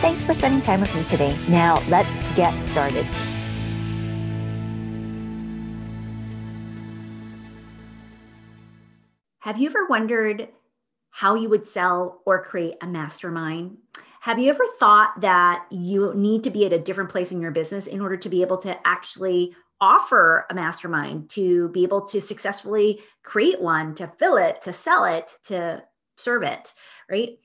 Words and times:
Thanks 0.00 0.22
for 0.22 0.32
spending 0.32 0.62
time 0.62 0.80
with 0.80 0.94
me 0.94 1.04
today. 1.04 1.36
Now, 1.46 1.82
let's 1.88 2.08
get 2.34 2.64
started. 2.64 3.04
Have 9.40 9.58
you 9.58 9.68
ever 9.68 9.84
wondered 9.90 10.48
how 11.10 11.34
you 11.34 11.50
would 11.50 11.66
sell 11.66 12.22
or 12.24 12.42
create 12.42 12.76
a 12.80 12.86
mastermind? 12.86 13.76
Have 14.22 14.38
you 14.38 14.48
ever 14.48 14.64
thought 14.78 15.20
that 15.20 15.66
you 15.70 16.14
need 16.14 16.44
to 16.44 16.50
be 16.50 16.64
at 16.64 16.72
a 16.72 16.78
different 16.78 17.10
place 17.10 17.30
in 17.30 17.42
your 17.42 17.50
business 17.50 17.86
in 17.86 18.00
order 18.00 18.16
to 18.16 18.28
be 18.30 18.40
able 18.40 18.58
to 18.58 18.78
actually 18.86 19.54
offer 19.82 20.46
a 20.48 20.54
mastermind, 20.54 21.28
to 21.30 21.68
be 21.68 21.82
able 21.82 22.06
to 22.06 22.22
successfully 22.22 23.00
create 23.22 23.60
one, 23.60 23.94
to 23.96 24.06
fill 24.18 24.38
it, 24.38 24.62
to 24.62 24.72
sell 24.72 25.04
it, 25.04 25.30
to 25.44 25.82
serve 26.16 26.42
it, 26.42 26.72
right? 27.10 27.38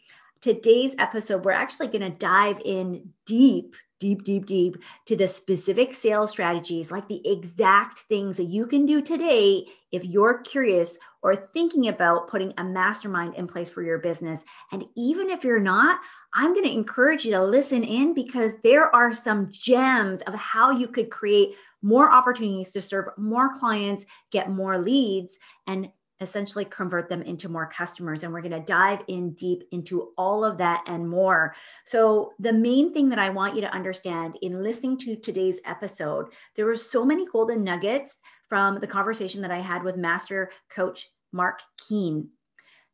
Today's 0.46 0.94
episode, 1.00 1.44
we're 1.44 1.52
actually 1.52 1.88
going 1.88 2.04
to 2.04 2.20
dive 2.20 2.62
in 2.64 3.10
deep, 3.26 3.76
deep, 4.00 4.24
deep, 4.24 4.46
deep 4.46 4.78
to 5.08 5.16
the 5.16 5.28
specific 5.28 5.92
sales 5.96 6.30
strategies, 6.30 6.92
like 6.92 7.08
the 7.08 7.28
exact 7.28 8.02
things 8.02 8.38
that 8.38 8.44
you 8.44 8.68
can 8.68 8.86
do 8.86 9.02
today 9.02 9.66
if 9.92 10.06
you're 10.06 10.44
curious 10.44 11.00
or 11.24 11.36
thinking 11.36 11.88
about 11.88 12.28
putting 12.28 12.54
a 12.60 12.64
mastermind 12.64 13.34
in 13.34 13.48
place 13.48 13.70
for 13.70 13.82
your 13.82 13.98
business. 13.98 14.46
And 14.72 14.86
even 14.96 15.32
if 15.32 15.44
you're 15.44 15.60
not, 15.60 16.00
I'm 16.36 16.54
going 16.54 16.66
to 16.66 16.72
encourage 16.72 17.26
you 17.26 17.32
to 17.32 17.44
listen 17.44 17.84
in 17.84 18.14
because 18.14 18.52
there 18.64 18.96
are 18.96 19.12
some 19.12 19.50
gems 19.52 20.22
of 20.22 20.36
how 20.36 20.70
you 20.70 20.88
could 20.88 21.10
create 21.10 21.56
more 21.82 22.12
opportunities 22.12 22.70
to 22.74 22.82
serve 22.84 23.06
more 23.18 23.52
clients, 23.52 24.06
get 24.32 24.52
more 24.52 24.78
leads, 24.78 25.40
and 25.66 25.88
essentially 26.22 26.66
convert 26.66 27.10
them 27.10 27.22
into 27.22 27.50
more 27.50 27.68
customers. 27.68 28.24
And 28.24 28.32
we're 28.32 28.42
going 28.42 28.52
to 28.52 28.60
dive 28.60 29.04
in 29.08 29.32
deep 29.32 29.64
into 29.72 30.12
all 30.18 30.44
of 30.46 30.58
that 30.58 30.84
and 30.88 31.08
more. 31.10 31.56
So, 31.86 32.34
the 32.40 32.54
main 32.54 32.94
thing 32.94 33.10
that 33.10 33.20
I 33.20 33.30
want 33.30 33.56
you 33.56 33.62
to 33.62 33.74
understand 33.74 34.38
in 34.42 34.64
listening 34.64 34.98
to 35.00 35.16
today's 35.16 35.60
episode, 35.66 36.28
there 36.56 36.66
were 36.66 36.76
so 36.76 37.04
many 37.04 37.26
golden 37.26 37.64
nuggets 37.64 38.18
from 38.48 38.80
the 38.80 38.88
conversation 38.88 39.42
that 39.42 39.52
I 39.52 39.60
had 39.60 39.84
with 39.84 39.98
Master 39.98 40.52
Coach 40.70 41.10
Mark 41.32 41.62
Keene 41.88 42.30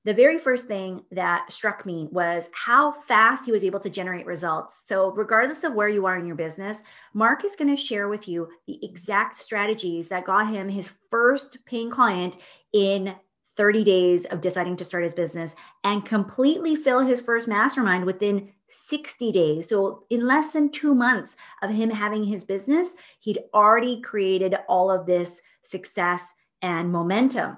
the 0.03 0.13
very 0.13 0.39
first 0.39 0.67
thing 0.67 1.03
that 1.11 1.51
struck 1.51 1.85
me 1.85 2.07
was 2.11 2.49
how 2.53 2.91
fast 2.91 3.45
he 3.45 3.51
was 3.51 3.63
able 3.63 3.79
to 3.81 3.89
generate 3.89 4.25
results. 4.25 4.83
So, 4.87 5.11
regardless 5.11 5.63
of 5.63 5.73
where 5.73 5.89
you 5.89 6.05
are 6.07 6.17
in 6.17 6.25
your 6.25 6.35
business, 6.35 6.81
Mark 7.13 7.45
is 7.45 7.55
going 7.55 7.69
to 7.69 7.81
share 7.81 8.07
with 8.07 8.27
you 8.27 8.49
the 8.67 8.83
exact 8.83 9.37
strategies 9.37 10.07
that 10.07 10.25
got 10.25 10.51
him 10.51 10.69
his 10.69 10.93
first 11.09 11.59
paying 11.65 11.91
client 11.91 12.37
in 12.73 13.15
30 13.57 13.83
days 13.83 14.25
of 14.25 14.41
deciding 14.41 14.77
to 14.77 14.85
start 14.85 15.03
his 15.03 15.13
business 15.13 15.55
and 15.83 16.05
completely 16.05 16.75
fill 16.75 17.01
his 17.01 17.21
first 17.21 17.47
mastermind 17.47 18.05
within 18.05 18.49
60 18.69 19.31
days. 19.31 19.69
So, 19.69 20.05
in 20.09 20.25
less 20.25 20.53
than 20.53 20.71
two 20.71 20.95
months 20.95 21.35
of 21.61 21.69
him 21.69 21.91
having 21.91 22.23
his 22.23 22.43
business, 22.43 22.95
he'd 23.19 23.39
already 23.53 24.01
created 24.01 24.55
all 24.67 24.89
of 24.89 25.05
this 25.05 25.43
success 25.61 26.33
and 26.63 26.91
momentum. 26.91 27.57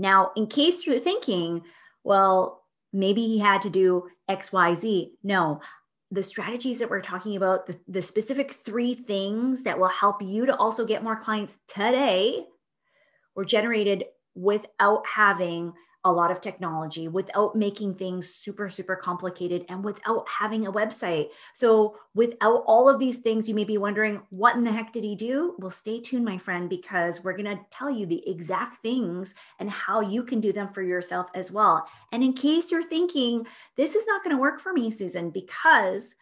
Now, 0.00 0.30
in 0.34 0.46
case 0.46 0.86
you're 0.86 0.98
thinking, 0.98 1.62
well, 2.04 2.64
maybe 2.90 3.20
he 3.20 3.38
had 3.38 3.60
to 3.62 3.70
do 3.70 4.08
XYZ. 4.30 5.10
No, 5.22 5.60
the 6.10 6.22
strategies 6.22 6.78
that 6.78 6.88
we're 6.88 7.02
talking 7.02 7.36
about, 7.36 7.66
the, 7.66 7.78
the 7.86 8.00
specific 8.00 8.52
three 8.52 8.94
things 8.94 9.62
that 9.64 9.78
will 9.78 9.88
help 9.88 10.22
you 10.22 10.46
to 10.46 10.56
also 10.56 10.86
get 10.86 11.04
more 11.04 11.16
clients 11.16 11.58
today 11.68 12.46
were 13.36 13.44
generated 13.44 14.04
without 14.34 15.06
having 15.06 15.74
a 16.04 16.12
lot 16.12 16.30
of 16.30 16.40
technology 16.40 17.08
without 17.08 17.54
making 17.54 17.94
things 17.94 18.32
super, 18.34 18.70
super 18.70 18.96
complicated 18.96 19.64
and 19.68 19.84
without 19.84 20.26
having 20.28 20.66
a 20.66 20.72
website. 20.72 21.28
So, 21.54 21.96
without 22.14 22.64
all 22.66 22.88
of 22.88 22.98
these 22.98 23.18
things, 23.18 23.48
you 23.48 23.54
may 23.54 23.64
be 23.64 23.78
wondering, 23.78 24.22
what 24.30 24.56
in 24.56 24.64
the 24.64 24.72
heck 24.72 24.92
did 24.92 25.04
he 25.04 25.14
do? 25.14 25.54
Well, 25.58 25.70
stay 25.70 26.00
tuned, 26.00 26.24
my 26.24 26.38
friend, 26.38 26.68
because 26.68 27.22
we're 27.22 27.36
going 27.36 27.56
to 27.56 27.64
tell 27.70 27.90
you 27.90 28.06
the 28.06 28.28
exact 28.28 28.82
things 28.82 29.34
and 29.58 29.68
how 29.68 30.00
you 30.00 30.24
can 30.24 30.40
do 30.40 30.52
them 30.52 30.72
for 30.72 30.82
yourself 30.82 31.26
as 31.34 31.52
well. 31.52 31.86
And 32.12 32.22
in 32.22 32.32
case 32.32 32.70
you're 32.70 32.82
thinking, 32.82 33.46
this 33.76 33.94
is 33.94 34.06
not 34.06 34.24
going 34.24 34.34
to 34.34 34.40
work 34.40 34.60
for 34.60 34.72
me, 34.72 34.90
Susan, 34.90 35.30
because 35.30 36.14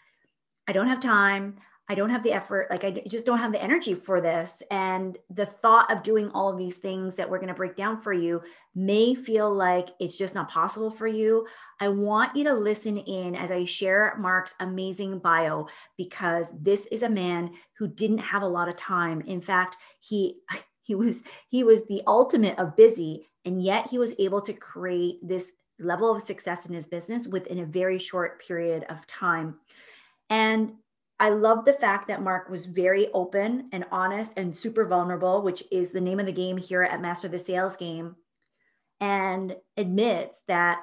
I 0.67 0.73
don't 0.73 0.89
have 0.89 1.01
time. 1.01 1.57
I 1.91 1.95
don't 1.95 2.11
have 2.11 2.23
the 2.23 2.33
effort, 2.33 2.69
like 2.71 2.85
I 2.85 3.03
just 3.09 3.25
don't 3.25 3.39
have 3.39 3.53
the 3.53 3.63
energy 3.63 3.95
for 3.95 4.21
this. 4.21 4.63
And 4.71 5.17
the 5.31 5.47
thought 5.47 5.91
of 5.91 6.03
doing 6.03 6.31
all 6.31 6.51
of 6.51 6.59
these 6.59 6.77
things 6.77 7.15
that 7.15 7.29
we're 7.29 7.39
going 7.39 7.49
to 7.49 7.55
break 7.55 7.77
down 7.77 8.01
for 8.01 8.13
you 8.13 8.43
may 8.75 9.15
feel 9.15 9.53
like 9.53 9.89
it's 9.99 10.17
just 10.17 10.35
not 10.35 10.51
possible 10.51 10.91
for 10.91 11.07
you. 11.07 11.47
I 11.81 11.89
want 11.89 12.37
you 12.37 12.45
to 12.45 12.53
listen 12.53 12.99
in 12.99 13.35
as 13.35 13.51
I 13.51 13.65
share 13.65 14.17
Mark's 14.19 14.55
amazing 14.61 15.19
bio 15.21 15.69
because 15.97 16.49
this 16.61 16.87
is 16.87 17.03
a 17.03 17.09
man 17.09 17.53
who 17.79 17.89
didn't 17.89 18.19
have 18.19 18.43
a 18.43 18.49
lot 18.49 18.69
of 18.69 18.77
time. 18.77 19.23
In 19.23 19.41
fact, 19.41 19.77
he 20.01 20.41
he 20.83 20.95
was 20.95 21.23
he 21.49 21.65
was 21.65 21.85
the 21.85 22.03
ultimate 22.07 22.59
of 22.59 22.77
busy 22.77 23.29
and 23.45 23.63
yet 23.63 23.89
he 23.91 23.99
was 23.99 24.15
able 24.19 24.41
to 24.43 24.53
create 24.53 25.19
this 25.23 25.53
level 25.79 26.15
of 26.15 26.23
success 26.23 26.67
in 26.67 26.75
his 26.75 26.87
business 26.87 27.27
within 27.27 27.61
a 27.61 27.67
very 27.67 27.99
short 27.99 28.43
period 28.43 28.85
of 28.89 29.07
time. 29.07 29.59
And 30.31 30.73
I 31.21 31.31
love 31.31 31.65
the 31.65 31.73
fact 31.73 32.09
that 32.09 32.23
Mark 32.23 32.49
was 32.49 32.67
very 32.67 33.09
open 33.13 33.69
and 33.73 33.85
honest 33.91 34.33
and 34.37 34.55
super 34.57 34.85
vulnerable, 34.85 35.43
which 35.43 35.65
is 35.73 35.91
the 35.91 36.01
name 36.01 36.21
of 36.21 36.27
the 36.27 36.33
game 36.33 36.57
here 36.57 36.83
at 36.83 37.01
Master 37.01 37.27
the 37.27 37.39
Sales 37.39 37.77
Game, 37.77 38.15
and 39.01 39.57
admits 39.77 40.43
that 40.47 40.81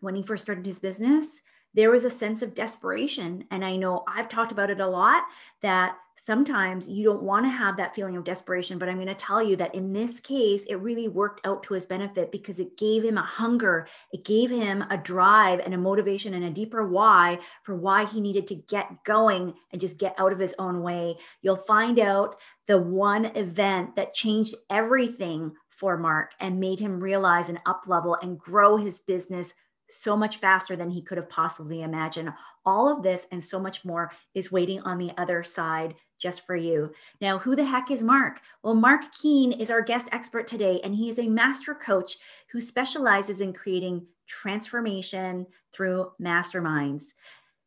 when 0.00 0.14
he 0.14 0.22
first 0.22 0.42
started 0.42 0.64
his 0.64 0.78
business, 0.78 1.40
there 1.76 1.90
was 1.90 2.04
a 2.04 2.10
sense 2.10 2.42
of 2.42 2.54
desperation. 2.54 3.44
And 3.50 3.64
I 3.64 3.76
know 3.76 4.02
I've 4.08 4.30
talked 4.30 4.50
about 4.50 4.70
it 4.70 4.80
a 4.80 4.86
lot 4.86 5.22
that 5.60 5.96
sometimes 6.14 6.88
you 6.88 7.04
don't 7.04 7.22
want 7.22 7.44
to 7.44 7.50
have 7.50 7.76
that 7.76 7.94
feeling 7.94 8.16
of 8.16 8.24
desperation. 8.24 8.78
But 8.78 8.88
I'm 8.88 8.96
going 8.96 9.06
to 9.08 9.14
tell 9.14 9.42
you 9.42 9.56
that 9.56 9.74
in 9.74 9.92
this 9.92 10.18
case, 10.18 10.64
it 10.64 10.76
really 10.76 11.06
worked 11.06 11.46
out 11.46 11.62
to 11.64 11.74
his 11.74 11.86
benefit 11.86 12.32
because 12.32 12.58
it 12.58 12.78
gave 12.78 13.04
him 13.04 13.18
a 13.18 13.22
hunger, 13.22 13.86
it 14.10 14.24
gave 14.24 14.48
him 14.48 14.82
a 14.90 14.96
drive 14.96 15.60
and 15.60 15.74
a 15.74 15.78
motivation 15.78 16.32
and 16.32 16.46
a 16.46 16.50
deeper 16.50 16.86
why 16.88 17.38
for 17.62 17.76
why 17.76 18.06
he 18.06 18.22
needed 18.22 18.46
to 18.48 18.54
get 18.54 19.04
going 19.04 19.52
and 19.70 19.80
just 19.80 19.98
get 19.98 20.14
out 20.18 20.32
of 20.32 20.38
his 20.38 20.54
own 20.58 20.80
way. 20.80 21.16
You'll 21.42 21.56
find 21.56 22.00
out 22.00 22.36
the 22.66 22.78
one 22.78 23.26
event 23.36 23.96
that 23.96 24.14
changed 24.14 24.54
everything 24.70 25.52
for 25.68 25.98
Mark 25.98 26.32
and 26.40 26.58
made 26.58 26.80
him 26.80 27.00
realize 27.00 27.50
an 27.50 27.58
up 27.66 27.82
level 27.86 28.16
and 28.22 28.38
grow 28.38 28.78
his 28.78 28.98
business 28.98 29.52
so 29.88 30.16
much 30.16 30.38
faster 30.38 30.76
than 30.76 30.90
he 30.90 31.02
could 31.02 31.18
have 31.18 31.28
possibly 31.28 31.82
imagined. 31.82 32.32
All 32.64 32.88
of 32.88 33.02
this 33.02 33.26
and 33.30 33.42
so 33.42 33.60
much 33.60 33.84
more 33.84 34.10
is 34.34 34.52
waiting 34.52 34.80
on 34.80 34.98
the 34.98 35.12
other 35.16 35.42
side 35.44 35.94
just 36.18 36.46
for 36.46 36.56
you. 36.56 36.92
Now, 37.20 37.38
who 37.38 37.54
the 37.54 37.64
heck 37.64 37.90
is 37.90 38.02
Mark? 38.02 38.40
Well, 38.62 38.74
Mark 38.74 39.02
Keene 39.12 39.52
is 39.52 39.70
our 39.70 39.82
guest 39.82 40.08
expert 40.12 40.46
today, 40.46 40.80
and 40.82 40.94
he 40.94 41.10
is 41.10 41.18
a 41.18 41.28
master 41.28 41.74
coach 41.74 42.16
who 42.50 42.60
specializes 42.60 43.40
in 43.40 43.52
creating 43.52 44.06
transformation 44.26 45.46
through 45.72 46.12
masterminds. 46.20 47.12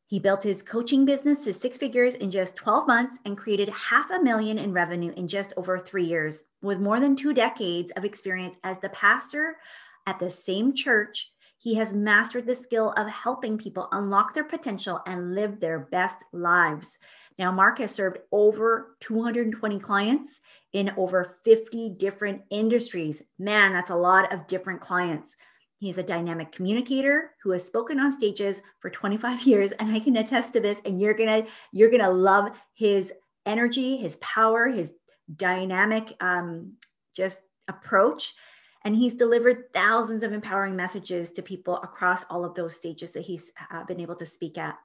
He 0.07 0.17
built 0.17 0.41
his 0.41 0.63
coaching 0.63 1.05
business 1.05 1.43
to 1.43 1.53
six 1.53 1.77
figures 1.77 2.15
in 2.15 2.31
just 2.31 2.55
12 2.55 2.87
months 2.87 3.19
and 3.25 3.37
created 3.37 3.69
half 3.69 4.09
a 4.09 4.19
million 4.19 4.57
in 4.57 4.73
revenue 4.73 5.13
in 5.15 5.27
just 5.27 5.53
over 5.55 5.77
three 5.77 6.05
years. 6.05 6.41
With 6.63 6.79
more 6.79 6.99
than 6.99 7.15
two 7.15 7.31
decades 7.31 7.91
of 7.91 8.03
experience 8.03 8.57
as 8.63 8.79
the 8.79 8.89
pastor 8.89 9.57
at 10.07 10.17
the 10.17 10.29
same 10.29 10.73
church 10.73 11.31
he 11.59 11.75
has 11.75 11.93
mastered 11.93 12.47
the 12.47 12.55
skill 12.55 12.93
of 12.95 13.09
helping 13.09 13.57
people 13.57 13.89
unlock 13.91 14.33
their 14.33 14.45
potential 14.45 15.01
and 15.05 15.35
live 15.35 15.59
their 15.59 15.79
best 15.79 16.23
lives. 16.31 16.97
Now, 17.37 17.51
Mark 17.51 17.79
has 17.79 17.91
served 17.91 18.19
over 18.31 18.95
220 19.01 19.77
clients 19.79 20.39
in 20.71 20.91
over 20.95 21.37
50 21.43 21.95
different 21.97 22.43
industries. 22.49 23.21
Man, 23.37 23.73
that's 23.73 23.89
a 23.89 23.95
lot 23.95 24.31
of 24.33 24.47
different 24.47 24.79
clients. 24.79 25.35
He's 25.77 25.97
a 25.97 26.03
dynamic 26.03 26.53
communicator 26.53 27.31
who 27.43 27.51
has 27.51 27.65
spoken 27.65 27.99
on 27.99 28.13
stages 28.13 28.61
for 28.79 28.89
25 28.89 29.41
years 29.43 29.71
and 29.73 29.91
I 29.91 29.99
can 29.99 30.15
attest 30.15 30.53
to 30.53 30.61
this 30.61 30.81
and 30.85 30.99
you're 30.99 31.13
going 31.13 31.43
to 31.43 31.51
you're 31.71 31.89
going 31.89 32.01
to 32.01 32.09
love 32.09 32.51
his 32.73 33.13
energy, 33.45 33.97
his 33.97 34.15
power, 34.17 34.67
his 34.67 34.91
dynamic 35.33 36.13
um, 36.21 36.73
just 37.13 37.41
approach 37.67 38.33
and 38.85 38.95
he's 38.95 39.15
delivered 39.15 39.73
thousands 39.73 40.23
of 40.23 40.31
empowering 40.31 40.75
messages 40.75 41.31
to 41.33 41.41
people 41.41 41.77
across 41.77 42.23
all 42.29 42.45
of 42.45 42.55
those 42.55 42.75
stages 42.75 43.11
that 43.11 43.25
he's 43.25 43.51
uh, 43.71 43.83
been 43.83 43.99
able 43.99 44.15
to 44.15 44.25
speak 44.25 44.57
at. 44.57 44.77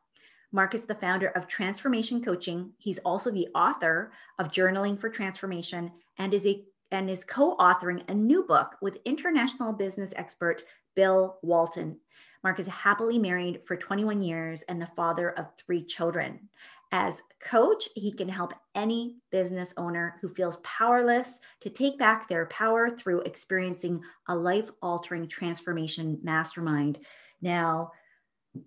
Mark 0.52 0.75
is 0.75 0.82
the 0.82 0.94
founder 0.94 1.29
of 1.29 1.49
Transformation 1.49 2.23
Coaching. 2.23 2.73
He's 2.79 2.99
also 3.00 3.31
the 3.31 3.49
author 3.55 4.12
of 4.38 4.52
Journaling 4.52 4.99
for 4.99 5.08
Transformation 5.08 5.91
and 6.19 6.32
is 6.32 6.46
a 6.46 6.64
and 6.91 7.11
is 7.11 7.25
co-authoring 7.25 8.08
a 8.08 8.14
new 8.14 8.44
book 8.44 8.76
with 8.81 8.99
international 9.05 9.73
business 9.73 10.12
expert 10.14 10.62
Bill 10.94 11.38
Walton. 11.43 11.99
Mark 12.44 12.61
is 12.61 12.69
happily 12.69 13.19
married 13.19 13.62
for 13.64 13.76
21 13.76 14.23
years 14.23 14.62
and 14.69 14.81
the 14.81 14.91
father 14.94 15.31
of 15.31 15.46
three 15.56 15.82
children. 15.82 16.49
As 16.96 17.25
coach, 17.41 17.88
he 17.96 18.12
can 18.12 18.29
help 18.29 18.52
any 18.76 19.17
business 19.32 19.75
owner 19.76 20.14
who 20.20 20.32
feels 20.32 20.58
powerless 20.58 21.41
to 21.62 21.69
take 21.69 21.99
back 21.99 22.29
their 22.29 22.46
power 22.46 22.88
through 22.88 23.23
experiencing 23.23 24.00
a 24.29 24.37
life-altering 24.37 25.26
transformation 25.26 26.20
mastermind. 26.23 27.00
Now, 27.43 27.91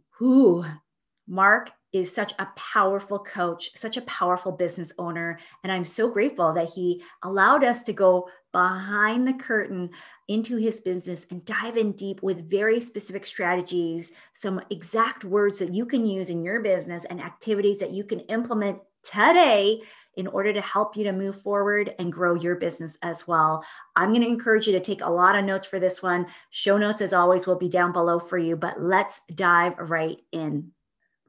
who 0.09 0.65
Mark 1.25 1.71
is 1.94 2.13
such 2.13 2.34
a 2.39 2.48
powerful 2.56 3.19
coach, 3.19 3.72
such 3.75 3.98
a 3.98 4.01
powerful 4.01 4.51
business 4.51 4.92
owner. 4.98 5.39
And 5.63 5.72
I'm 5.72 5.86
so 5.86 6.10
grateful 6.10 6.54
that 6.54 6.69
he 6.69 7.04
allowed 7.24 7.63
us 7.63 7.84
to 7.84 7.94
go 7.94 8.30
behind 8.51 9.28
the 9.28 9.34
curtain 9.34 9.89
into 10.28 10.57
his 10.57 10.81
business 10.81 11.25
and 11.30 11.45
dive 11.45 11.78
in 11.78 11.94
deep 11.94 12.22
with 12.22 12.50
very 12.50 12.80
specific 12.80 13.25
strategies, 13.25 14.12
some 14.34 14.62
exact 14.69 15.24
words 15.24 15.60
that 15.60 15.74
you 15.74 15.86
can 15.86 16.06
use 16.06 16.30
in 16.30 16.44
your 16.44 16.62
business 16.62 17.06
and 17.06 17.22
activities 17.22 17.80
that 17.80 17.92
you 17.92 18.04
can 18.04 18.19
implement 18.22 18.80
today 19.04 19.81
in 20.16 20.28
order 20.28 20.51
to 20.51 20.62
help 20.62 20.98
you 20.98 21.04
to 21.04 21.12
move 21.12 21.39
forward 21.42 21.94
and 22.00 22.12
grow 22.12 22.34
your 22.34 22.56
business 22.56 22.98
as 23.04 23.28
well. 23.28 23.63
I'm 23.95 24.12
going 24.12 24.24
to 24.24 24.28
encourage 24.28 24.66
you 24.66 24.74
to 24.74 24.80
take 24.80 25.01
a 25.01 25.10
lot 25.10 25.38
of 25.38 25.45
notes 25.45 25.68
for 25.68 25.80
this 25.80 26.01
one. 26.01 26.25
Show 26.50 26.78
notes, 26.78 27.01
as 27.01 27.13
always, 27.13 27.45
will 27.45 27.57
be 27.57 27.69
down 27.69 27.92
below 27.92 28.19
for 28.19 28.38
you, 28.38 28.56
but 28.57 28.81
let's 28.81 29.22
dive 29.36 29.78
right 29.78 30.18
in. 30.31 30.72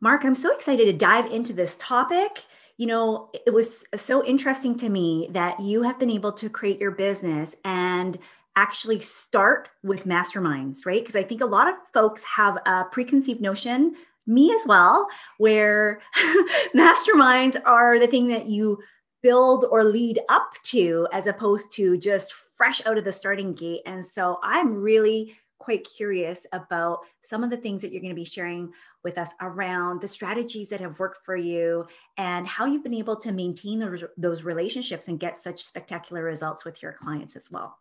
Mark, 0.01 0.25
I'm 0.25 0.35
so 0.35 0.55
excited 0.55 0.85
to 0.85 0.93
dive 0.93 1.27
into 1.33 1.53
this 1.53 1.77
topic. 1.77 2.45
You 2.77 2.87
know, 2.87 3.31
it 3.47 3.53
was 3.53 3.85
so 3.97 4.25
interesting 4.25 4.77
to 4.79 4.89
me 4.89 5.29
that 5.33 5.59
you 5.59 5.83
have 5.83 5.99
been 5.99 6.11
able 6.11 6.33
to 6.33 6.49
create 6.49 6.79
your 6.79 6.93
business 6.93 7.57
and 7.65 8.17
actually 8.55 9.01
start 9.01 9.69
with 9.83 10.05
masterminds, 10.05 10.87
right? 10.87 11.01
Because 11.01 11.17
I 11.17 11.25
think 11.25 11.41
a 11.41 11.47
lot 11.47 11.69
of 11.69 11.75
folks 11.93 12.23
have 12.25 12.59
a 12.67 12.85
preconceived 12.85 13.41
notion, 13.41 13.97
me 14.27 14.53
as 14.53 14.65
well, 14.67 15.09
where 15.39 16.01
masterminds 16.77 17.61
are 17.65 17.99
the 17.99 18.07
thing 18.07 18.29
that 18.29 18.47
you 18.47 18.79
build 19.21 19.65
or 19.71 19.83
lead 19.83 20.21
up 20.29 20.53
to 20.63 21.09
as 21.13 21.27
opposed 21.27 21.73
to 21.73 21.99
just 21.99 22.33
fresh 22.33 22.85
out 22.87 22.99
of 22.99 23.05
the 23.05 23.13
starting 23.13 23.53
gate. 23.53 23.81
And 23.85 24.07
so 24.07 24.39
I'm 24.45 24.75
really 24.75 25.37
quite 25.59 25.85
curious 25.85 26.47
about 26.53 27.01
some 27.23 27.45
of 27.45 27.51
the 27.51 27.57
things 27.57 27.83
that 27.83 27.93
you're 27.93 28.01
going 28.01 28.15
to 28.15 28.15
be 28.15 28.25
sharing 28.25 28.73
with 29.09 29.17
us 29.17 29.31
around 29.41 30.03
the 30.03 30.09
strategies 30.09 30.69
that 30.69 30.83
have 30.83 30.99
worked 30.99 31.25
for 31.25 31.35
you 31.35 31.87
and 32.19 32.47
how 32.47 32.67
you've 32.67 32.83
been 32.83 32.93
able 32.95 33.17
to 33.17 33.33
maintain 33.33 33.79
those, 34.19 34.43
relationships 34.43 35.09
and 35.09 35.19
get 35.19 35.43
such 35.43 35.65
spectacular 35.65 36.23
results 36.23 36.67
with 36.67 36.83
your 36.83 36.93
clients 36.93 37.37
as 37.37 37.51
well. 37.51 37.79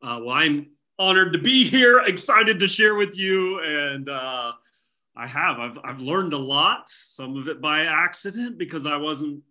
Uh, 0.00 0.20
well, 0.22 0.36
I'm 0.36 0.68
honored 1.00 1.32
to 1.32 1.38
be 1.40 1.64
here, 1.64 1.98
excited 2.06 2.60
to 2.60 2.68
share 2.68 2.94
with 2.94 3.18
you. 3.18 3.60
And 3.60 4.08
uh, 4.08 4.52
I 5.16 5.26
have, 5.26 5.58
I've, 5.58 5.78
I've 5.82 6.00
learned 6.00 6.32
a 6.32 6.38
lot, 6.38 6.84
some 6.86 7.36
of 7.36 7.48
it 7.48 7.60
by 7.60 7.86
accident 7.86 8.56
because 8.56 8.86
I 8.86 8.96
wasn't 8.96 9.42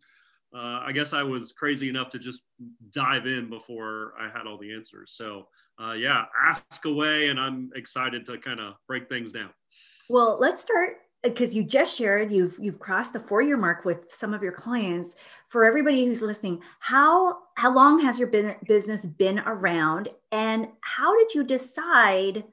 uh, 0.51 0.81
I 0.83 0.91
guess 0.93 1.13
I 1.13 1.21
was 1.21 1.53
crazy 1.53 1.89
enough 1.89 2.09
to 2.09 2.19
just 2.19 2.43
dive 2.89 3.27
in 3.27 3.51
before 3.51 4.13
I 4.19 4.35
had 4.35 4.47
all 4.47 4.57
the 4.57 4.73
answers. 4.73 5.13
So, 5.15 5.47
uh, 5.79 5.91
yeah, 5.91 6.23
ask 6.43 6.85
away, 6.85 7.27
and 7.27 7.39
I'm 7.39 7.69
excited 7.75 8.25
to 8.25 8.39
kind 8.39 8.59
of 8.59 8.73
break 8.87 9.07
things 9.09 9.31
down. 9.31 9.51
Well, 10.09 10.37
let's 10.39 10.61
start 10.61 10.97
because 11.21 11.53
you 11.53 11.63
just 11.63 11.95
shared 11.95 12.31
you've 12.31 12.57
you've 12.59 12.79
crossed 12.79 13.13
the 13.13 13.19
four 13.19 13.43
year 13.43 13.57
mark 13.57 13.85
with 13.85 14.11
some 14.11 14.33
of 14.33 14.41
your 14.41 14.51
clients. 14.51 15.15
For 15.49 15.65
everybody 15.65 16.05
who's 16.05 16.21
listening, 16.21 16.61
how 16.79 17.37
how 17.55 17.73
long 17.73 17.99
has 17.99 18.17
your 18.17 18.31
business 18.67 19.05
been 19.05 19.39
around, 19.39 20.09
and 20.31 20.67
how 20.81 21.17
did 21.17 21.35
you 21.35 21.43
decide 21.43 22.43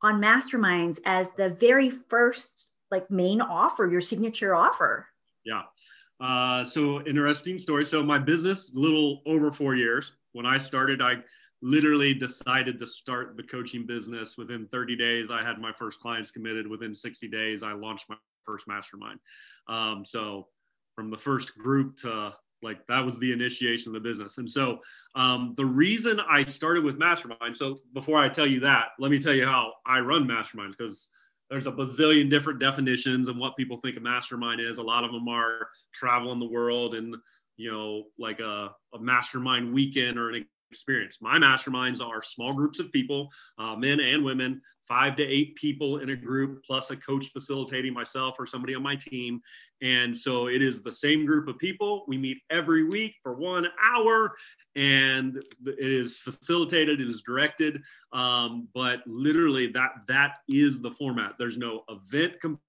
on 0.00 0.22
masterminds 0.22 1.00
as 1.04 1.28
the 1.36 1.50
very 1.50 1.90
first 1.90 2.68
like 2.90 3.10
main 3.10 3.42
offer, 3.42 3.86
your 3.86 4.00
signature 4.00 4.54
offer? 4.54 5.06
Yeah. 5.44 5.62
Uh, 6.18 6.64
so 6.64 7.04
interesting 7.04 7.58
story. 7.58 7.84
So 7.84 8.02
my 8.02 8.18
business, 8.18 8.72
a 8.74 8.78
little 8.78 9.22
over 9.26 9.50
four 9.50 9.74
years. 9.74 10.12
When 10.32 10.46
I 10.46 10.56
started, 10.56 11.02
I 11.02 11.16
literally 11.62 12.12
decided 12.12 12.78
to 12.78 12.86
start 12.86 13.36
the 13.36 13.42
coaching 13.44 13.86
business 13.86 14.36
within 14.36 14.66
30 14.72 14.96
days. 14.96 15.30
I 15.30 15.42
had 15.42 15.58
my 15.58 15.72
first 15.72 16.00
clients 16.00 16.32
committed. 16.32 16.66
Within 16.66 16.94
60 16.94 17.28
days, 17.28 17.62
I 17.62 17.72
launched 17.72 18.08
my 18.08 18.16
first 18.44 18.66
mastermind. 18.66 19.20
Um, 19.68 20.04
so 20.04 20.48
from 20.96 21.10
the 21.10 21.16
first 21.16 21.56
group 21.56 21.96
to 21.98 22.34
like 22.62 22.86
that 22.86 23.04
was 23.04 23.18
the 23.18 23.32
initiation 23.32 23.90
of 23.90 23.94
the 23.94 24.08
business. 24.08 24.38
And 24.38 24.48
so 24.48 24.78
um, 25.14 25.54
the 25.56 25.66
reason 25.66 26.20
I 26.20 26.44
started 26.44 26.84
with 26.84 26.96
mastermind. 26.96 27.56
So 27.56 27.76
before 27.92 28.18
I 28.18 28.28
tell 28.28 28.46
you 28.46 28.60
that, 28.60 28.88
let 28.98 29.10
me 29.10 29.18
tell 29.18 29.34
you 29.34 29.46
how 29.46 29.72
I 29.84 29.98
run 29.98 30.28
masterminds 30.28 30.76
because 30.78 31.08
there's 31.50 31.66
a 31.66 31.72
bazillion 31.72 32.30
different 32.30 32.60
definitions 32.60 33.28
of 33.28 33.36
what 33.36 33.56
people 33.56 33.78
think 33.78 33.96
a 33.96 34.00
mastermind 34.00 34.60
is. 34.60 34.78
A 34.78 34.82
lot 34.82 35.04
of 35.04 35.12
them 35.12 35.28
are 35.28 35.68
traveling 35.92 36.38
the 36.38 36.48
world 36.48 36.94
and 36.94 37.16
you 37.56 37.70
know 37.70 38.04
like 38.18 38.40
a, 38.40 38.70
a 38.94 39.00
mastermind 39.00 39.72
weekend 39.72 40.18
or 40.18 40.30
an 40.30 40.46
experience. 40.72 41.18
My 41.20 41.38
masterminds 41.38 42.00
are 42.00 42.22
small 42.22 42.54
groups 42.54 42.80
of 42.80 42.90
people, 42.90 43.28
uh, 43.58 43.76
men 43.76 44.00
and 44.00 44.24
women, 44.24 44.62
five 44.88 45.16
to 45.16 45.22
eight 45.22 45.54
people 45.54 45.98
in 45.98 46.08
a 46.10 46.16
group, 46.16 46.64
plus 46.64 46.90
a 46.90 46.96
coach 46.96 47.28
facilitating 47.30 47.92
myself 47.92 48.36
or 48.38 48.46
somebody 48.46 48.74
on 48.74 48.82
my 48.82 48.96
team. 48.96 49.40
And 49.82 50.16
so 50.16 50.48
it 50.48 50.62
is 50.62 50.82
the 50.82 50.92
same 50.92 51.26
group 51.26 51.46
of 51.46 51.58
people. 51.58 52.04
We 52.08 52.16
meet 52.16 52.38
every 52.50 52.84
week 52.84 53.14
for 53.22 53.34
one 53.34 53.66
hour, 53.82 54.32
and 54.74 55.36
it 55.66 55.92
is 55.92 56.18
facilitated, 56.18 57.00
it 57.02 57.08
is 57.08 57.20
directed. 57.20 57.82
Um, 58.12 58.68
but 58.74 59.00
literally, 59.06 59.66
that 59.72 59.92
that 60.08 60.38
is 60.48 60.80
the 60.80 60.90
format. 60.90 61.34
There's 61.38 61.58
no 61.58 61.84
event 61.90 62.40
component 62.40 62.60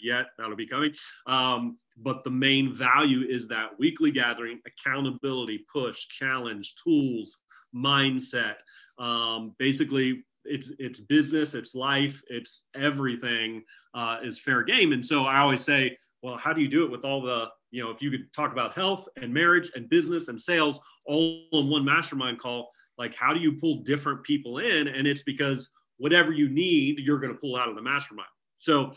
yet. 0.00 0.26
That'll 0.38 0.56
be 0.56 0.66
coming. 0.66 0.92
Um, 1.26 1.78
but 1.98 2.24
the 2.24 2.30
main 2.30 2.74
value 2.74 3.26
is 3.28 3.48
that 3.48 3.78
weekly 3.78 4.10
gathering, 4.10 4.60
accountability, 4.66 5.64
push, 5.72 6.06
challenge, 6.08 6.74
tools, 6.82 7.38
mindset. 7.74 8.56
Um, 8.98 9.54
basically, 9.58 10.24
it's 10.44 10.72
it's 10.78 11.00
business, 11.00 11.54
it's 11.54 11.74
life, 11.74 12.22
it's 12.28 12.62
everything 12.74 13.62
uh, 13.94 14.18
is 14.22 14.38
fair 14.38 14.62
game. 14.62 14.92
And 14.92 15.04
so 15.04 15.24
I 15.24 15.38
always 15.38 15.64
say, 15.64 15.96
well, 16.22 16.36
how 16.36 16.52
do 16.52 16.62
you 16.62 16.68
do 16.68 16.84
it 16.84 16.90
with 16.90 17.04
all 17.04 17.22
the 17.22 17.48
you 17.70 17.82
know, 17.82 17.90
if 17.90 18.00
you 18.00 18.10
could 18.10 18.32
talk 18.32 18.52
about 18.52 18.72
health 18.74 19.06
and 19.20 19.32
marriage 19.32 19.70
and 19.74 19.88
business 19.88 20.28
and 20.28 20.40
sales 20.40 20.80
all 21.04 21.42
in 21.52 21.68
one 21.68 21.84
mastermind 21.84 22.38
call, 22.38 22.70
like 22.96 23.14
how 23.14 23.34
do 23.34 23.40
you 23.40 23.52
pull 23.52 23.82
different 23.82 24.22
people 24.22 24.58
in? 24.58 24.88
And 24.88 25.06
it's 25.06 25.22
because 25.22 25.70
whatever 25.98 26.32
you 26.32 26.48
need, 26.48 27.00
you're 27.00 27.18
going 27.18 27.32
to 27.32 27.38
pull 27.38 27.56
out 27.56 27.68
of 27.68 27.74
the 27.74 27.82
mastermind. 27.82 28.28
So 28.58 28.92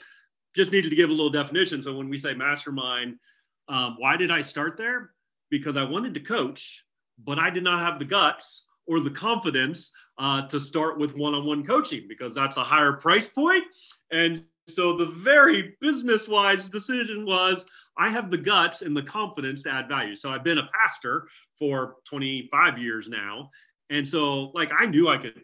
just 0.56 0.72
needed 0.72 0.90
to 0.90 0.96
give 0.96 1.10
a 1.10 1.14
little 1.14 1.30
definition. 1.30 1.82
So 1.82 1.96
when 1.96 2.10
we 2.10 2.18
say 2.18 2.34
mastermind, 2.34 3.16
um, 3.68 3.96
why 3.98 4.18
did 4.18 4.32
I 4.32 4.42
start 4.42 4.78
there? 4.78 5.12
Because 5.50 5.78
I 5.78 5.84
wanted 5.84 6.14
to 6.16 6.20
coach, 6.20 6.84
but 7.24 7.40
I 7.40 7.50
did 7.50 7.64
not 7.64 7.86
have 7.86 8.00
the 8.00 8.06
guts 8.06 8.66
or 8.88 9.00
the 9.00 9.12
confidence 9.12 9.92
uh, 10.18 10.48
to 10.48 10.60
start 10.60 10.98
with 10.98 11.16
one-on-one 11.16 11.66
coaching 11.66 12.06
because 12.10 12.34
that's 12.34 12.58
a 12.58 12.64
higher 12.64 12.94
price 12.94 13.30
point. 13.30 13.64
And 14.12 14.44
so 14.68 14.98
the 14.98 15.06
very 15.06 15.76
business-wise 15.80 16.70
decision 16.70 17.26
was 17.26 17.66
I 17.98 18.10
have 18.10 18.32
the 18.32 18.38
guts 18.38 18.82
and 18.82 18.96
the 18.96 19.04
confidence 19.04 19.64
to 19.64 19.72
add 19.72 19.88
value. 19.88 20.16
So 20.16 20.30
I've 20.30 20.44
been 20.44 20.58
a 20.58 20.70
pastor 20.74 21.28
for 21.58 21.96
25 22.06 22.78
years 22.78 23.08
now. 23.08 23.50
And 23.90 24.08
so 24.08 24.52
like 24.54 24.72
I 24.78 24.86
knew 24.86 25.10
I 25.10 25.18
could 25.18 25.42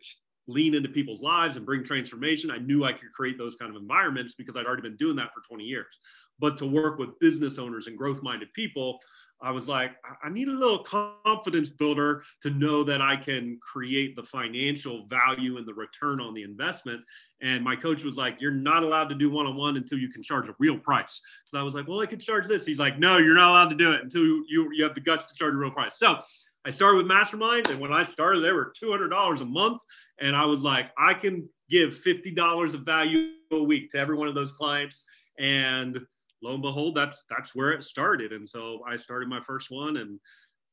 lean 0.48 0.76
into 0.76 0.90
people's 0.90 1.22
lives 1.22 1.58
and 1.58 1.66
bring 1.66 1.84
transformation. 1.84 2.52
I 2.52 2.58
knew 2.58 2.86
I 2.86 2.94
could 2.94 3.12
create 3.12 3.38
those 3.38 3.56
kind 3.56 3.76
of 3.76 3.82
environments 3.82 4.36
because 4.36 4.56
I'd 4.56 4.66
already 4.66 4.84
been 4.84 4.98
doing 4.98 5.16
that 5.16 5.34
for 5.34 5.42
20 5.48 5.64
years. 5.64 5.98
But 6.40 6.58
to 6.58 6.66
work 6.66 7.00
with 7.00 7.18
business 7.20 7.58
owners 7.58 7.88
and 7.88 7.98
growth 7.98 8.22
minded 8.22 8.52
people, 8.54 9.00
I 9.42 9.52
was 9.52 9.68
like, 9.68 9.92
I 10.24 10.30
need 10.30 10.48
a 10.48 10.52
little 10.52 10.80
confidence 10.80 11.70
builder 11.70 12.24
to 12.42 12.50
know 12.50 12.84
that 12.86 13.02
I 13.02 13.18
can 13.18 13.60
create 13.62 14.16
the 14.16 14.24
financial 14.24 15.06
value 15.08 15.58
and 15.58 15.68
the 15.68 15.74
return 15.74 16.22
on 16.22 16.34
the 16.34 16.44
investment. 16.44 17.04
And 17.42 17.64
my 17.64 17.76
coach 17.76 18.04
was 18.04 18.16
like, 18.16 18.40
You're 18.40 18.52
not 18.52 18.84
allowed 18.84 19.10
to 19.10 19.16
do 19.16 19.30
one 19.30 19.46
on 19.46 19.58
one 19.58 19.76
until 19.76 20.00
you 20.00 20.10
can 20.10 20.24
charge 20.24 20.48
a 20.48 20.56
real 20.58 20.78
price. 20.78 21.22
Because 21.46 21.60
I 21.60 21.64
was 21.64 21.76
like, 21.76 21.88
Well, 21.88 22.00
I 22.00 22.06
could 22.06 22.22
charge 22.22 22.48
this. 22.48 22.66
He's 22.66 22.80
like, 22.80 22.98
No, 22.98 23.18
you're 23.18 23.36
not 23.36 23.50
allowed 23.50 23.70
to 23.70 23.76
do 23.76 23.92
it 23.92 24.02
until 24.02 24.24
you, 24.24 24.70
you 24.74 24.84
have 24.84 24.96
the 24.96 25.02
guts 25.02 25.26
to 25.28 25.36
charge 25.36 25.54
a 25.54 25.58
real 25.58 25.72
price. 25.72 26.00
So 26.00 26.20
I 26.66 26.72
started 26.72 26.98
with 26.98 27.06
Mastermind. 27.06 27.70
And 27.70 27.80
when 27.80 27.94
I 27.94 28.04
started, 28.04 28.42
they 28.42 28.52
were 28.52 28.74
$200 28.82 29.42
a 29.42 29.46
month. 29.46 29.82
And 30.20 30.36
I 30.36 30.46
was 30.46 30.64
like, 30.64 30.92
I 30.98 31.14
can 31.14 31.48
give 31.70 31.92
$50 31.92 32.74
of 32.74 32.82
value 32.82 33.30
a 33.52 33.62
week 33.62 33.90
to 33.92 34.00
every 34.00 34.16
one 34.16 34.28
of 34.28 34.36
those 34.36 34.52
clients. 34.52 35.04
And 35.38 36.00
lo 36.42 36.54
and 36.54 36.62
behold, 36.62 36.96
that's 36.96 37.24
that's 37.30 37.56
where 37.56 37.72
it 37.72 37.84
started. 37.84 38.32
And 38.32 38.48
so 38.48 38.82
I 38.88 38.96
started 38.96 39.30
my 39.30 39.42
first 39.42 39.72
one, 39.72 39.98
and 39.98 40.20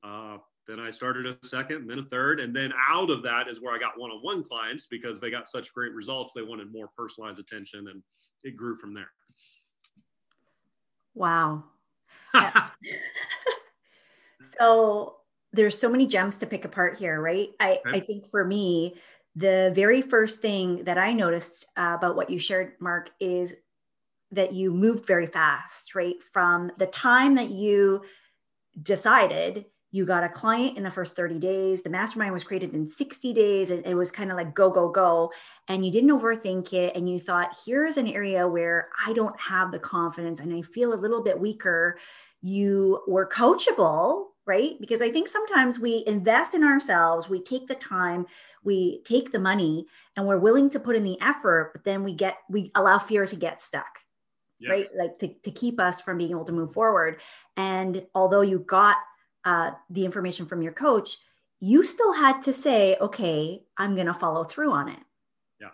uh, 0.05 0.39
then 0.69 0.81
I 0.81 0.91
started 0.91 1.27
a 1.27 1.47
second, 1.47 1.79
and 1.79 1.91
then 1.91 1.99
a 1.99 2.05
third, 2.05 2.41
and 2.41 2.55
then 2.55 2.73
out 2.89 3.11
of 3.11 3.23
that 3.25 3.49
is 3.49 3.61
where 3.61 3.75
I 3.75 3.79
got 3.79 3.99
one-on-one 3.99 4.45
clients 4.45 4.87
because 4.87 5.21
they 5.21 5.31
got 5.31 5.51
such 5.51 5.73
great 5.73 5.93
results. 5.93 6.33
They 6.35 6.43
wanted 6.43 6.73
more 6.73 6.89
personalized 6.97 7.41
attention, 7.41 7.89
and 7.89 8.03
it 8.45 8.57
grew 8.57 8.77
from 8.77 8.95
there. 8.95 9.11
Wow. 11.15 11.65
so 14.59 15.17
there's 15.53 15.79
so 15.79 15.89
many 15.89 16.07
gems 16.07 16.37
to 16.37 16.47
pick 16.47 16.65
apart 16.65 16.99
here, 16.99 17.21
right? 17.21 17.49
I, 17.61 17.81
okay. 17.87 17.99
I 17.99 18.01
think 18.01 18.31
for 18.31 18.45
me, 18.45 18.95
the 19.37 19.73
very 19.75 20.03
first 20.03 20.41
thing 20.41 20.85
that 20.85 20.99
I 20.99 21.13
noticed 21.13 21.67
uh, 21.77 21.95
about 21.97 22.17
what 22.17 22.31
you 22.31 22.39
shared, 22.39 22.75
Mark, 22.81 23.11
is 23.21 23.55
that 24.31 24.53
you 24.53 24.73
moved 24.73 25.07
very 25.07 25.27
fast, 25.27 25.95
right? 25.95 26.23
From 26.33 26.73
the 26.79 26.87
time 26.87 27.35
that 27.35 27.51
you 27.51 28.03
decided 28.83 29.67
you 29.95 30.07
got 30.07 30.25
a 30.25 30.29
client 30.29 30.79
in 30.79 30.85
the 30.85 30.91
first 30.91 31.15
30 31.15 31.39
days, 31.39 31.83
the 31.83 31.91
mastermind 31.91 32.33
was 32.33 32.45
created 32.45 32.73
in 32.73 32.89
60 32.89 33.35
days, 33.35 33.71
and 33.71 33.85
it 33.85 33.95
was 33.95 34.11
kind 34.11 34.31
of 34.31 34.39
like 34.39 34.55
go, 34.55 34.71
go, 34.71 34.89
go. 34.89 35.31
And 35.69 35.85
you 35.85 35.93
didn't 35.93 36.11
overthink 36.11 36.73
it. 36.73 36.97
And 36.97 37.09
you 37.09 37.21
thought, 37.21 37.55
here's 37.67 37.99
an 37.99 38.09
area 38.09 38.49
where 38.49 38.89
I 39.07 39.13
don't 39.13 39.39
have 39.39 39.71
the 39.71 39.79
confidence 39.79 40.41
and 40.41 40.53
I 40.53 40.63
feel 40.63 40.95
a 40.95 40.97
little 40.97 41.23
bit 41.23 41.39
weaker. 41.39 41.99
You 42.41 43.03
were 43.07 43.29
coachable 43.29 44.29
right? 44.47 44.73
Because 44.81 45.03
I 45.03 45.11
think 45.11 45.29
sometimes 45.29 45.79
we 45.79 46.05
invest 46.07 46.55
in 46.55 46.65
ourselves, 46.65 47.29
we 47.29 47.43
take 47.43 47.69
the 47.69 47.75
time, 47.75 48.27
we 48.65 49.03
take 49.05 49.31
the 49.31 49.39
money, 49.39 49.87
and 50.17 50.27
we're 50.27 50.39
willing 50.39 50.69
to 50.71 50.81
put 50.81 50.97
in 50.97 51.05
the 51.05 51.21
effort, 51.21 51.71
but 51.73 51.85
then 51.85 52.03
we 52.03 52.13
get, 52.15 52.39
we 52.51 52.71
allow 52.75 52.99
fear 52.99 53.27
to 53.27 53.37
get 53.37 53.61
stuck. 53.61 53.99
Yes. 54.59 54.71
Right, 54.71 54.87
like 54.97 55.19
to, 55.19 55.29
to 55.43 55.51
keep 55.51 55.81
us 55.81 56.01
from 56.01 56.19
being 56.19 56.31
able 56.31 56.45
to 56.45 56.53
move 56.53 56.73
forward. 56.73 57.21
And 57.57 58.07
although 58.15 58.43
you 58.43 58.61
got 58.61 58.97
uh, 59.45 59.73
the 59.91 60.05
information 60.05 60.47
from 60.47 60.63
your 60.63 60.73
coach, 60.73 61.17
you 61.59 61.83
still 61.83 62.13
had 62.13 62.43
to 62.43 62.53
say, 62.53 62.97
okay, 63.01 63.65
I'm 63.77 63.95
going 63.97 64.07
to 64.07 64.15
follow 64.15 64.45
through 64.45 64.71
on 64.71 64.89
it. 64.89 65.01
Yeah. 65.61 65.69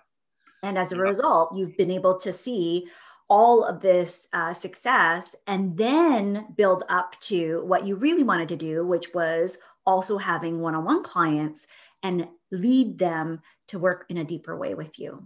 And 0.62 0.78
as 0.78 0.92
a 0.92 0.96
yeah. 0.96 1.02
result, 1.02 1.54
you've 1.54 1.76
been 1.76 1.90
able 1.90 2.18
to 2.20 2.32
see 2.32 2.88
all 3.28 3.64
of 3.64 3.80
this 3.80 4.28
uh, 4.32 4.52
success 4.52 5.36
and 5.46 5.76
then 5.76 6.46
build 6.56 6.84
up 6.88 7.18
to 7.20 7.62
what 7.64 7.86
you 7.86 7.94
really 7.94 8.22
wanted 8.22 8.48
to 8.48 8.56
do, 8.56 8.86
which 8.86 9.12
was 9.14 9.58
also 9.84 10.18
having 10.18 10.60
one 10.60 10.74
on 10.74 10.84
one 10.84 11.02
clients 11.02 11.66
and 12.02 12.28
lead 12.50 12.98
them 12.98 13.40
to 13.66 13.78
work 13.78 14.06
in 14.08 14.18
a 14.18 14.24
deeper 14.24 14.56
way 14.56 14.74
with 14.74 14.98
you. 14.98 15.24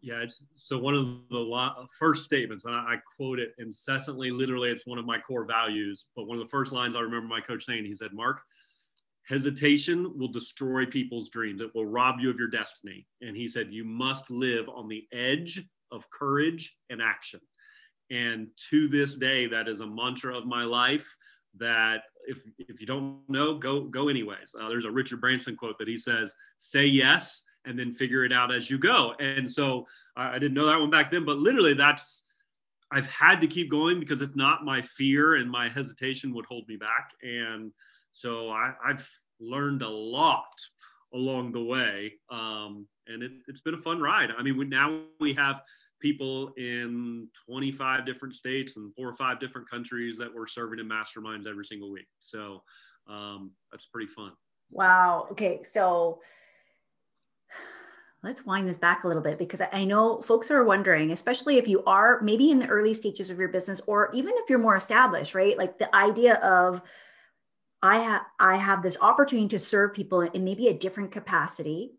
Yeah, 0.00 0.20
it's 0.20 0.46
so 0.56 0.78
one 0.78 0.94
of 0.94 1.06
the 1.30 1.86
first 1.98 2.24
statements, 2.24 2.66
and 2.66 2.74
I, 2.74 2.78
I 2.78 2.96
quote 3.16 3.38
it 3.38 3.54
incessantly. 3.58 4.30
Literally, 4.30 4.70
it's 4.70 4.86
one 4.86 4.98
of 4.98 5.06
my 5.06 5.18
core 5.18 5.46
values. 5.46 6.06
But 6.14 6.26
one 6.26 6.38
of 6.38 6.44
the 6.44 6.50
first 6.50 6.72
lines 6.72 6.94
I 6.94 7.00
remember 7.00 7.26
my 7.26 7.40
coach 7.40 7.64
saying, 7.64 7.86
he 7.86 7.94
said, 7.94 8.12
Mark, 8.12 8.42
hesitation 9.26 10.12
will 10.18 10.28
destroy 10.28 10.84
people's 10.84 11.30
dreams. 11.30 11.62
It 11.62 11.74
will 11.74 11.86
rob 11.86 12.20
you 12.20 12.28
of 12.28 12.38
your 12.38 12.48
destiny. 12.48 13.06
And 13.22 13.34
he 13.34 13.46
said, 13.46 13.72
you 13.72 13.84
must 13.84 14.30
live 14.30 14.68
on 14.68 14.88
the 14.88 15.06
edge 15.12 15.64
of 15.94 16.08
courage 16.10 16.76
and 16.90 17.00
action. 17.00 17.40
And 18.10 18.48
to 18.70 18.88
this 18.88 19.16
day, 19.16 19.46
that 19.46 19.68
is 19.68 19.80
a 19.80 19.86
mantra 19.86 20.36
of 20.36 20.46
my 20.46 20.64
life 20.64 21.16
that 21.58 22.02
if, 22.26 22.42
if 22.58 22.80
you 22.80 22.86
don't 22.86 23.20
know, 23.28 23.58
go, 23.58 23.84
go 23.84 24.08
anyways. 24.08 24.54
Uh, 24.58 24.68
there's 24.68 24.84
a 24.84 24.90
Richard 24.90 25.20
Branson 25.20 25.56
quote 25.56 25.78
that 25.78 25.88
he 25.88 25.96
says, 25.96 26.34
say 26.58 26.84
yes, 26.84 27.42
and 27.64 27.78
then 27.78 27.92
figure 27.92 28.24
it 28.24 28.32
out 28.32 28.52
as 28.52 28.70
you 28.70 28.78
go. 28.78 29.14
And 29.20 29.50
so 29.50 29.86
I 30.16 30.38
didn't 30.38 30.54
know 30.54 30.66
that 30.66 30.80
one 30.80 30.90
back 30.90 31.10
then, 31.10 31.24
but 31.24 31.38
literally 31.38 31.74
that's, 31.74 32.22
I've 32.90 33.06
had 33.06 33.40
to 33.40 33.46
keep 33.46 33.70
going 33.70 34.00
because 34.00 34.20
if 34.20 34.36
not, 34.36 34.64
my 34.64 34.82
fear 34.82 35.36
and 35.36 35.50
my 35.50 35.68
hesitation 35.68 36.34
would 36.34 36.44
hold 36.46 36.68
me 36.68 36.76
back. 36.76 37.12
And 37.22 37.72
so 38.12 38.50
I, 38.50 38.74
have 38.86 39.08
learned 39.40 39.82
a 39.82 39.88
lot 39.88 40.54
along 41.12 41.52
the 41.52 41.62
way. 41.62 42.14
Um, 42.30 42.86
and 43.06 43.22
it, 43.22 43.32
has 43.48 43.60
been 43.60 43.74
a 43.74 43.78
fun 43.78 44.00
ride. 44.00 44.30
I 44.36 44.42
mean, 44.42 44.56
we, 44.56 44.66
now 44.66 45.00
we 45.20 45.32
have 45.34 45.62
people 46.04 46.52
in 46.58 47.26
25 47.46 48.04
different 48.04 48.36
states 48.36 48.76
and 48.76 48.94
four 48.94 49.08
or 49.08 49.14
five 49.14 49.40
different 49.40 49.68
countries 49.70 50.18
that 50.18 50.28
we're 50.32 50.46
serving 50.46 50.78
in 50.78 50.86
masterminds 50.86 51.46
every 51.46 51.64
single 51.64 51.90
week. 51.90 52.06
So 52.18 52.62
um, 53.08 53.52
that's 53.72 53.86
pretty 53.86 54.08
fun. 54.08 54.32
Wow. 54.70 55.28
Okay. 55.30 55.62
So 55.62 56.20
let's 58.22 58.44
wind 58.44 58.68
this 58.68 58.76
back 58.76 59.04
a 59.04 59.08
little 59.08 59.22
bit 59.22 59.38
because 59.38 59.62
I 59.72 59.86
know 59.86 60.20
folks 60.20 60.50
are 60.50 60.62
wondering, 60.62 61.10
especially 61.10 61.56
if 61.56 61.66
you 61.66 61.82
are 61.84 62.20
maybe 62.20 62.50
in 62.50 62.58
the 62.58 62.68
early 62.68 62.92
stages 62.92 63.30
of 63.30 63.38
your 63.38 63.48
business 63.48 63.80
or 63.86 64.10
even 64.12 64.34
if 64.36 64.50
you're 64.50 64.58
more 64.58 64.76
established, 64.76 65.34
right? 65.34 65.56
Like 65.56 65.78
the 65.78 65.94
idea 65.96 66.34
of, 66.34 66.82
I 67.82 67.96
have 67.96 68.24
I 68.40 68.56
have 68.56 68.82
this 68.82 68.96
opportunity 69.00 69.48
to 69.48 69.58
serve 69.58 69.92
people 69.92 70.22
in 70.22 70.42
maybe 70.42 70.68
a 70.68 70.74
different 70.74 71.12
capacity 71.12 71.92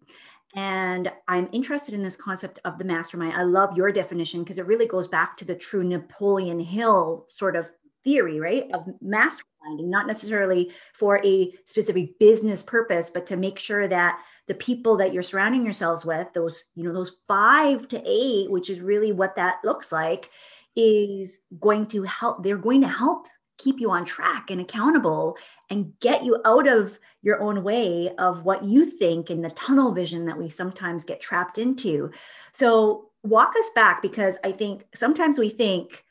and 0.56 1.12
I'm 1.28 1.50
interested 1.52 1.94
in 1.94 2.02
this 2.02 2.16
concept 2.16 2.60
of 2.64 2.78
the 2.78 2.86
mastermind. 2.86 3.34
I 3.34 3.44
love 3.44 3.76
your 3.76 3.92
definition 3.92 4.42
because 4.42 4.58
it 4.58 4.66
really 4.66 4.88
goes 4.88 5.08
back 5.08 5.36
to 5.38 5.46
the 5.46 5.56
true 5.56 5.84
Napoleon 5.84 6.62
Hill 6.62 7.26
sort 7.30 7.58
of 7.58 7.70
theory, 8.06 8.40
right? 8.40 8.72
Of 8.72 8.86
masterminding, 9.04 9.90
not 9.90 10.08
necessarily 10.08 10.72
for 10.94 11.20
a 11.26 11.54
specific 11.66 12.18
business 12.20 12.64
purpose, 12.64 13.10
but 13.10 13.28
to 13.28 13.36
make 13.36 13.60
sure 13.60 13.88
that 13.90 14.22
the 14.48 14.54
people 14.54 14.96
that 14.98 15.12
you're 15.12 15.24
surrounding 15.24 15.66
yourselves 15.66 16.06
with, 16.06 16.28
those, 16.34 16.64
you 16.76 16.84
know, 16.84 16.94
those 16.94 17.18
five 17.28 17.90
to 17.90 18.02
eight, 18.06 18.50
which 18.50 18.70
is 18.70 18.80
really 18.80 19.12
what 19.12 19.36
that 19.36 19.58
looks 19.66 19.92
like, 19.92 20.30
is 20.78 21.40
going 21.60 21.88
to 21.88 22.04
help, 22.04 22.44
they're 22.44 22.58
going 22.58 22.82
to 22.82 22.88
help 22.88 23.28
keep 23.58 23.80
you 23.80 23.92
on 23.92 24.06
track 24.06 24.50
and 24.50 24.62
accountable 24.62 25.38
and 25.70 25.94
get 26.00 26.24
you 26.24 26.42
out 26.46 26.68
of 26.68 27.00
your 27.22 27.42
own 27.42 27.64
way 27.64 28.10
of 28.18 28.44
what 28.44 28.64
you 28.64 28.86
think 28.86 29.30
and 29.30 29.44
the 29.44 29.50
tunnel 29.52 29.92
vision 29.92 30.26
that 30.26 30.38
we 30.38 30.50
sometimes 30.50 31.04
get 31.04 31.22
trapped 31.22 31.58
into. 31.58 32.12
So, 32.52 33.10
walk 33.24 33.54
us 33.58 33.72
back 33.74 34.04
because 34.04 34.38
I 34.44 34.52
think 34.52 34.86
sometimes 34.94 35.40
we 35.40 35.50
think 35.50 36.06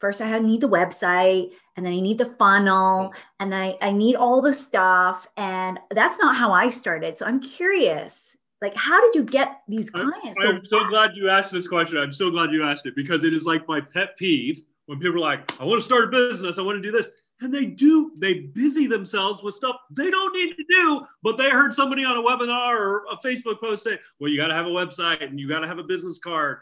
first 0.00 0.20
I 0.20 0.38
need 0.38 0.60
the 0.60 0.68
website 0.68 1.52
and 1.76 1.86
then 1.86 1.94
I 1.94 2.00
need 2.00 2.18
the 2.18 2.26
funnel 2.26 3.14
and 3.40 3.54
I, 3.54 3.78
I 3.80 3.92
need 3.92 4.16
all 4.16 4.42
the 4.42 4.52
stuff. 4.52 5.26
And 5.38 5.78
that's 5.90 6.18
not 6.18 6.36
how 6.36 6.52
I 6.52 6.68
started. 6.68 7.16
So, 7.16 7.26
I'm 7.26 7.40
curious 7.40 8.36
like 8.60 8.76
how 8.76 9.00
did 9.00 9.14
you 9.16 9.24
get 9.24 9.60
these 9.66 9.90
clients 9.90 10.38
i'm, 10.40 10.56
I'm 10.56 10.64
so 10.64 10.88
glad 10.88 11.16
you 11.16 11.28
asked 11.28 11.50
this 11.50 11.66
question 11.66 11.98
i'm 11.98 12.12
so 12.12 12.30
glad 12.30 12.52
you 12.52 12.62
asked 12.62 12.86
it 12.86 12.94
because 12.94 13.24
it 13.24 13.34
is 13.34 13.44
like 13.44 13.66
my 13.66 13.80
pet 13.80 14.16
peeve 14.16 14.62
when 14.86 14.98
people 14.98 15.16
are 15.16 15.20
like, 15.20 15.60
I 15.60 15.64
want 15.64 15.80
to 15.80 15.84
start 15.84 16.04
a 16.04 16.08
business, 16.08 16.58
I 16.58 16.62
want 16.62 16.76
to 16.76 16.82
do 16.82 16.90
this. 16.90 17.10
And 17.40 17.52
they 17.52 17.66
do, 17.66 18.12
they 18.18 18.34
busy 18.34 18.86
themselves 18.86 19.42
with 19.42 19.54
stuff 19.54 19.76
they 19.90 20.10
don't 20.10 20.34
need 20.34 20.54
to 20.54 20.64
do, 20.68 21.06
but 21.22 21.36
they 21.36 21.50
heard 21.50 21.74
somebody 21.74 22.04
on 22.04 22.16
a 22.16 22.22
webinar 22.22 22.78
or 22.78 23.04
a 23.10 23.16
Facebook 23.16 23.60
post 23.60 23.84
say, 23.84 23.98
well, 24.20 24.30
you 24.30 24.36
got 24.36 24.48
to 24.48 24.54
have 24.54 24.66
a 24.66 24.70
website 24.70 25.24
and 25.24 25.40
you 25.40 25.48
got 25.48 25.60
to 25.60 25.66
have 25.66 25.78
a 25.78 25.84
business 25.84 26.18
card 26.18 26.58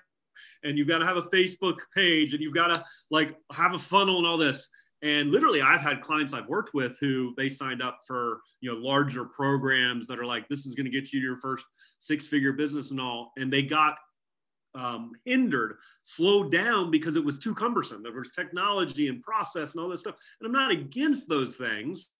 and 0.65 0.79
you've 0.79 0.89
got 0.89 0.99
to 0.99 1.07
have 1.07 1.17
a 1.17 1.23
Facebook 1.23 1.79
page 1.95 2.33
and 2.33 2.43
you've 2.43 2.55
got 2.55 2.75
to 2.75 2.85
like 3.11 3.37
have 3.53 3.75
a 3.75 3.79
funnel 3.79 4.19
and 4.19 4.27
all 4.27 4.39
this. 4.39 4.69
And 5.03 5.31
literally, 5.31 5.63
I've 5.63 5.81
had 5.81 6.03
clients 6.03 6.35
I've 6.35 6.49
worked 6.49 6.75
with 6.75 6.99
who 7.01 7.33
they 7.37 7.49
signed 7.49 7.81
up 7.83 8.01
for 8.07 8.41
you 8.61 8.71
know 8.71 8.79
larger 8.79 9.25
programs 9.25 10.07
that 10.09 10.19
are 10.19 10.27
like, 10.27 10.47
this 10.49 10.67
is 10.67 10.75
going 10.75 10.85
to 10.85 10.91
get 10.91 11.13
you 11.13 11.21
your 11.21 11.37
first 11.37 11.65
six 11.99 12.27
figure 12.27 12.53
business 12.53 12.91
and 12.91 13.01
all. 13.01 13.33
And 13.39 13.51
they 13.51 13.63
got 13.63 13.97
um, 14.75 15.13
hindered, 15.25 15.77
slowed 16.03 16.53
down 16.53 16.91
because 16.91 17.17
it 17.17 17.25
was 17.25 17.39
too 17.39 17.55
cumbersome. 17.55 18.03
There 18.03 18.13
was 18.13 18.31
technology 18.31 19.09
and 19.09 19.23
process 19.23 19.73
and 19.73 19.83
all 19.83 19.89
this 19.89 20.01
stuff. 20.01 20.17
And 20.41 20.47
I'm 20.47 20.53
not 20.53 20.71
against 20.71 21.29
those 21.29 21.57
things. 21.57 22.11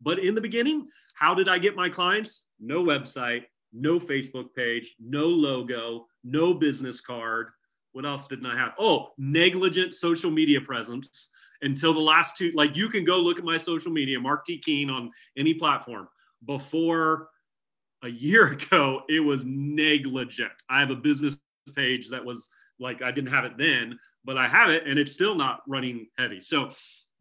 But 0.00 0.18
in 0.18 0.34
the 0.34 0.40
beginning, 0.40 0.88
how 1.14 1.34
did 1.34 1.48
I 1.48 1.58
get 1.58 1.76
my 1.76 1.88
clients? 1.88 2.44
No 2.60 2.82
website, 2.82 3.44
no 3.72 4.00
Facebook 4.00 4.54
page, 4.54 4.94
no 5.00 5.26
logo, 5.26 6.06
no 6.24 6.54
business 6.54 7.00
card. 7.00 7.48
What 7.92 8.04
else 8.04 8.26
didn't 8.26 8.46
I 8.46 8.56
have? 8.56 8.72
Oh, 8.78 9.10
negligent 9.18 9.94
social 9.94 10.30
media 10.30 10.60
presence 10.60 11.28
until 11.60 11.94
the 11.94 12.00
last 12.00 12.36
two. 12.36 12.50
Like 12.52 12.76
you 12.76 12.88
can 12.88 13.04
go 13.04 13.18
look 13.18 13.38
at 13.38 13.44
my 13.44 13.58
social 13.58 13.92
media, 13.92 14.18
Mark 14.18 14.44
T. 14.44 14.58
Keene 14.58 14.90
on 14.90 15.10
any 15.36 15.54
platform. 15.54 16.08
Before 16.44 17.28
a 18.02 18.08
year 18.08 18.46
ago, 18.52 19.02
it 19.08 19.20
was 19.20 19.44
negligent. 19.44 20.52
I 20.68 20.80
have 20.80 20.90
a 20.90 20.96
business 20.96 21.36
page 21.70 22.08
that 22.10 22.24
was 22.24 22.48
like 22.80 23.02
I 23.02 23.10
didn't 23.10 23.30
have 23.30 23.44
it 23.44 23.56
then, 23.56 23.98
but 24.24 24.36
I 24.36 24.48
have 24.48 24.70
it 24.70 24.86
and 24.86 24.98
it's 24.98 25.12
still 25.12 25.34
not 25.34 25.60
running 25.68 26.06
heavy. 26.18 26.40
So 26.40 26.70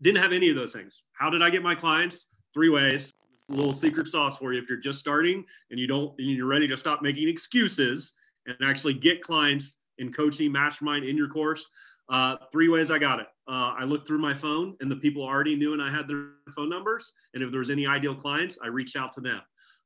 didn't 0.02 0.22
have 0.22 0.32
any 0.32 0.50
of 0.50 0.56
those 0.56 0.74
things. 0.74 1.04
How 1.14 1.30
did 1.30 1.42
I 1.42 1.50
get 1.50 1.62
my 1.62 1.76
clients? 1.76 2.28
Three 2.54 2.70
ways. 2.70 3.12
A 3.52 3.54
little 3.54 3.74
secret 3.74 4.08
sauce 4.08 4.38
for 4.38 4.54
you 4.54 4.62
if 4.62 4.70
you're 4.70 4.80
just 4.80 5.00
starting 5.00 5.44
and 5.70 5.80
you 5.80 5.88
don't 5.88 6.14
and 6.18 6.28
you're 6.30 6.48
ready 6.48 6.68
to 6.68 6.78
stop 6.78 7.02
making 7.02 7.28
excuses 7.28 8.14
and 8.48 8.56
actually 8.64 8.94
get 8.94 9.22
clients 9.22 9.78
in 9.98 10.12
coaching 10.12 10.52
mastermind 10.52 11.06
in 11.06 11.18
your 11.18 11.28
course. 11.28 11.68
Uh, 12.10 12.36
three 12.52 12.68
ways 12.68 12.92
I 12.92 12.98
got 12.98 13.20
it. 13.20 13.28
Uh, 13.48 13.74
I 13.78 13.84
looked 13.84 14.08
through 14.08 14.20
my 14.20 14.34
phone 14.34 14.76
and 14.82 14.90
the 14.90 14.96
people 14.96 15.24
already 15.24 15.56
knew 15.56 15.74
and 15.74 15.82
I 15.82 15.92
had 15.92 16.08
their 16.08 16.30
phone 16.56 16.70
numbers. 16.70 17.12
And 17.34 17.44
if 17.44 17.52
there 17.52 17.60
was 17.60 17.70
any 17.70 17.86
ideal 17.86 18.16
clients, 18.16 18.58
I 18.64 18.68
reached 18.68 18.96
out 18.96 19.12
to 19.14 19.22
them. 19.22 19.42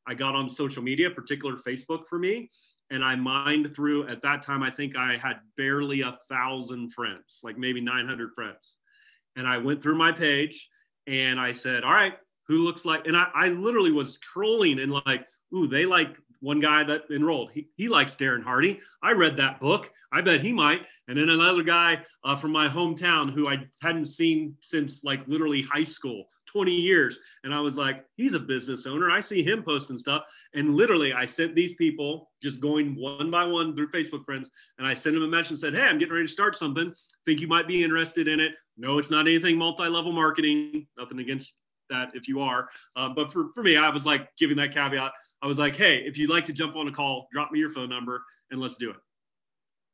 I 0.08 0.14
got 0.14 0.36
on 0.36 0.50
social 0.50 0.84
media, 0.84 1.10
particular 1.10 1.56
Facebook 1.56 2.06
for 2.08 2.20
me, 2.20 2.50
and 2.92 3.04
I 3.04 3.16
mined 3.16 3.76
through 3.76 4.08
at 4.08 4.22
that 4.22 4.42
time, 4.42 4.62
I 4.62 4.70
think 4.70 4.96
I 4.96 5.18
had 5.18 5.40
barely 5.58 6.02
a 6.02 6.18
thousand 6.30 6.94
friends, 6.94 7.40
like 7.44 7.58
maybe 7.58 7.82
900 7.82 8.34
friends. 8.34 8.76
And 9.36 9.48
I 9.48 9.58
went 9.58 9.82
through 9.82 9.98
my 9.98 10.12
page 10.12 10.70
and 11.08 11.40
I 11.40 11.52
said, 11.52 11.84
All 11.84 11.94
right, 11.94 12.14
who 12.48 12.60
looks 12.60 12.86
like, 12.86 13.08
and 13.08 13.18
I, 13.18 13.28
I 13.34 13.48
literally 13.50 13.92
was 13.92 14.18
trolling 14.20 14.80
and 14.80 14.92
like, 14.92 15.26
Ooh, 15.54 15.68
they 15.68 15.86
like 15.86 16.18
one 16.42 16.60
guy 16.60 16.84
that 16.84 17.04
enrolled. 17.10 17.52
He, 17.52 17.68
he 17.76 17.90
likes 17.90 18.16
Darren 18.16 18.44
Hardy. 18.44 18.80
I 19.02 19.14
read 19.14 19.38
that 19.38 19.60
book. 19.60 19.92
I 20.14 20.22
bet 20.22 20.42
he 20.42 20.54
might. 20.54 20.86
And 21.08 21.18
then 21.18 21.30
another 21.30 21.64
guy 21.64 22.04
uh, 22.24 22.36
from 22.36 22.52
my 22.52 22.68
hometown 22.68 23.34
who 23.34 23.48
I 23.50 23.66
hadn't 23.82 24.06
seen 24.06 24.56
since 24.62 25.04
like 25.04 25.28
literally 25.28 25.64
high 25.64 25.84
school, 25.84 26.26
20 26.56 26.72
years. 26.72 27.20
And 27.44 27.54
I 27.54 27.60
was 27.60 27.78
like, 27.78 28.06
he's 28.16 28.34
a 28.34 28.40
business 28.40 28.86
owner. 28.86 29.12
I 29.12 29.20
see 29.20 29.44
him 29.44 29.62
posting 29.62 29.98
stuff. 29.98 30.24
And 30.54 30.74
literally, 30.74 31.12
I 31.12 31.26
sent 31.26 31.54
these 31.54 31.74
people 31.74 32.32
just 32.42 32.62
going 32.62 32.96
one 32.96 33.30
by 33.30 33.44
one 33.44 33.76
through 33.76 33.90
Facebook 33.90 34.24
friends. 34.24 34.50
And 34.78 34.88
I 34.88 34.94
sent 34.94 35.16
them 35.16 35.24
a 35.24 35.28
message 35.28 35.52
and 35.52 35.60
said, 35.60 35.74
Hey, 35.74 35.82
I'm 35.82 35.98
getting 35.98 36.14
ready 36.14 36.28
to 36.28 36.32
start 36.32 36.56
something. 36.56 36.94
Think 37.26 37.42
you 37.42 37.48
might 37.48 37.68
be 37.68 37.84
interested 37.84 38.30
in 38.30 38.40
it. 38.40 38.54
No, 38.78 39.00
it's 39.00 39.12
not 39.12 39.28
anything 39.28 39.58
multi 39.58 39.88
level 39.88 40.14
marketing. 40.14 40.88
Nothing 40.98 41.20
against 41.20 41.60
that 41.90 42.12
if 42.14 42.26
you 42.26 42.40
are. 42.40 42.70
Uh, 42.96 43.10
but 43.10 43.34
for, 43.34 43.52
for 43.54 43.62
me, 43.62 43.76
I 43.76 43.90
was 43.90 44.06
like 44.06 44.34
giving 44.38 44.56
that 44.58 44.74
caveat. 44.74 45.12
I 45.42 45.48
was 45.48 45.60
like, 45.60 45.76
hey, 45.76 45.98
if 46.06 46.18
you'd 46.18 46.30
like 46.30 46.46
to 46.46 46.54
jump 46.54 46.78
on 46.78 46.88
a 46.88 46.92
call, 46.92 47.28
drop 47.34 47.52
me 47.52 47.60
your 47.60 47.70
phone 47.70 47.90
number 47.90 48.24
and 48.50 48.62
let's 48.62 48.78
do 48.78 48.92
it. 48.92 48.98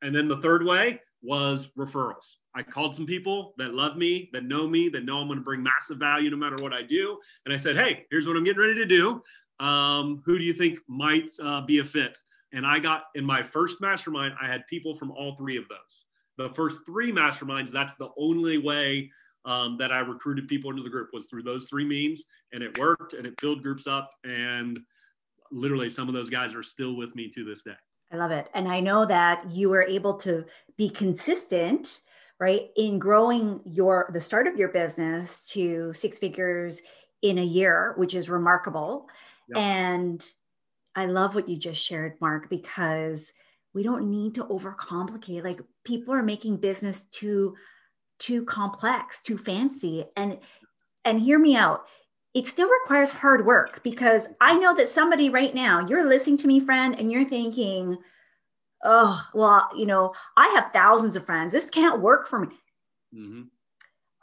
And 0.03 0.15
then 0.15 0.27
the 0.27 0.37
third 0.37 0.63
way 0.63 0.99
was 1.21 1.69
referrals. 1.77 2.35
I 2.55 2.63
called 2.63 2.95
some 2.95 3.05
people 3.05 3.53
that 3.57 3.73
love 3.73 3.97
me, 3.97 4.29
that 4.33 4.43
know 4.43 4.67
me, 4.67 4.89
that 4.89 5.05
know 5.05 5.19
I'm 5.19 5.27
going 5.27 5.39
to 5.39 5.43
bring 5.43 5.61
massive 5.61 5.97
value 5.97 6.29
no 6.29 6.37
matter 6.37 6.61
what 6.61 6.73
I 6.73 6.81
do. 6.81 7.19
And 7.45 7.53
I 7.53 7.57
said, 7.57 7.75
hey, 7.77 8.05
here's 8.09 8.27
what 8.27 8.35
I'm 8.35 8.43
getting 8.43 8.61
ready 8.61 8.75
to 8.75 8.85
do. 8.85 9.21
Um, 9.59 10.23
who 10.25 10.37
do 10.37 10.43
you 10.43 10.53
think 10.53 10.79
might 10.87 11.29
uh, 11.43 11.61
be 11.61 11.79
a 11.79 11.85
fit? 11.85 12.17
And 12.53 12.65
I 12.65 12.79
got 12.79 13.03
in 13.15 13.23
my 13.23 13.43
first 13.43 13.79
mastermind, 13.79 14.33
I 14.41 14.47
had 14.47 14.65
people 14.67 14.95
from 14.95 15.11
all 15.11 15.35
three 15.35 15.57
of 15.57 15.67
those. 15.69 16.05
The 16.37 16.49
first 16.49 16.79
three 16.85 17.11
masterminds, 17.11 17.71
that's 17.71 17.95
the 17.95 18.09
only 18.17 18.57
way 18.57 19.11
um, 19.45 19.77
that 19.77 19.91
I 19.91 19.99
recruited 19.99 20.47
people 20.47 20.71
into 20.71 20.83
the 20.83 20.89
group 20.89 21.09
was 21.13 21.27
through 21.27 21.43
those 21.43 21.67
three 21.69 21.85
means. 21.85 22.25
And 22.51 22.63
it 22.63 22.77
worked 22.79 23.13
and 23.13 23.25
it 23.25 23.39
filled 23.39 23.61
groups 23.61 23.87
up. 23.87 24.09
And 24.23 24.79
literally, 25.51 25.89
some 25.89 26.07
of 26.07 26.13
those 26.13 26.29
guys 26.29 26.55
are 26.55 26.63
still 26.63 26.95
with 26.95 27.15
me 27.15 27.29
to 27.29 27.45
this 27.45 27.61
day. 27.61 27.71
I 28.11 28.17
love 28.17 28.31
it. 28.31 28.49
And 28.53 28.67
I 28.67 28.79
know 28.79 29.05
that 29.05 29.49
you 29.49 29.69
were 29.69 29.83
able 29.83 30.15
to 30.15 30.45
be 30.77 30.89
consistent, 30.89 32.01
right, 32.39 32.69
in 32.75 32.99
growing 32.99 33.61
your 33.65 34.09
the 34.13 34.21
start 34.21 34.47
of 34.47 34.57
your 34.57 34.69
business 34.69 35.43
to 35.51 35.93
six 35.93 36.17
figures 36.17 36.81
in 37.21 37.37
a 37.37 37.43
year, 37.43 37.93
which 37.97 38.15
is 38.15 38.29
remarkable. 38.29 39.07
Yep. 39.49 39.57
And 39.57 40.25
I 40.95 41.05
love 41.05 41.35
what 41.35 41.47
you 41.47 41.57
just 41.57 41.83
shared, 41.83 42.19
Mark, 42.19 42.49
because 42.49 43.31
we 43.73 43.83
don't 43.83 44.09
need 44.09 44.35
to 44.35 44.43
overcomplicate. 44.45 45.43
Like 45.43 45.61
people 45.85 46.13
are 46.13 46.23
making 46.23 46.57
business 46.57 47.05
too 47.05 47.55
too 48.19 48.45
complex, 48.45 49.21
too 49.21 49.37
fancy. 49.37 50.05
And 50.15 50.39
and 51.05 51.19
hear 51.19 51.39
me 51.39 51.55
out 51.55 51.85
it 52.33 52.47
still 52.47 52.69
requires 52.69 53.09
hard 53.09 53.45
work 53.45 53.81
because 53.83 54.29
I 54.39 54.57
know 54.57 54.73
that 54.75 54.87
somebody 54.87 55.29
right 55.29 55.53
now, 55.53 55.85
you're 55.85 56.07
listening 56.07 56.37
to 56.39 56.47
me, 56.47 56.59
friend, 56.59 56.95
and 56.97 57.11
you're 57.11 57.27
thinking, 57.27 57.97
oh, 58.83 59.21
well, 59.33 59.69
you 59.75 59.85
know, 59.85 60.13
I 60.37 60.47
have 60.55 60.71
thousands 60.71 61.15
of 61.15 61.25
friends. 61.25 61.51
This 61.51 61.69
can't 61.69 62.01
work 62.01 62.27
for 62.27 62.39
me. 62.39 62.55
Mm-hmm. 63.13 63.41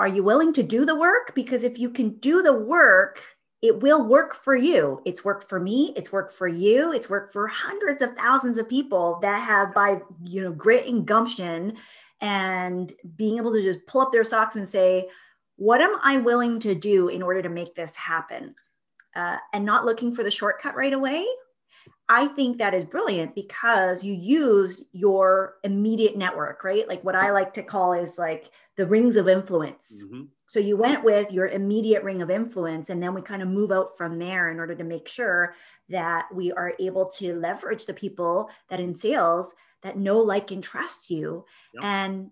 Are 0.00 0.09
you 0.09 0.23
willing 0.23 0.53
to 0.55 0.62
do 0.62 0.87
the 0.87 0.95
work? 0.95 1.33
Because 1.35 1.65
if 1.65 1.79
you 1.79 1.91
can 1.91 2.11
do 2.19 2.43
the 2.43 2.53
work, 2.53 3.21
it 3.61 3.81
will 3.81 4.05
work 4.05 4.35
for 4.35 4.55
you. 4.55 5.03
It's 5.05 5.25
worked 5.25 5.49
for 5.49 5.59
me. 5.59 5.93
It's 5.97 6.12
worked 6.12 6.33
for 6.33 6.47
you. 6.47 6.93
It's 6.93 7.11
worked 7.11 7.33
for 7.33 7.49
hundreds 7.49 8.00
of 8.00 8.17
thousands 8.17 8.57
of 8.57 8.69
people 8.69 9.19
that 9.23 9.38
have, 9.43 9.75
by 9.75 10.00
you 10.25 10.43
know, 10.43 10.53
grit 10.53 10.87
and 10.87 11.05
gumption, 11.05 11.77
and 12.21 12.93
being 13.17 13.37
able 13.37 13.53
to 13.53 13.62
just 13.62 13.85
pull 13.87 14.00
up 14.00 14.12
their 14.12 14.25
socks 14.25 14.57
and 14.57 14.69
say, 14.69 15.09
what 15.59 15.81
am 15.81 15.97
I 16.03 16.19
willing 16.19 16.61
to 16.61 16.75
do 16.75 17.09
in 17.09 17.21
order 17.21 17.43
to 17.43 17.49
make 17.49 17.75
this 17.75 17.95
happen? 17.97 18.55
Uh, 19.15 19.37
and 19.53 19.65
not 19.65 19.85
looking 19.85 20.15
for 20.15 20.23
the 20.23 20.31
shortcut 20.31 20.77
right 20.77 20.93
away. 20.93 21.27
I 22.09 22.29
think 22.29 22.59
that 22.59 22.73
is 22.73 22.85
brilliant 22.85 23.35
because 23.35 24.03
you 24.03 24.15
use 24.15 24.85
your 24.93 25.57
immediate 25.65 26.17
network, 26.17 26.65
right? 26.65 26.88
Like 26.88 27.05
what 27.05 27.17
I 27.17 27.33
like 27.33 27.53
to 27.55 27.62
call 27.62 27.93
is 27.93 28.17
like 28.17 28.50
the 28.77 28.87
rings 28.87 29.17
of 29.17 29.29
influence. 29.29 30.03
Mm-hmm. 30.05 30.23
So 30.47 30.61
you 30.61 30.77
went 30.77 31.05
with 31.05 31.33
your 31.33 31.49
immediate 31.49 32.03
ring 32.03 32.23
of 32.23 32.31
influence, 32.31 32.88
and 32.88 33.03
then 33.03 33.12
we 33.12 33.21
kind 33.21 33.42
of 33.42 33.49
move 33.49 33.73
out 33.73 33.99
from 33.99 34.18
there 34.18 34.51
in 34.51 34.59
order 34.59 34.75
to 34.75 34.85
make 34.85 35.07
sure 35.09 35.55
that 35.90 36.29
we 36.33 36.53
are 36.53 36.73
able 36.79 37.07
to 37.07 37.35
leverage 37.35 37.85
the 37.85 37.92
people 37.92 38.49
that 38.71 38.81
in 38.81 38.97
sales 38.97 39.53
that 39.83 39.99
know, 39.99 40.18
like, 40.18 40.51
and 40.51 40.64
trust 40.64 41.11
you. 41.11 41.44
Yep. 41.75 41.85
And 41.85 42.31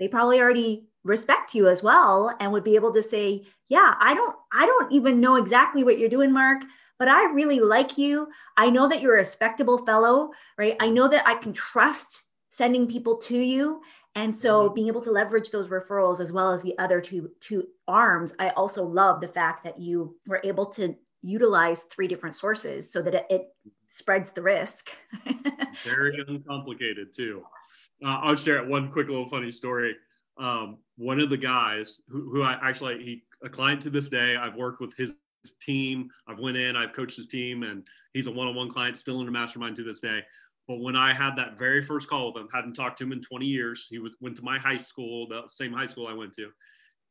they 0.00 0.08
probably 0.08 0.40
already 0.40 0.88
respect 1.04 1.54
you 1.54 1.68
as 1.68 1.82
well 1.82 2.34
and 2.40 2.52
would 2.52 2.64
be 2.64 2.76
able 2.76 2.92
to 2.92 3.02
say 3.02 3.44
yeah 3.68 3.94
i 3.98 4.14
don't 4.14 4.36
i 4.52 4.66
don't 4.66 4.92
even 4.92 5.20
know 5.20 5.36
exactly 5.36 5.82
what 5.82 5.98
you're 5.98 6.08
doing 6.08 6.32
mark 6.32 6.62
but 6.98 7.08
i 7.08 7.24
really 7.32 7.58
like 7.58 7.98
you. 7.98 8.28
I 8.56 8.70
know 8.70 8.88
that 8.88 9.00
you're 9.00 9.14
a 9.14 9.16
respectable 9.16 9.84
fellow 9.84 10.30
right? 10.56 10.76
I 10.80 10.90
know 10.90 11.08
that 11.08 11.26
i 11.26 11.34
can 11.34 11.52
trust 11.52 12.24
sending 12.50 12.86
people 12.86 13.16
to 13.16 13.38
you. 13.38 13.80
And 14.14 14.34
so 14.34 14.66
mm-hmm. 14.66 14.74
being 14.74 14.86
able 14.88 15.00
to 15.00 15.10
leverage 15.10 15.50
those 15.50 15.68
referrals 15.68 16.20
as 16.20 16.34
well 16.34 16.50
as 16.50 16.62
the 16.62 16.78
other 16.78 17.00
two 17.00 17.30
two 17.40 17.66
arms 17.88 18.34
i 18.38 18.50
also 18.50 18.84
love 18.84 19.20
the 19.20 19.28
fact 19.28 19.64
that 19.64 19.78
you 19.78 20.16
were 20.26 20.40
able 20.44 20.66
to 20.66 20.94
utilize 21.22 21.84
three 21.84 22.08
different 22.08 22.34
sources 22.34 22.92
so 22.92 23.00
that 23.02 23.14
it, 23.14 23.26
it 23.30 23.48
spreads 23.88 24.30
the 24.30 24.42
risk. 24.42 24.90
Very 25.84 26.24
uncomplicated 26.26 27.12
too. 27.14 27.42
Uh, 28.04 28.18
i'll 28.22 28.36
share 28.36 28.64
one 28.64 28.90
quick 28.90 29.08
little 29.08 29.28
funny 29.28 29.50
story 29.50 29.94
um, 30.38 30.78
one 30.96 31.20
of 31.20 31.30
the 31.30 31.36
guys 31.36 32.00
who, 32.08 32.30
who 32.30 32.42
I 32.42 32.58
actually 32.62 33.02
he 33.02 33.22
a 33.44 33.48
client 33.48 33.82
to 33.82 33.90
this 33.90 34.08
day. 34.08 34.36
I've 34.36 34.56
worked 34.56 34.80
with 34.80 34.96
his 34.96 35.14
team. 35.60 36.10
I've 36.28 36.38
went 36.38 36.56
in. 36.56 36.76
I've 36.76 36.92
coached 36.92 37.16
his 37.16 37.26
team, 37.26 37.64
and 37.64 37.86
he's 38.12 38.26
a 38.26 38.30
one-on-one 38.30 38.70
client 38.70 38.98
still 38.98 39.20
in 39.20 39.26
the 39.26 39.32
mastermind 39.32 39.76
to 39.76 39.82
this 39.82 40.00
day. 40.00 40.20
But 40.68 40.80
when 40.80 40.94
I 40.94 41.12
had 41.12 41.34
that 41.36 41.58
very 41.58 41.82
first 41.82 42.08
call 42.08 42.32
with 42.32 42.40
him, 42.40 42.48
hadn't 42.54 42.74
talked 42.74 42.98
to 42.98 43.04
him 43.04 43.12
in 43.12 43.20
20 43.20 43.46
years. 43.46 43.88
He 43.90 43.98
was 43.98 44.14
went 44.20 44.36
to 44.36 44.42
my 44.42 44.58
high 44.58 44.76
school, 44.76 45.26
the 45.28 45.42
same 45.48 45.72
high 45.72 45.86
school 45.86 46.06
I 46.06 46.14
went 46.14 46.32
to, 46.34 46.50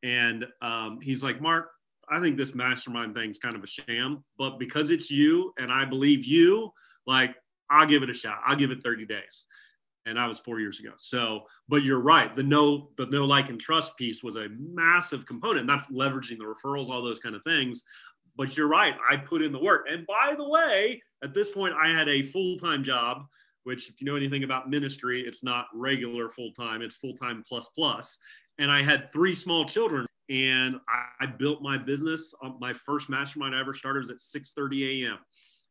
and 0.03 0.45
um, 0.61 0.99
he's 1.01 1.23
like, 1.23 1.41
Mark, 1.41 1.69
I 2.09 2.19
think 2.19 2.37
this 2.37 2.55
mastermind 2.55 3.13
thing's 3.13 3.39
kind 3.39 3.55
of 3.55 3.63
a 3.63 3.67
sham, 3.67 4.23
but 4.37 4.57
because 4.57 4.91
it's 4.91 5.11
you 5.11 5.53
and 5.59 5.71
I 5.71 5.85
believe 5.85 6.25
you, 6.25 6.71
like 7.05 7.35
I'll 7.69 7.85
give 7.85 8.03
it 8.03 8.09
a 8.09 8.13
shot. 8.13 8.39
I'll 8.45 8.55
give 8.55 8.71
it 8.71 8.81
30 8.81 9.05
days 9.05 9.45
and 10.05 10.19
I 10.19 10.27
was 10.27 10.39
four 10.39 10.59
years 10.59 10.79
ago. 10.79 10.91
So, 10.97 11.41
but 11.67 11.83
you're 11.83 11.99
right. 11.99 12.35
The 12.35 12.43
no, 12.43 12.89
the 12.97 13.05
no 13.07 13.25
like 13.25 13.49
and 13.49 13.59
trust 13.59 13.97
piece 13.97 14.23
was 14.23 14.35
a 14.35 14.47
massive 14.57 15.25
component. 15.25 15.67
That's 15.67 15.91
leveraging 15.91 16.37
the 16.37 16.45
referrals, 16.45 16.89
all 16.89 17.01
those 17.01 17.19
kind 17.19 17.35
of 17.35 17.43
things. 17.43 17.83
But 18.35 18.57
you're 18.57 18.67
right. 18.67 18.95
I 19.09 19.17
put 19.17 19.41
in 19.41 19.51
the 19.51 19.61
work. 19.61 19.87
And 19.89 20.07
by 20.07 20.33
the 20.35 20.47
way, 20.47 21.01
at 21.23 21.33
this 21.33 21.51
point, 21.51 21.75
I 21.75 21.89
had 21.89 22.09
a 22.09 22.23
full 22.23 22.57
time 22.57 22.83
job, 22.83 23.25
which, 23.63 23.89
if 23.89 24.01
you 24.01 24.07
know 24.07 24.15
anything 24.15 24.43
about 24.43 24.69
ministry, 24.69 25.21
it's 25.21 25.43
not 25.43 25.67
regular 25.73 26.29
full 26.29 26.51
time. 26.53 26.81
It's 26.81 26.95
full 26.95 27.13
time 27.13 27.43
plus 27.47 27.67
plus. 27.75 28.17
And 28.57 28.71
I 28.71 28.81
had 28.81 29.11
three 29.11 29.35
small 29.35 29.65
children. 29.65 30.05
And 30.29 30.77
I, 30.87 31.25
I 31.25 31.25
built 31.25 31.61
my 31.61 31.77
business. 31.77 32.33
Uh, 32.41 32.51
my 32.59 32.73
first 32.73 33.09
mastermind 33.09 33.53
I 33.53 33.59
ever 33.59 33.73
started 33.73 33.99
was 33.99 34.11
at 34.11 34.17
6:30 34.17 35.05
a.m. 35.05 35.17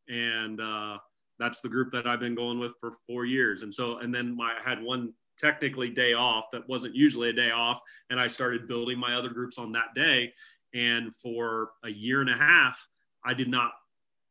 And 0.07 0.61
uh, 0.61 0.97
that's 1.41 1.61
the 1.61 1.69
group 1.69 1.91
that 1.91 2.07
I've 2.07 2.19
been 2.19 2.35
going 2.35 2.59
with 2.59 2.73
for 2.79 2.91
four 3.07 3.25
years. 3.25 3.63
And 3.63 3.73
so, 3.73 3.97
and 3.97 4.13
then 4.13 4.35
my, 4.35 4.53
I 4.53 4.69
had 4.69 4.81
one 4.81 5.13
technically 5.37 5.89
day 5.89 6.13
off 6.13 6.45
that 6.51 6.67
wasn't 6.69 6.95
usually 6.95 7.29
a 7.29 7.33
day 7.33 7.51
off. 7.51 7.81
And 8.09 8.19
I 8.19 8.27
started 8.27 8.67
building 8.67 8.99
my 8.99 9.15
other 9.15 9.29
groups 9.29 9.57
on 9.57 9.71
that 9.71 9.93
day. 9.95 10.33
And 10.73 11.15
for 11.15 11.71
a 11.83 11.89
year 11.89 12.21
and 12.21 12.29
a 12.29 12.37
half, 12.37 12.87
I 13.25 13.33
did 13.33 13.49
not 13.49 13.71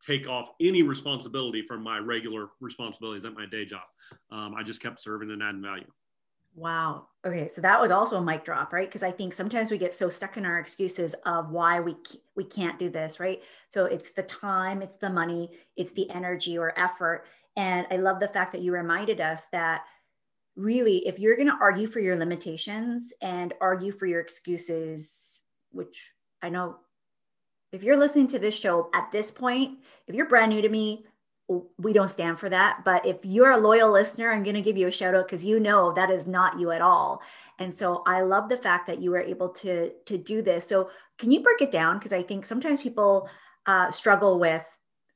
take 0.00 0.28
off 0.28 0.50
any 0.60 0.82
responsibility 0.82 1.62
from 1.62 1.82
my 1.82 1.98
regular 1.98 2.48
responsibilities 2.60 3.24
at 3.24 3.34
my 3.34 3.46
day 3.46 3.64
job. 3.64 3.82
Um, 4.30 4.54
I 4.54 4.62
just 4.62 4.80
kept 4.80 5.00
serving 5.00 5.30
and 5.30 5.42
adding 5.42 5.62
value. 5.62 5.84
Wow. 6.54 7.06
Okay, 7.24 7.48
so 7.48 7.60
that 7.60 7.80
was 7.80 7.90
also 7.90 8.18
a 8.18 8.22
mic 8.24 8.44
drop, 8.44 8.72
right? 8.72 8.88
Because 8.88 9.02
I 9.02 9.10
think 9.12 9.32
sometimes 9.32 9.70
we 9.70 9.78
get 9.78 9.94
so 9.94 10.08
stuck 10.08 10.36
in 10.36 10.46
our 10.46 10.58
excuses 10.58 11.14
of 11.26 11.50
why 11.50 11.80
we 11.80 11.96
we 12.34 12.44
can't 12.44 12.78
do 12.78 12.88
this, 12.88 13.20
right? 13.20 13.40
So 13.68 13.84
it's 13.84 14.10
the 14.12 14.22
time, 14.24 14.82
it's 14.82 14.96
the 14.96 15.10
money, 15.10 15.50
it's 15.76 15.92
the 15.92 16.10
energy 16.10 16.58
or 16.58 16.78
effort. 16.78 17.26
And 17.56 17.86
I 17.90 17.96
love 17.96 18.20
the 18.20 18.28
fact 18.28 18.52
that 18.52 18.62
you 18.62 18.72
reminded 18.72 19.20
us 19.20 19.44
that 19.52 19.82
really 20.56 21.06
if 21.06 21.18
you're 21.18 21.36
going 21.36 21.48
to 21.48 21.58
argue 21.60 21.86
for 21.86 22.00
your 22.00 22.16
limitations 22.16 23.12
and 23.22 23.54
argue 23.60 23.92
for 23.92 24.06
your 24.06 24.20
excuses, 24.20 25.40
which 25.72 26.10
I 26.42 26.50
know 26.50 26.78
if 27.72 27.82
you're 27.82 27.96
listening 27.98 28.28
to 28.28 28.38
this 28.38 28.58
show 28.58 28.90
at 28.94 29.10
this 29.12 29.30
point, 29.30 29.78
if 30.06 30.14
you're 30.14 30.28
brand 30.28 30.52
new 30.52 30.62
to 30.62 30.68
me, 30.68 31.06
we 31.78 31.92
don't 31.92 32.08
stand 32.08 32.38
for 32.38 32.48
that. 32.48 32.82
But 32.84 33.04
if 33.04 33.16
you're 33.22 33.50
a 33.50 33.56
loyal 33.56 33.90
listener, 33.90 34.30
I'm 34.30 34.44
going 34.44 34.54
to 34.54 34.60
give 34.60 34.76
you 34.76 34.86
a 34.86 34.92
shout 34.92 35.14
out 35.14 35.26
because 35.26 35.44
you 35.44 35.58
know 35.58 35.92
that 35.92 36.10
is 36.10 36.26
not 36.26 36.60
you 36.60 36.70
at 36.70 36.80
all. 36.80 37.22
And 37.58 37.76
so 37.76 38.02
I 38.06 38.22
love 38.22 38.48
the 38.48 38.56
fact 38.56 38.86
that 38.86 39.00
you 39.02 39.10
were 39.10 39.20
able 39.20 39.48
to 39.48 39.90
to 40.06 40.16
do 40.16 40.42
this. 40.42 40.66
So 40.66 40.90
can 41.18 41.30
you 41.30 41.40
break 41.40 41.60
it 41.60 41.72
down? 41.72 41.98
Because 41.98 42.12
I 42.12 42.22
think 42.22 42.44
sometimes 42.44 42.80
people 42.80 43.28
uh, 43.66 43.90
struggle 43.90 44.38
with, 44.38 44.64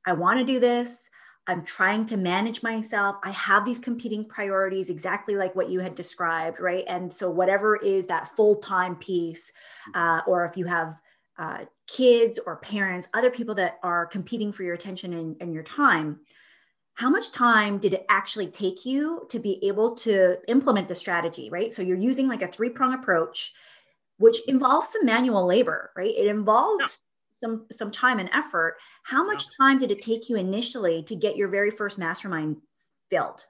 I 0.06 0.12
want 0.12 0.38
to 0.40 0.44
do 0.44 0.58
this. 0.58 1.08
I'm 1.46 1.64
trying 1.64 2.06
to 2.06 2.16
manage 2.16 2.62
myself. 2.62 3.16
I 3.22 3.30
have 3.30 3.64
these 3.64 3.78
competing 3.78 4.24
priorities, 4.24 4.88
exactly 4.88 5.36
like 5.36 5.54
what 5.54 5.68
you 5.68 5.80
had 5.80 5.94
described, 5.94 6.58
right? 6.58 6.84
And 6.88 7.12
so 7.12 7.30
whatever 7.30 7.76
is 7.76 8.06
that 8.06 8.28
full 8.28 8.56
time 8.56 8.96
piece, 8.96 9.52
uh, 9.94 10.22
or 10.26 10.44
if 10.46 10.56
you 10.56 10.64
have 10.64 10.96
uh, 11.38 11.64
kids 11.86 12.38
or 12.44 12.56
parents, 12.56 13.08
other 13.12 13.30
people 13.30 13.54
that 13.56 13.78
are 13.82 14.06
competing 14.06 14.52
for 14.52 14.62
your 14.62 14.74
attention 14.74 15.12
and, 15.12 15.36
and 15.40 15.52
your 15.52 15.62
time. 15.62 16.20
how 16.94 17.10
much 17.10 17.32
time 17.32 17.78
did 17.78 17.92
it 17.92 18.06
actually 18.08 18.46
take 18.46 18.86
you 18.86 19.26
to 19.28 19.40
be 19.40 19.58
able 19.66 19.96
to 19.96 20.36
implement 20.48 20.86
the 20.86 20.94
strategy, 20.94 21.50
right? 21.50 21.72
So 21.72 21.82
you're 21.82 21.96
using 21.96 22.28
like 22.28 22.42
a 22.42 22.48
three 22.48 22.70
prong 22.70 22.94
approach, 22.94 23.52
which 24.18 24.46
involves 24.46 24.90
some 24.90 25.04
manual 25.04 25.44
labor, 25.44 25.90
right? 25.96 26.14
It 26.16 26.28
involves 26.28 26.80
yeah. 26.80 27.40
some 27.40 27.66
some 27.72 27.90
time 27.90 28.20
and 28.20 28.30
effort. 28.32 28.76
How 29.02 29.24
much 29.24 29.44
yeah. 29.44 29.66
time 29.66 29.78
did 29.80 29.90
it 29.90 30.02
take 30.02 30.28
you 30.28 30.36
initially 30.36 31.02
to 31.04 31.16
get 31.16 31.36
your 31.36 31.48
very 31.48 31.72
first 31.72 31.98
mastermind 31.98 32.58
filled? 33.10 33.44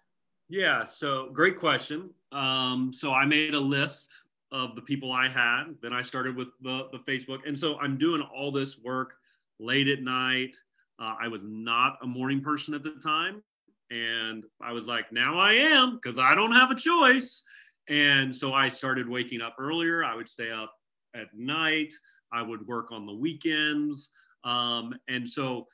Yeah, 0.48 0.84
so 0.84 1.28
great 1.32 1.58
question. 1.58 2.10
Um, 2.32 2.92
so 2.92 3.12
I 3.12 3.26
made 3.26 3.54
a 3.54 3.60
list 3.60 4.26
of 4.54 4.76
the 4.76 4.82
people 4.82 5.10
I 5.10 5.28
had. 5.28 5.64
Then 5.82 5.92
I 5.92 6.00
started 6.00 6.36
with 6.36 6.48
the, 6.62 6.86
the 6.92 6.98
Facebook. 6.98 7.40
And 7.44 7.58
so 7.58 7.76
I'm 7.80 7.98
doing 7.98 8.22
all 8.22 8.52
this 8.52 8.78
work 8.78 9.14
late 9.58 9.88
at 9.88 10.00
night. 10.00 10.54
Uh, 11.02 11.16
I 11.20 11.26
was 11.26 11.42
not 11.44 11.98
a 12.02 12.06
morning 12.06 12.40
person 12.40 12.72
at 12.72 12.84
the 12.84 12.94
time. 13.02 13.42
And 13.90 14.44
I 14.62 14.70
was 14.70 14.86
like, 14.86 15.12
now 15.12 15.40
I 15.40 15.54
am 15.54 15.96
because 15.96 16.18
I 16.18 16.36
don't 16.36 16.52
have 16.52 16.70
a 16.70 16.76
choice. 16.76 17.42
And 17.88 18.34
so 18.34 18.54
I 18.54 18.68
started 18.68 19.08
waking 19.08 19.40
up 19.40 19.56
earlier. 19.58 20.04
I 20.04 20.14
would 20.14 20.28
stay 20.28 20.52
up 20.52 20.72
at 21.16 21.26
night. 21.34 21.92
I 22.32 22.40
would 22.40 22.64
work 22.68 22.92
on 22.92 23.06
the 23.06 23.14
weekends. 23.14 24.10
Um, 24.44 24.94
and 25.08 25.28
so 25.28 25.66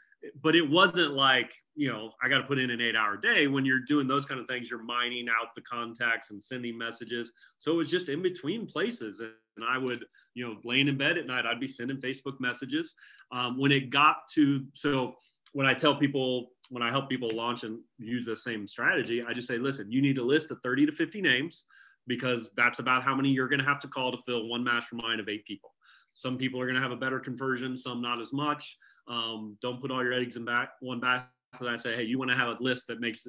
but 0.43 0.55
it 0.55 0.69
wasn't 0.69 1.13
like 1.13 1.53
you 1.75 1.89
know 1.91 2.13
i 2.23 2.29
got 2.29 2.39
to 2.39 2.45
put 2.45 2.59
in 2.59 2.71
an 2.71 2.81
eight 2.81 2.97
hour 2.97 3.17
day. 3.17 3.47
When 3.47 3.65
you're 3.65 3.85
doing 3.87 4.07
those 4.07 4.27
kind 4.27 4.41
of 4.41 4.47
things 4.47 4.71
you're 4.71 4.83
mining 4.83 5.29
out 5.29 5.55
the 5.55 5.63
contacts 5.63 6.31
and 6.31 6.43
sending 6.43 6.77
messages. 6.77 7.33
So 7.59 7.73
it 7.73 7.77
was 7.77 7.91
just 7.91 8.09
in 8.09 8.23
between 8.23 8.67
places. 8.67 9.21
And 9.21 9.65
i 9.69 9.79
would 9.79 10.05
you 10.35 10.47
know 10.47 10.57
laying 10.65 10.89
in 10.89 10.97
bed 10.97 11.19
at 11.19 11.27
night 11.27 11.47
i'd 11.47 11.61
be 11.61 11.69
sending 11.69 11.99
facebook 11.99 12.41
messages. 12.41 12.95
Um, 13.33 13.59
when 13.59 13.73
it 13.73 13.91
got 13.91 14.29
to 14.35 14.65
so 14.75 15.15
when 15.53 15.67
i 15.67 15.75
tell 15.75 15.97
people 15.97 16.51
when 16.69 16.83
i 16.83 16.91
help 16.91 17.09
people 17.09 17.31
launch 17.33 17.65
and 17.65 17.81
use 17.99 18.27
the 18.27 18.37
same 18.37 18.67
strategy 18.69 19.23
i 19.29 19.33
just 19.33 19.49
say 19.49 19.59
listen 19.59 19.91
you 19.91 20.01
need 20.01 20.19
a 20.19 20.25
list 20.25 20.51
of 20.51 20.59
30 20.63 20.87
to 20.87 20.93
50 20.93 21.21
names 21.21 21.65
because 22.07 22.51
that's 22.57 22.79
about 22.79 23.03
how 23.03 23.15
many 23.15 23.29
you're 23.31 23.49
going 23.49 23.61
to 23.61 23.65
have 23.65 23.81
to 23.81 23.89
call 23.89 24.11
to 24.11 24.19
fill 24.27 24.49
one 24.49 24.65
mastermind 24.65 25.21
of 25.21 25.29
eight 25.29 25.45
people. 25.45 25.71
Some 26.15 26.37
people 26.37 26.61
are 26.61 26.67
going 26.67 26.77
to 26.77 26.83
have 26.83 26.91
a 26.91 26.97
better 26.97 27.21
conversion 27.21 27.77
some 27.77 28.03
not 28.03 28.21
as 28.21 28.33
much 28.33 28.77
um, 29.11 29.59
don't 29.61 29.81
put 29.81 29.91
all 29.91 30.03
your 30.03 30.15
eggs 30.15 30.37
in 30.37 30.45
back 30.45 30.71
one 30.81 31.01
basket. 31.01 31.29
I 31.61 31.77
say, 31.77 31.97
hey, 31.97 32.05
you 32.05 32.19
want 32.19 32.31
to 32.31 32.37
have 32.37 32.49
a 32.49 32.57
list 32.61 32.87
that 32.87 33.01
makes 33.01 33.27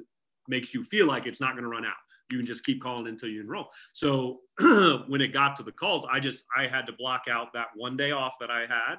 makes 0.48 0.72
you 0.72 0.82
feel 0.82 1.06
like 1.06 1.26
it's 1.26 1.40
not 1.40 1.52
going 1.52 1.64
to 1.64 1.68
run 1.68 1.84
out. 1.84 1.92
You 2.30 2.38
can 2.38 2.46
just 2.46 2.64
keep 2.64 2.80
calling 2.80 3.06
until 3.08 3.28
you 3.28 3.40
enroll. 3.40 3.68
So 3.92 4.40
when 5.06 5.20
it 5.20 5.32
got 5.32 5.56
to 5.56 5.62
the 5.62 5.72
calls, 5.72 6.06
I 6.10 6.20
just 6.20 6.44
I 6.56 6.66
had 6.66 6.86
to 6.86 6.92
block 6.92 7.24
out 7.30 7.52
that 7.54 7.66
one 7.74 7.96
day 7.96 8.12
off 8.12 8.36
that 8.40 8.50
I 8.50 8.60
had, 8.60 8.96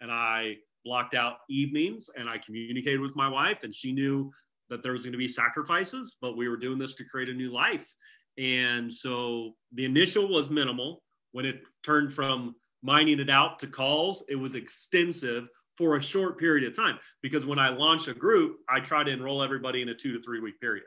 and 0.00 0.10
I 0.10 0.56
blocked 0.84 1.14
out 1.14 1.36
evenings 1.48 2.10
and 2.16 2.28
I 2.28 2.38
communicated 2.38 3.00
with 3.00 3.16
my 3.16 3.28
wife, 3.28 3.62
and 3.62 3.74
she 3.74 3.92
knew 3.92 4.30
that 4.70 4.82
there 4.82 4.92
was 4.92 5.02
going 5.02 5.12
to 5.12 5.18
be 5.18 5.28
sacrifices, 5.28 6.16
but 6.20 6.36
we 6.36 6.48
were 6.48 6.56
doing 6.56 6.78
this 6.78 6.94
to 6.94 7.04
create 7.04 7.28
a 7.28 7.34
new 7.34 7.52
life. 7.52 7.94
And 8.38 8.92
so 8.92 9.52
the 9.72 9.84
initial 9.84 10.28
was 10.28 10.50
minimal. 10.50 11.02
When 11.32 11.44
it 11.44 11.62
turned 11.84 12.12
from 12.12 12.56
mining 12.82 13.20
it 13.20 13.30
out 13.30 13.58
to 13.60 13.66
calls, 13.66 14.24
it 14.28 14.36
was 14.36 14.54
extensive 14.54 15.48
for 15.76 15.96
a 15.96 16.02
short 16.02 16.38
period 16.38 16.68
of 16.68 16.76
time 16.76 16.98
because 17.22 17.46
when 17.46 17.58
I 17.58 17.70
launch 17.70 18.08
a 18.08 18.14
group, 18.14 18.58
I 18.68 18.80
try 18.80 19.04
to 19.04 19.10
enroll 19.10 19.42
everybody 19.42 19.82
in 19.82 19.88
a 19.88 19.94
two 19.94 20.12
to 20.12 20.22
three 20.22 20.40
week 20.40 20.60
period. 20.60 20.84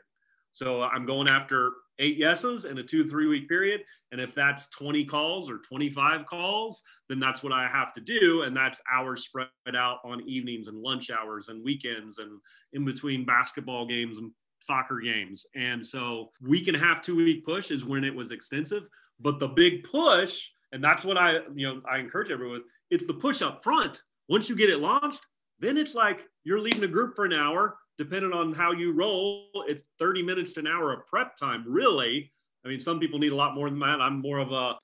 So 0.52 0.82
I'm 0.82 1.06
going 1.06 1.28
after 1.28 1.72
eight 1.98 2.16
yeses 2.16 2.64
in 2.64 2.78
a 2.78 2.82
two 2.82 3.04
to 3.04 3.08
three 3.08 3.26
week 3.26 3.48
period. 3.48 3.82
And 4.12 4.20
if 4.20 4.34
that's 4.34 4.68
20 4.68 5.04
calls 5.04 5.50
or 5.50 5.58
25 5.58 6.26
calls, 6.26 6.82
then 7.08 7.20
that's 7.20 7.42
what 7.42 7.52
I 7.52 7.68
have 7.68 7.92
to 7.94 8.00
do. 8.00 8.42
And 8.42 8.56
that's 8.56 8.80
hours 8.92 9.24
spread 9.24 9.48
out 9.76 9.98
on 10.04 10.20
evenings 10.28 10.68
and 10.68 10.78
lunch 10.78 11.10
hours 11.10 11.48
and 11.48 11.64
weekends 11.64 12.18
and 12.18 12.40
in 12.72 12.84
between 12.84 13.24
basketball 13.24 13.86
games 13.86 14.18
and 14.18 14.30
soccer 14.60 14.98
games. 14.98 15.46
And 15.54 15.84
so 15.84 16.30
week 16.42 16.68
and 16.68 16.76
a 16.76 16.80
half, 16.80 17.02
two 17.02 17.16
week 17.16 17.44
push 17.44 17.70
is 17.70 17.84
when 17.84 18.04
it 18.04 18.14
was 18.14 18.32
extensive. 18.32 18.88
But 19.20 19.38
the 19.38 19.48
big 19.48 19.84
push, 19.84 20.48
and 20.72 20.82
that's 20.82 21.04
what 21.04 21.18
I, 21.18 21.40
you 21.54 21.66
know, 21.66 21.82
I 21.90 21.98
encourage 21.98 22.30
everyone, 22.30 22.62
it's 22.90 23.06
the 23.06 23.14
push 23.14 23.42
up 23.42 23.62
front 23.62 24.02
once 24.28 24.48
you 24.48 24.56
get 24.56 24.70
it 24.70 24.78
launched, 24.78 25.20
then 25.58 25.76
it's 25.76 25.94
like 25.94 26.24
you're 26.44 26.60
leading 26.60 26.84
a 26.84 26.88
group 26.88 27.16
for 27.16 27.24
an 27.24 27.32
hour. 27.32 27.78
Depending 27.96 28.32
on 28.32 28.52
how 28.52 28.70
you 28.70 28.92
roll, 28.92 29.48
it's 29.66 29.82
30 29.98 30.22
minutes 30.22 30.52
to 30.52 30.60
an 30.60 30.68
hour 30.68 30.92
of 30.92 31.06
prep 31.06 31.36
time, 31.36 31.64
really. 31.66 32.32
I 32.64 32.68
mean, 32.68 32.78
some 32.78 33.00
people 33.00 33.18
need 33.18 33.32
a 33.32 33.36
lot 33.36 33.54
more 33.54 33.68
than 33.68 33.80
that. 33.80 34.00
I'm 34.00 34.20
more 34.20 34.38
of 34.38 34.52
a, 34.52 34.76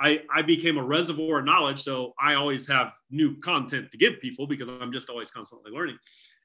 I, 0.00 0.22
I 0.34 0.40
became 0.40 0.78
a 0.78 0.82
reservoir 0.82 1.40
of 1.40 1.44
knowledge. 1.44 1.82
So 1.82 2.14
I 2.18 2.34
always 2.34 2.66
have 2.68 2.92
new 3.10 3.38
content 3.40 3.90
to 3.90 3.98
give 3.98 4.20
people 4.20 4.46
because 4.46 4.68
I'm 4.68 4.92
just 4.92 5.10
always 5.10 5.30
constantly 5.30 5.72
learning. 5.72 5.98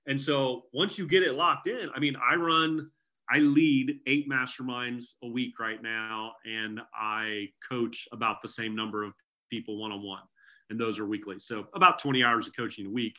And 0.07 0.19
so 0.19 0.63
once 0.73 0.97
you 0.97 1.07
get 1.07 1.23
it 1.23 1.35
locked 1.35 1.67
in, 1.67 1.89
I 1.95 1.99
mean, 1.99 2.15
I 2.17 2.35
run, 2.35 2.89
I 3.29 3.39
lead 3.39 3.99
eight 4.07 4.29
masterminds 4.29 5.13
a 5.23 5.27
week 5.27 5.59
right 5.59 5.81
now, 5.81 6.33
and 6.45 6.81
I 6.93 7.49
coach 7.67 8.07
about 8.11 8.41
the 8.41 8.47
same 8.47 8.75
number 8.75 9.03
of 9.03 9.13
people 9.49 9.79
one 9.79 9.91
on 9.91 10.03
one 10.03 10.23
and 10.69 10.79
those 10.79 10.99
are 10.99 11.05
weekly. 11.05 11.39
So 11.39 11.67
about 11.73 11.99
20 11.99 12.23
hours 12.23 12.47
of 12.47 12.55
coaching 12.55 12.85
a 12.85 12.89
week 12.89 13.17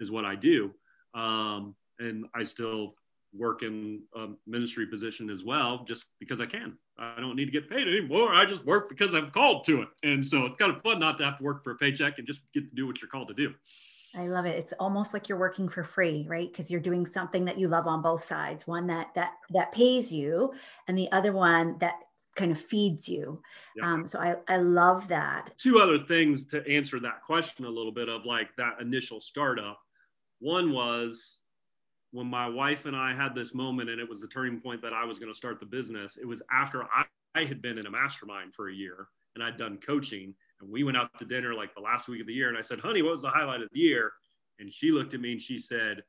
is 0.00 0.10
what 0.10 0.24
I 0.24 0.34
do. 0.34 0.72
Um, 1.14 1.74
and 1.98 2.26
I 2.34 2.44
still 2.44 2.94
work 3.34 3.62
in 3.62 4.02
a 4.16 4.28
ministry 4.46 4.86
position 4.86 5.30
as 5.30 5.44
well, 5.44 5.84
just 5.86 6.06
because 6.18 6.40
I 6.40 6.46
can. 6.46 6.76
I 6.98 7.20
don't 7.20 7.36
need 7.36 7.46
to 7.46 7.52
get 7.52 7.68
paid 7.68 7.86
anymore. 7.86 8.34
I 8.34 8.44
just 8.44 8.64
work 8.64 8.88
because 8.88 9.14
I'm 9.14 9.30
called 9.30 9.64
to 9.64 9.82
it. 9.82 9.88
And 10.02 10.24
so 10.24 10.46
it's 10.46 10.56
kind 10.56 10.74
of 10.74 10.82
fun 10.82 10.98
not 10.98 11.18
to 11.18 11.24
have 11.24 11.36
to 11.38 11.44
work 11.44 11.62
for 11.62 11.72
a 11.72 11.76
paycheck 11.76 12.18
and 12.18 12.26
just 12.26 12.40
get 12.52 12.68
to 12.68 12.74
do 12.74 12.86
what 12.86 13.00
you're 13.00 13.10
called 13.10 13.28
to 13.28 13.34
do. 13.34 13.54
I 14.16 14.26
love 14.26 14.46
it. 14.46 14.56
It's 14.56 14.72
almost 14.80 15.12
like 15.12 15.28
you're 15.28 15.38
working 15.38 15.68
for 15.68 15.84
free, 15.84 16.26
right? 16.28 16.50
Because 16.50 16.70
you're 16.70 16.80
doing 16.80 17.04
something 17.04 17.44
that 17.44 17.58
you 17.58 17.68
love 17.68 17.86
on 17.86 18.00
both 18.00 18.24
sides. 18.24 18.66
One 18.66 18.86
that 18.86 19.14
that 19.14 19.32
that 19.50 19.70
pays 19.70 20.10
you, 20.10 20.54
and 20.86 20.96
the 20.96 21.12
other 21.12 21.32
one 21.32 21.76
that 21.78 21.94
kind 22.38 22.52
of 22.52 22.60
feeds 22.60 23.08
you. 23.08 23.42
Yeah. 23.76 23.92
Um, 23.92 24.06
so 24.06 24.18
I, 24.20 24.36
I 24.48 24.56
love 24.58 25.08
that. 25.08 25.52
Two 25.58 25.80
other 25.80 25.98
things 25.98 26.46
to 26.46 26.66
answer 26.66 27.00
that 27.00 27.22
question 27.22 27.64
a 27.64 27.70
little 27.70 27.92
bit 27.92 28.08
of 28.08 28.24
like 28.24 28.54
that 28.56 28.80
initial 28.80 29.20
startup. 29.20 29.78
One 30.38 30.72
was 30.72 31.40
when 32.12 32.28
my 32.28 32.48
wife 32.48 32.86
and 32.86 32.96
I 32.96 33.14
had 33.14 33.34
this 33.34 33.54
moment, 33.54 33.90
and 33.90 34.00
it 34.00 34.08
was 34.08 34.20
the 34.20 34.28
turning 34.28 34.60
point 34.60 34.80
that 34.82 34.92
I 34.92 35.04
was 35.04 35.18
going 35.18 35.32
to 35.32 35.36
start 35.36 35.60
the 35.60 35.66
business. 35.66 36.16
It 36.16 36.26
was 36.26 36.40
after 36.50 36.84
I, 36.84 37.04
I 37.34 37.44
had 37.44 37.60
been 37.60 37.76
in 37.76 37.86
a 37.86 37.90
mastermind 37.90 38.54
for 38.54 38.68
a 38.68 38.74
year 38.74 39.08
and 39.34 39.44
I'd 39.44 39.56
done 39.56 39.78
coaching, 39.84 40.34
and 40.60 40.70
we 40.70 40.82
went 40.84 40.96
out 40.96 41.10
to 41.18 41.24
dinner 41.24 41.54
like 41.54 41.74
the 41.74 41.80
last 41.80 42.08
week 42.08 42.20
of 42.20 42.26
the 42.26 42.32
year. 42.32 42.48
And 42.48 42.58
I 42.58 42.62
said, 42.62 42.80
honey, 42.80 43.02
what 43.02 43.12
was 43.12 43.22
the 43.22 43.30
highlight 43.30 43.62
of 43.62 43.68
the 43.72 43.80
year? 43.80 44.12
And 44.58 44.72
she 44.72 44.90
looked 44.90 45.14
at 45.14 45.20
me 45.20 45.32
and 45.32 45.42
she 45.42 45.58
said, 45.58 46.02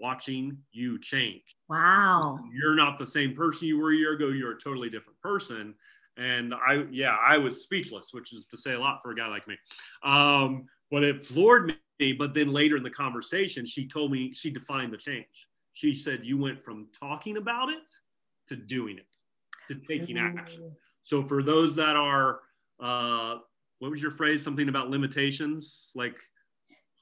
watching 0.00 0.58
you 0.72 0.98
change. 1.00 1.42
Wow. 1.68 2.38
You're 2.52 2.74
not 2.74 2.98
the 2.98 3.06
same 3.06 3.34
person 3.34 3.68
you 3.68 3.78
were 3.78 3.92
a 3.92 3.96
year 3.96 4.12
ago. 4.12 4.28
You're 4.28 4.52
a 4.52 4.60
totally 4.60 4.90
different 4.90 5.20
person. 5.20 5.74
And 6.16 6.54
I, 6.54 6.86
yeah, 6.90 7.16
I 7.26 7.38
was 7.38 7.62
speechless, 7.62 8.12
which 8.12 8.32
is 8.32 8.46
to 8.46 8.56
say 8.56 8.72
a 8.72 8.80
lot 8.80 9.00
for 9.02 9.10
a 9.10 9.14
guy 9.14 9.28
like 9.28 9.46
me. 9.46 9.56
Um, 10.02 10.66
but 10.90 11.04
it 11.04 11.24
floored 11.24 11.74
me. 12.00 12.12
But 12.12 12.34
then 12.34 12.52
later 12.52 12.76
in 12.76 12.82
the 12.82 12.90
conversation, 12.90 13.66
she 13.66 13.88
told 13.88 14.12
me, 14.12 14.32
she 14.32 14.50
defined 14.50 14.92
the 14.92 14.98
change. 14.98 15.26
She 15.74 15.92
said, 15.92 16.20
You 16.22 16.38
went 16.38 16.62
from 16.62 16.88
talking 16.98 17.36
about 17.36 17.68
it 17.68 17.90
to 18.48 18.56
doing 18.56 18.98
it, 18.98 19.06
to 19.68 19.80
taking 19.86 20.18
action. 20.18 20.70
So 21.04 21.22
for 21.22 21.42
those 21.42 21.76
that 21.76 21.96
are, 21.96 22.40
uh, 22.80 23.36
what 23.78 23.90
was 23.90 24.00
your 24.00 24.10
phrase? 24.10 24.42
Something 24.42 24.68
about 24.68 24.88
limitations, 24.88 25.90
like 25.94 26.16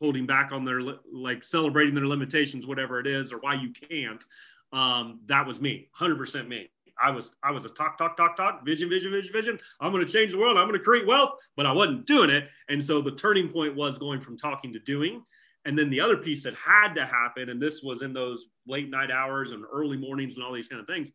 holding 0.00 0.26
back 0.26 0.52
on 0.52 0.64
their 0.64 0.80
like 1.12 1.44
celebrating 1.44 1.94
their 1.94 2.06
limitations, 2.06 2.66
whatever 2.66 3.00
it 3.00 3.06
is, 3.06 3.32
or 3.32 3.38
why 3.38 3.54
you 3.54 3.72
can't. 3.72 4.24
Um, 4.72 5.20
that 5.26 5.46
was 5.46 5.60
me, 5.60 5.88
hundred 5.92 6.18
percent 6.18 6.48
me. 6.48 6.70
I 7.02 7.10
was 7.10 7.36
I 7.42 7.50
was 7.50 7.64
a 7.64 7.68
talk 7.68 7.98
talk 7.98 8.16
talk 8.16 8.36
talk 8.36 8.64
vision 8.64 8.88
vision 8.88 9.12
vision 9.12 9.32
vision. 9.32 9.58
I'm 9.80 9.92
going 9.92 10.04
to 10.04 10.12
change 10.12 10.32
the 10.32 10.38
world. 10.38 10.56
I'm 10.56 10.68
going 10.68 10.78
to 10.78 10.84
create 10.84 11.06
wealth, 11.06 11.38
but 11.56 11.66
I 11.66 11.72
wasn't 11.72 12.06
doing 12.06 12.30
it. 12.30 12.48
And 12.68 12.84
so 12.84 13.00
the 13.00 13.12
turning 13.12 13.48
point 13.48 13.74
was 13.74 13.98
going 13.98 14.20
from 14.20 14.36
talking 14.36 14.72
to 14.72 14.78
doing. 14.78 15.22
And 15.66 15.78
then 15.78 15.88
the 15.88 16.00
other 16.00 16.16
piece 16.16 16.42
that 16.42 16.54
had 16.54 16.92
to 16.94 17.06
happen, 17.06 17.48
and 17.48 17.60
this 17.60 17.82
was 17.82 18.02
in 18.02 18.12
those 18.12 18.46
late 18.66 18.90
night 18.90 19.10
hours 19.10 19.50
and 19.50 19.64
early 19.72 19.96
mornings 19.96 20.36
and 20.36 20.44
all 20.44 20.52
these 20.52 20.68
kind 20.68 20.80
of 20.80 20.86
things. 20.86 21.12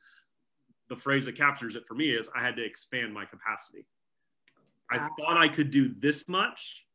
The 0.90 0.96
phrase 0.96 1.26
that 1.26 1.38
captures 1.38 1.76
it 1.76 1.86
for 1.86 1.94
me 1.94 2.10
is 2.10 2.28
I 2.36 2.42
had 2.42 2.56
to 2.56 2.66
expand 2.66 3.14
my 3.14 3.26
capacity. 3.26 3.86
I 4.92 4.98
thought 4.98 5.38
I 5.38 5.48
could 5.48 5.70
do 5.70 5.94
this 6.00 6.28
much, 6.28 6.88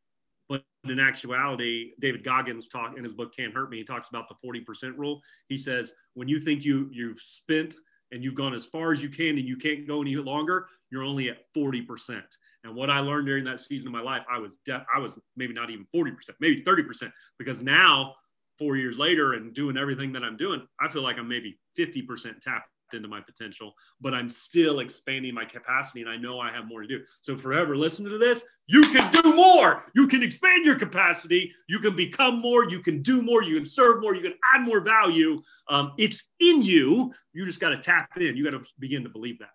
in 0.91 1.01
actuality, 1.01 1.93
David 2.01 2.25
Goggins 2.25 2.69
talk 2.69 2.97
in 2.97 3.05
his 3.05 3.13
book 3.13 3.35
Can't 3.37 3.53
Hurt 3.53 3.71
Me. 3.71 3.79
He 3.79 3.85
talks 3.85 4.09
about 4.09 4.29
the 4.29 4.35
40% 4.47 4.97
rule. 4.97 5.21
He 5.49 5.57
says 5.57 5.93
when 6.15 6.29
you 6.29 6.39
think 6.39 6.65
you 6.65 6.89
you've 6.93 7.21
spent 7.21 7.75
and 8.13 8.23
you've 8.23 8.35
gone 8.35 8.55
as 8.55 8.65
far 8.65 8.93
as 8.93 9.03
you 9.03 9.09
can 9.09 9.39
and 9.39 9.47
you 9.47 9.57
can't 9.57 9.87
go 9.87 10.01
any 10.01 10.17
longer, 10.17 10.69
you're 10.91 11.03
only 11.03 11.29
at 11.29 11.39
40%. 11.57 12.23
And 12.63 12.75
what 12.75 12.91
I 12.91 13.01
learned 13.01 13.27
during 13.27 13.45
that 13.45 13.61
season 13.61 13.89
of 13.89 13.93
my 13.93 14.01
life, 14.01 14.23
I 14.31 14.39
was 14.39 14.59
de- 14.65 14.87
I 14.95 14.99
was 14.99 15.19
maybe 15.37 15.53
not 15.53 15.71
even 15.71 15.87
40%, 15.95 16.13
maybe 16.41 16.63
30%, 16.63 17.13
because 17.39 17.63
now 17.63 18.15
four 18.59 18.77
years 18.77 18.99
later 18.99 19.35
and 19.35 19.53
doing 19.53 19.77
everything 19.77 20.13
that 20.13 20.23
I'm 20.23 20.37
doing, 20.37 20.67
I 20.81 20.89
feel 20.89 21.03
like 21.03 21.19
I'm 21.19 21.29
maybe 21.29 21.59
50% 21.79 22.41
tapped 22.41 22.69
into 22.93 23.09
my 23.09 23.21
potential, 23.21 23.73
but 24.01 24.15
I'm 24.15 24.29
still 24.29 24.81
expanding 24.81 25.35
my 25.35 25.45
capacity 25.45 26.03
and 26.03 26.11
I 26.11 26.17
know 26.17 26.39
I 26.39 26.53
have 26.53 26.67
more 26.67 26.83
to 26.83 26.87
do. 26.87 27.01
So, 27.23 27.37
forever 27.37 27.77
listen 27.77 28.05
to 28.05 28.19
this, 28.19 28.45
you 28.67 28.83
can 28.83 29.11
do 29.23 29.35
more. 29.35 29.83
You 29.95 30.07
can 30.07 30.23
expand 30.23 30.67
your 30.67 30.79
capacity. 30.79 31.53
You 31.69 31.79
can 31.79 31.97
become 31.97 32.41
more. 32.41 32.69
You 32.69 32.81
can 32.81 33.03
do 33.03 33.23
more. 33.23 33.43
You 33.43 33.57
can 33.57 33.67
serve 33.67 34.03
more. 34.03 34.15
You 34.15 34.23
can 34.23 34.35
add 34.55 34.63
more 34.63 34.81
value. 34.81 35.41
Um, 35.69 35.93
it's 35.99 36.25
in 36.41 36.63
you. 36.63 37.13
You 37.33 37.47
just 37.47 37.61
got 37.61 37.71
to 37.71 37.79
tap 37.79 38.11
in. 38.17 38.37
You 38.37 38.45
got 38.45 38.59
to 38.59 38.65
begin 38.79 39.03
to 39.05 39.09
believe 39.09 39.39
that. 39.39 39.51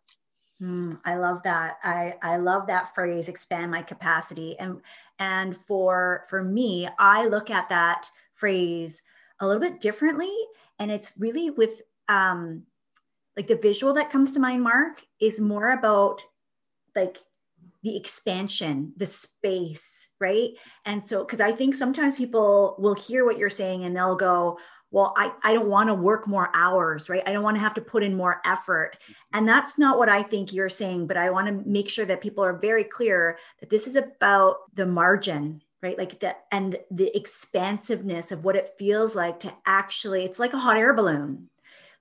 Mm, 0.61 0.99
I 1.05 1.15
love 1.15 1.41
that. 1.43 1.77
I, 1.83 2.15
I 2.21 2.37
love 2.37 2.67
that 2.67 2.93
phrase, 2.93 3.29
expand 3.29 3.71
my 3.71 3.81
capacity. 3.81 4.57
And 4.59 4.81
and 5.17 5.55
for 5.55 6.25
for 6.29 6.43
me, 6.43 6.87
I 6.99 7.27
look 7.27 7.49
at 7.49 7.69
that 7.69 8.09
phrase 8.33 9.01
a 9.39 9.47
little 9.47 9.61
bit 9.61 9.79
differently. 9.79 10.33
And 10.77 10.91
it's 10.91 11.13
really 11.17 11.49
with 11.49 11.81
um 12.09 12.63
like 13.39 13.47
the 13.47 13.55
visual 13.55 13.93
that 13.93 14.09
comes 14.09 14.33
to 14.33 14.39
mind, 14.39 14.61
Mark, 14.61 15.01
is 15.21 15.39
more 15.39 15.71
about 15.71 16.21
like 16.93 17.19
the 17.83 17.95
expansion, 17.95 18.91
the 18.97 19.05
space, 19.05 20.09
right? 20.19 20.49
And 20.85 21.07
so, 21.07 21.23
because 21.23 21.39
I 21.39 21.53
think 21.53 21.73
sometimes 21.73 22.17
people 22.17 22.75
will 22.79 22.95
hear 22.95 23.23
what 23.23 23.37
you're 23.37 23.49
saying 23.49 23.85
and 23.85 23.95
they'll 23.95 24.17
go, 24.17 24.59
well, 24.91 25.13
I, 25.15 25.31
I 25.41 25.53
don't 25.53 25.69
want 25.69 25.87
to 25.87 25.93
work 25.93 26.27
more 26.27 26.49
hours, 26.53 27.07
right? 27.07 27.23
I 27.25 27.31
don't 27.31 27.43
want 27.43 27.55
to 27.55 27.63
have 27.63 27.75
to 27.75 27.81
put 27.81 28.03
in 28.03 28.13
more 28.13 28.41
effort. 28.43 28.97
Mm-hmm. 29.03 29.37
And 29.37 29.47
that's 29.47 29.77
not 29.77 29.97
what 29.97 30.09
I 30.09 30.21
think 30.21 30.51
you're 30.51 30.67
saying, 30.67 31.07
but 31.07 31.15
I 31.15 31.29
want 31.29 31.47
to 31.47 31.63
make 31.65 31.87
sure 31.87 32.05
that 32.07 32.19
people 32.19 32.43
are 32.43 32.57
very 32.57 32.83
clear 32.83 33.37
that 33.61 33.69
this 33.69 33.87
is 33.87 33.95
about 33.95 34.57
the 34.75 34.85
margin, 34.85 35.61
right? 35.81 35.97
Like 35.97 36.19
that 36.19 36.41
and 36.51 36.77
the 36.91 37.15
expansiveness 37.15 38.33
of 38.33 38.43
what 38.43 38.57
it 38.57 38.73
feels 38.77 39.15
like 39.15 39.39
to 39.39 39.53
actually, 39.65 40.25
it's 40.25 40.39
like 40.39 40.51
a 40.51 40.57
hot 40.57 40.75
air 40.75 40.93
balloon, 40.93 41.49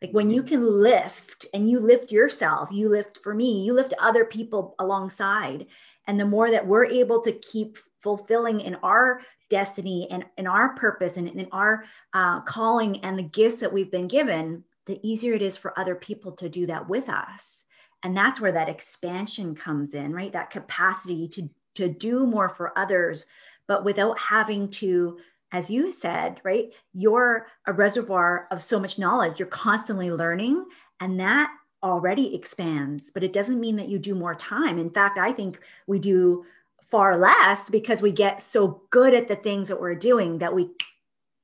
like 0.01 0.13
when 0.13 0.31
you 0.31 0.43
can 0.43 0.65
lift 0.65 1.47
and 1.53 1.69
you 1.69 1.81
lift 1.81 2.13
yourself, 2.13 2.69
you 2.71 2.89
lift 2.89 3.19
for 3.19 3.35
me, 3.35 3.65
you 3.65 3.73
lift 3.73 3.95
other 4.01 4.25
people 4.25 4.75
alongside. 4.79 5.67
And 6.07 6.19
the 6.19 6.25
more 6.25 6.51
that 6.51 6.67
we're 6.67 6.87
able 6.87 7.21
to 7.23 7.33
keep 7.33 7.79
fulfilling 8.01 8.61
in 8.61 8.77
our 8.77 9.21
destiny 9.51 10.07
and 10.11 10.25
in 10.37 10.47
our 10.47 10.75
purpose 10.75 11.17
and 11.17 11.29
in 11.29 11.49
our 11.53 11.85
uh, 12.13 12.41
calling 12.43 13.05
and 13.05 13.19
the 13.19 13.25
gifts 13.25 13.57
that 13.57 13.73
we've 13.73 13.91
been 13.91 14.09
given, 14.09 14.65
the 14.87 15.01
easier 15.03 15.35
it 15.35 15.43
is 15.43 15.57
for 15.57 15.79
other 15.79 15.95
people 15.95 16.33
to 16.33 16.49
do 16.49 16.67
that 16.67 16.89
with 16.89 17.09
us. 17.09 17.65
And 18.05 18.17
that's 18.17 18.41
where 18.41 18.53
that 18.53 18.69
expansion 18.69 19.55
comes 19.55 19.95
in, 19.95 20.13
right? 20.13 20.33
That 20.33 20.51
capacity 20.51 21.29
to, 21.29 21.51
to 21.75 21.89
do 21.89 22.25
more 22.27 22.49
for 22.49 22.79
others, 22.79 23.27
but 23.67 23.85
without 23.85 24.19
having 24.19 24.69
to 24.71 25.19
as 25.53 25.71
you 25.71 25.93
said, 25.93 26.41
right? 26.45 26.73
You're 26.93 27.47
a 27.67 27.73
reservoir 27.73 28.49
of 28.51 28.63
so 28.63 28.79
much 28.79 28.99
knowledge. 28.99 29.39
You're 29.39 29.49
constantly 29.49 30.11
learning, 30.11 30.67
and 31.01 31.19
that 31.21 31.51
already 31.83 32.35
expands, 32.35 33.11
but 33.11 33.23
it 33.23 33.33
doesn't 33.33 33.61
mean 33.61 33.77
that 33.77 33.89
you 33.89 33.99
do 33.99 34.15
more 34.15 34.35
time. 34.35 34.79
In 34.79 34.91
fact, 34.91 35.19
I 35.19 35.33
think 35.33 35.61
we 35.87 35.99
do 35.99 36.45
far 36.83 37.17
less 37.17 37.71
because 37.71 38.03
we 38.03 38.11
get 38.11 38.41
so 38.41 38.83
good 38.91 39.15
at 39.15 39.29
the 39.29 39.37
things 39.37 39.69
that 39.69 39.81
we're 39.81 39.95
doing 39.95 40.39
that 40.39 40.55
we 40.55 40.71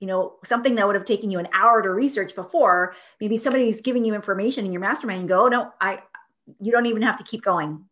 you 0.01 0.07
know 0.07 0.35
something 0.43 0.75
that 0.75 0.87
would 0.87 0.97
have 0.97 1.05
taken 1.05 1.31
you 1.31 1.39
an 1.39 1.49
hour 1.53 1.83
to 1.83 1.91
research 1.91 2.35
before 2.35 2.95
maybe 3.21 3.37
somebody's 3.37 3.83
giving 3.83 4.07
you 4.07 4.15
information 4.15 4.65
in 4.65 4.73
your 4.73 4.81
mastermind 4.81 5.21
and 5.21 5.29
go 5.29 5.45
oh, 5.45 5.49
no 5.49 5.71
i 5.83 5.99
you 6.61 6.73
don't 6.73 6.87
even 6.87 7.03
have 7.03 7.19
to 7.19 7.25
keep 7.25 7.43
going 7.43 7.85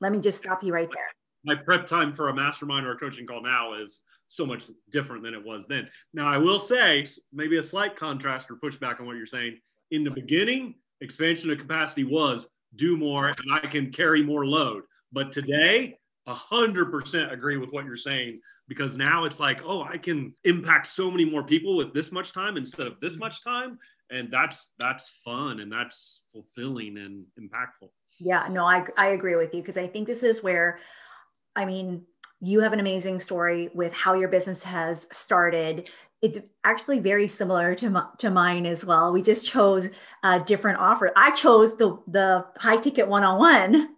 let 0.00 0.12
me 0.12 0.20
just 0.20 0.38
stop 0.38 0.62
you 0.62 0.72
right 0.72 0.90
there 0.92 1.08
my 1.44 1.56
prep 1.56 1.88
time 1.88 2.12
for 2.12 2.28
a 2.28 2.34
mastermind 2.34 2.86
or 2.86 2.92
a 2.92 2.96
coaching 2.96 3.26
call 3.26 3.42
now 3.42 3.74
is 3.74 4.02
so 4.32 4.46
much 4.46 4.64
different 4.90 5.22
than 5.22 5.34
it 5.34 5.44
was 5.44 5.66
then. 5.66 5.86
Now, 6.14 6.26
I 6.26 6.38
will 6.38 6.58
say 6.58 7.04
maybe 7.34 7.58
a 7.58 7.62
slight 7.62 7.96
contrast 7.96 8.50
or 8.50 8.56
pushback 8.56 8.98
on 8.98 9.06
what 9.06 9.16
you're 9.16 9.26
saying. 9.26 9.58
In 9.90 10.04
the 10.04 10.10
beginning, 10.10 10.76
expansion 11.02 11.50
of 11.50 11.58
capacity 11.58 12.04
was 12.04 12.46
do 12.76 12.96
more 12.96 13.26
and 13.26 13.52
I 13.52 13.58
can 13.58 13.92
carry 13.92 14.22
more 14.22 14.46
load. 14.46 14.84
But 15.12 15.32
today, 15.32 15.98
100% 16.26 17.30
agree 17.30 17.58
with 17.58 17.72
what 17.72 17.84
you're 17.84 17.94
saying 17.94 18.40
because 18.68 18.96
now 18.96 19.24
it's 19.24 19.38
like, 19.38 19.60
oh, 19.66 19.82
I 19.82 19.98
can 19.98 20.34
impact 20.44 20.86
so 20.86 21.10
many 21.10 21.26
more 21.26 21.42
people 21.42 21.76
with 21.76 21.92
this 21.92 22.10
much 22.10 22.32
time 22.32 22.56
instead 22.56 22.86
of 22.86 22.98
this 23.00 23.18
much 23.18 23.44
time. 23.44 23.78
And 24.10 24.30
that's 24.30 24.72
that's 24.78 25.08
fun 25.24 25.60
and 25.60 25.70
that's 25.70 26.22
fulfilling 26.32 26.96
and 26.96 27.26
impactful. 27.38 27.90
Yeah, 28.18 28.48
no, 28.50 28.64
I, 28.64 28.84
I 28.96 29.08
agree 29.08 29.36
with 29.36 29.52
you 29.52 29.60
because 29.60 29.76
I 29.76 29.88
think 29.88 30.06
this 30.06 30.22
is 30.22 30.42
where 30.42 30.78
I 31.54 31.66
mean, 31.66 32.06
you 32.44 32.58
have 32.58 32.72
an 32.72 32.80
amazing 32.80 33.20
story 33.20 33.70
with 33.72 33.92
how 33.92 34.14
your 34.14 34.28
business 34.28 34.64
has 34.64 35.06
started. 35.12 35.88
It's 36.22 36.40
actually 36.64 36.98
very 36.98 37.28
similar 37.28 37.76
to, 37.76 38.08
to 38.18 38.30
mine 38.30 38.66
as 38.66 38.84
well. 38.84 39.12
We 39.12 39.22
just 39.22 39.46
chose 39.46 39.88
a 40.24 40.40
different 40.40 40.80
offer. 40.80 41.12
I 41.16 41.30
chose 41.30 41.76
the 41.76 41.98
the 42.08 42.44
high 42.58 42.78
ticket 42.78 43.06
one 43.06 43.22
on 43.22 43.38
one, 43.38 43.96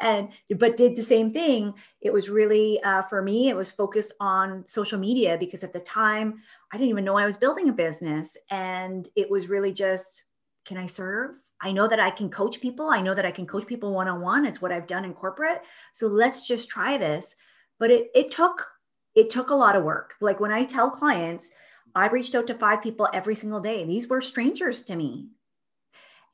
and 0.00 0.28
but 0.58 0.76
did 0.76 0.94
the 0.94 1.02
same 1.02 1.32
thing. 1.32 1.72
It 2.02 2.12
was 2.12 2.28
really 2.28 2.82
uh, 2.82 3.02
for 3.02 3.22
me. 3.22 3.48
It 3.48 3.56
was 3.56 3.70
focused 3.70 4.12
on 4.20 4.64
social 4.68 4.98
media 4.98 5.38
because 5.38 5.64
at 5.64 5.72
the 5.72 5.80
time 5.80 6.42
I 6.70 6.76
didn't 6.76 6.90
even 6.90 7.04
know 7.04 7.16
I 7.16 7.26
was 7.26 7.38
building 7.38 7.70
a 7.70 7.72
business, 7.72 8.36
and 8.50 9.08
it 9.16 9.30
was 9.30 9.48
really 9.48 9.72
just, 9.72 10.24
can 10.66 10.76
I 10.76 10.86
serve? 10.86 11.36
I 11.62 11.72
know 11.72 11.86
that 11.86 12.00
I 12.00 12.10
can 12.10 12.28
coach 12.28 12.60
people. 12.60 12.90
I 12.90 13.00
know 13.00 13.14
that 13.14 13.24
I 13.24 13.30
can 13.30 13.46
coach 13.46 13.66
people 13.66 13.94
one 13.94 14.08
on 14.08 14.20
one. 14.20 14.44
It's 14.44 14.60
what 14.60 14.72
I've 14.72 14.86
done 14.86 15.04
in 15.04 15.14
corporate. 15.14 15.62
So 15.92 16.08
let's 16.08 16.46
just 16.46 16.68
try 16.68 16.98
this. 16.98 17.36
But 17.78 17.90
it, 17.90 18.10
it 18.14 18.30
took 18.30 18.68
it 19.14 19.30
took 19.30 19.50
a 19.50 19.54
lot 19.54 19.76
of 19.76 19.84
work. 19.84 20.14
Like 20.20 20.40
when 20.40 20.52
I 20.52 20.64
tell 20.64 20.90
clients, 20.90 21.50
I 21.94 22.08
reached 22.08 22.34
out 22.34 22.46
to 22.46 22.54
five 22.54 22.82
people 22.82 23.08
every 23.12 23.34
single 23.34 23.60
day. 23.60 23.84
These 23.84 24.08
were 24.08 24.20
strangers 24.20 24.82
to 24.84 24.96
me. 24.96 25.28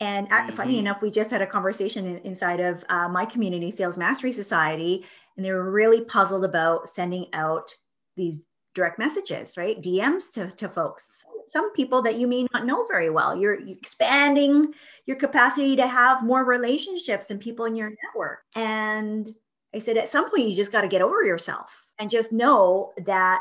And 0.01 0.29
mm-hmm. 0.29 0.51
funny 0.51 0.79
enough, 0.79 1.03
we 1.03 1.11
just 1.11 1.31
had 1.31 1.43
a 1.43 1.47
conversation 1.47 2.07
in, 2.07 2.19
inside 2.19 2.61
of 2.61 2.85
uh, 2.89 3.09
my 3.09 3.25
community, 3.25 3.71
Sales 3.71 3.97
Mastery 3.97 4.31
Society, 4.31 5.05
and 5.37 5.45
they 5.45 5.51
were 5.51 5.71
really 5.71 6.05
puzzled 6.05 6.45
about 6.45 6.89
sending 6.89 7.27
out 7.33 7.75
these 8.17 8.43
direct 8.75 8.99
messages, 8.99 9.57
right? 9.57 9.83
DMs 9.83 10.31
to, 10.35 10.53
to 10.53 10.69
folks. 10.69 11.25
Some 11.49 11.73
people 11.73 12.03
that 12.03 12.17
you 12.17 12.27
may 12.27 12.47
not 12.53 12.67
know 12.67 12.85
very 12.87 13.11
well. 13.11 13.37
You're 13.37 13.61
expanding 13.67 14.73
your 15.07 15.17
capacity 15.17 15.77
to 15.77 15.87
have 15.87 16.25
more 16.25 16.45
relationships 16.45 17.31
and 17.31 17.41
people 17.41 17.65
in 17.65 17.77
your 17.77 17.93
network. 18.05 18.41
And 18.55 19.35
I 19.75 19.79
said, 19.79 19.97
at 19.97 20.09
some 20.09 20.31
point, 20.31 20.49
you 20.49 20.57
just 20.57 20.73
got 20.73 20.83
to 20.83 20.89
get 20.89 21.03
over 21.03 21.23
yourself 21.23 21.91
and 21.99 22.11
just 22.11 22.33
know 22.33 22.93
that 23.05 23.41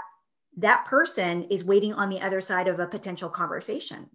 that 0.58 0.86
person 0.86 1.44
is 1.44 1.64
waiting 1.64 1.94
on 1.94 2.10
the 2.10 2.22
other 2.22 2.42
side 2.42 2.68
of 2.68 2.80
a 2.80 2.88
potential 2.88 3.30
conversation. 3.30 4.10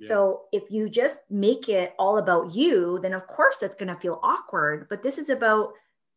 Yeah. 0.00 0.08
So 0.08 0.42
if 0.52 0.64
you 0.70 0.88
just 0.88 1.20
make 1.30 1.68
it 1.68 1.94
all 1.98 2.18
about 2.18 2.54
you, 2.54 2.98
then 3.00 3.14
of 3.14 3.26
course 3.26 3.58
that's 3.58 3.76
going 3.76 3.94
to 3.94 4.00
feel 4.00 4.20
awkward. 4.22 4.88
But 4.90 5.02
this 5.02 5.18
is 5.18 5.28
about 5.28 5.72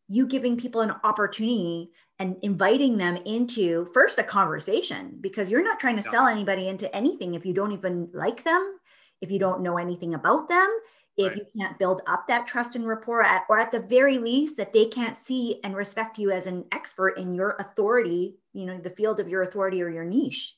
you 0.08 0.26
giving 0.26 0.56
people 0.56 0.80
an 0.80 0.94
opportunity 1.04 1.90
and 2.18 2.36
inviting 2.42 2.96
them 2.96 3.16
into 3.24 3.86
first 3.94 4.18
a 4.18 4.22
conversation 4.22 5.16
because 5.20 5.50
you're 5.50 5.62
not 5.62 5.78
trying 5.78 5.96
to 5.96 6.02
yeah. 6.02 6.10
sell 6.10 6.26
anybody 6.26 6.68
into 6.68 6.94
anything 6.94 7.34
if 7.34 7.46
you 7.46 7.54
don't 7.54 7.72
even 7.72 8.08
like 8.12 8.44
them, 8.44 8.78
if 9.20 9.30
you 9.30 9.38
don't 9.38 9.62
know 9.62 9.78
anything 9.78 10.14
about 10.14 10.48
them, 10.48 10.68
if 11.16 11.28
right. 11.28 11.36
you 11.36 11.60
can't 11.60 11.78
build 11.78 12.02
up 12.06 12.26
that 12.28 12.46
trust 12.46 12.76
and 12.76 12.86
rapport, 12.86 13.22
at, 13.22 13.44
or 13.48 13.58
at 13.58 13.70
the 13.70 13.80
very 13.80 14.18
least 14.18 14.56
that 14.56 14.72
they 14.72 14.86
can't 14.86 15.16
see 15.16 15.60
and 15.64 15.74
respect 15.74 16.18
you 16.18 16.30
as 16.30 16.46
an 16.46 16.64
expert 16.72 17.18
in 17.18 17.34
your 17.34 17.56
authority, 17.58 18.36
you 18.52 18.64
know, 18.64 18.78
the 18.78 18.90
field 18.90 19.18
of 19.18 19.28
your 19.28 19.42
authority 19.42 19.82
or 19.82 19.90
your 19.90 20.04
niche. 20.04 20.54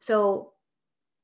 So 0.00 0.52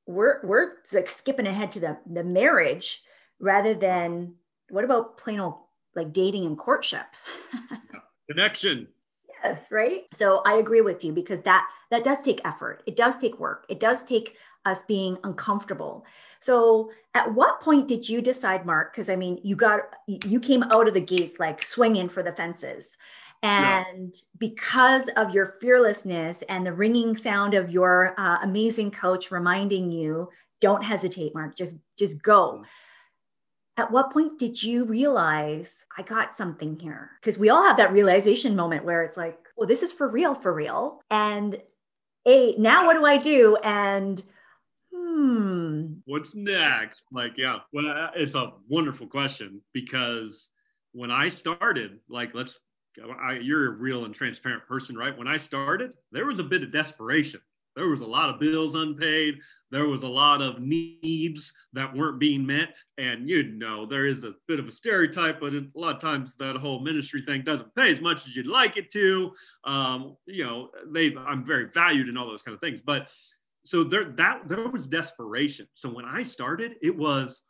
we're 0.06 0.40
we're 0.44 0.74
like 0.92 1.08
skipping 1.08 1.46
ahead 1.46 1.72
to 1.72 1.80
the 1.80 1.98
the 2.06 2.22
marriage 2.22 3.02
rather 3.40 3.74
than 3.74 4.34
what 4.68 4.84
about 4.84 5.18
plain 5.18 5.40
old 5.40 5.56
like 5.94 6.12
dating 6.12 6.44
and 6.46 6.58
courtship. 6.58 7.06
Connection. 8.30 8.88
Yes, 9.46 9.70
right. 9.70 10.04
So 10.12 10.42
I 10.44 10.54
agree 10.54 10.80
with 10.80 11.04
you 11.04 11.12
because 11.12 11.40
that 11.42 11.66
that 11.90 12.04
does 12.04 12.20
take 12.22 12.40
effort. 12.44 12.82
It 12.87 12.96
does 12.96 13.16
take 13.18 13.38
work. 13.38 13.64
It 13.68 13.80
does 13.80 14.02
take 14.02 14.37
us 14.64 14.82
being 14.82 15.16
uncomfortable. 15.22 16.04
So 16.40 16.90
at 17.14 17.32
what 17.32 17.61
point 17.61 17.87
did 17.87 18.09
you 18.09 18.20
decide, 18.20 18.66
Mark? 18.66 18.92
Because 18.92 19.09
I 19.09 19.16
mean, 19.16 19.38
you 19.42 19.56
got 19.56 19.80
you 20.06 20.40
came 20.40 20.64
out 20.64 20.88
of 20.88 20.94
the 20.94 21.00
gates 21.00 21.38
like 21.38 21.62
swinging 21.62 22.09
for 22.09 22.22
the 22.22 22.32
fences. 22.32 22.96
And 23.42 24.14
yeah. 24.14 24.20
because 24.38 25.09
of 25.16 25.32
your 25.32 25.54
fearlessness 25.61 26.42
and 26.48 26.66
the 26.66 26.72
ringing 26.72 27.14
sound 27.14 27.54
of 27.54 27.70
your 27.70 28.14
uh, 28.18 28.38
amazing 28.42 28.90
coach 28.90 29.30
reminding 29.30 29.92
you, 29.92 30.30
don't 30.61 30.82
hesitate, 30.82 31.35
Mark. 31.35 31.54
Just 31.54 31.76
just 31.96 32.22
go. 32.22 32.64
At 33.78 33.90
what 33.90 34.12
point 34.12 34.38
did 34.38 34.62
you 34.62 34.86
realize 34.86 35.84
I 35.98 36.02
got 36.02 36.36
something 36.36 36.78
here? 36.78 37.10
Because 37.20 37.36
we 37.36 37.50
all 37.50 37.62
have 37.64 37.76
that 37.76 37.92
realization 37.92 38.56
moment 38.56 38.84
where 38.84 39.02
it's 39.02 39.18
like, 39.18 39.38
well, 39.56 39.68
this 39.68 39.82
is 39.82 39.92
for 39.92 40.08
real, 40.08 40.34
for 40.34 40.54
real. 40.54 41.02
And 41.10 41.60
a 42.26 42.54
now 42.56 42.86
what 42.86 42.94
do 42.94 43.04
I 43.04 43.18
do? 43.18 43.56
And 43.62 44.22
hmm, 44.94 45.94
what's 46.06 46.34
next? 46.34 47.02
Like, 47.12 47.32
yeah, 47.36 47.58
well, 47.72 48.10
it's 48.16 48.34
a 48.34 48.52
wonderful 48.68 49.06
question 49.06 49.60
because 49.72 50.50
when 50.92 51.10
I 51.10 51.28
started, 51.28 52.00
like, 52.08 52.30
let's, 52.34 52.58
I, 53.20 53.34
you're 53.34 53.68
a 53.68 53.76
real 53.76 54.06
and 54.06 54.14
transparent 54.14 54.66
person, 54.66 54.96
right? 54.96 55.16
When 55.16 55.28
I 55.28 55.36
started, 55.36 55.92
there 56.12 56.24
was 56.24 56.38
a 56.38 56.44
bit 56.44 56.62
of 56.62 56.72
desperation. 56.72 57.40
There 57.76 57.88
was 57.88 58.00
a 58.00 58.06
lot 58.06 58.30
of 58.30 58.40
bills 58.40 58.74
unpaid. 58.74 59.34
There 59.70 59.86
was 59.86 60.02
a 60.02 60.08
lot 60.08 60.40
of 60.40 60.60
needs 60.60 61.52
that 61.74 61.94
weren't 61.94 62.18
being 62.18 62.46
met. 62.46 62.76
And 62.98 63.28
you 63.28 63.42
know, 63.42 63.84
there 63.84 64.06
is 64.06 64.24
a 64.24 64.34
bit 64.48 64.58
of 64.58 64.66
a 64.66 64.72
stereotype, 64.72 65.40
but 65.40 65.54
a 65.54 65.66
lot 65.74 65.96
of 65.96 66.00
times 66.00 66.36
that 66.36 66.56
whole 66.56 66.80
ministry 66.80 67.20
thing 67.20 67.42
doesn't 67.42 67.74
pay 67.74 67.90
as 67.90 68.00
much 68.00 68.26
as 68.26 68.34
you'd 68.34 68.46
like 68.46 68.76
it 68.76 68.90
to. 68.92 69.30
Um, 69.64 70.16
you 70.26 70.44
know, 70.44 70.70
they 70.92 71.14
I'm 71.16 71.44
very 71.44 71.68
valued 71.68 72.08
and 72.08 72.18
all 72.18 72.26
those 72.26 72.42
kind 72.42 72.54
of 72.54 72.60
things. 72.60 72.80
But 72.80 73.08
so 73.64 73.84
there 73.84 74.12
that 74.12 74.48
there 74.48 74.68
was 74.68 74.86
desperation. 74.86 75.66
So 75.74 75.90
when 75.90 76.04
I 76.06 76.22
started, 76.22 76.76
it 76.80 76.96
was 76.96 77.42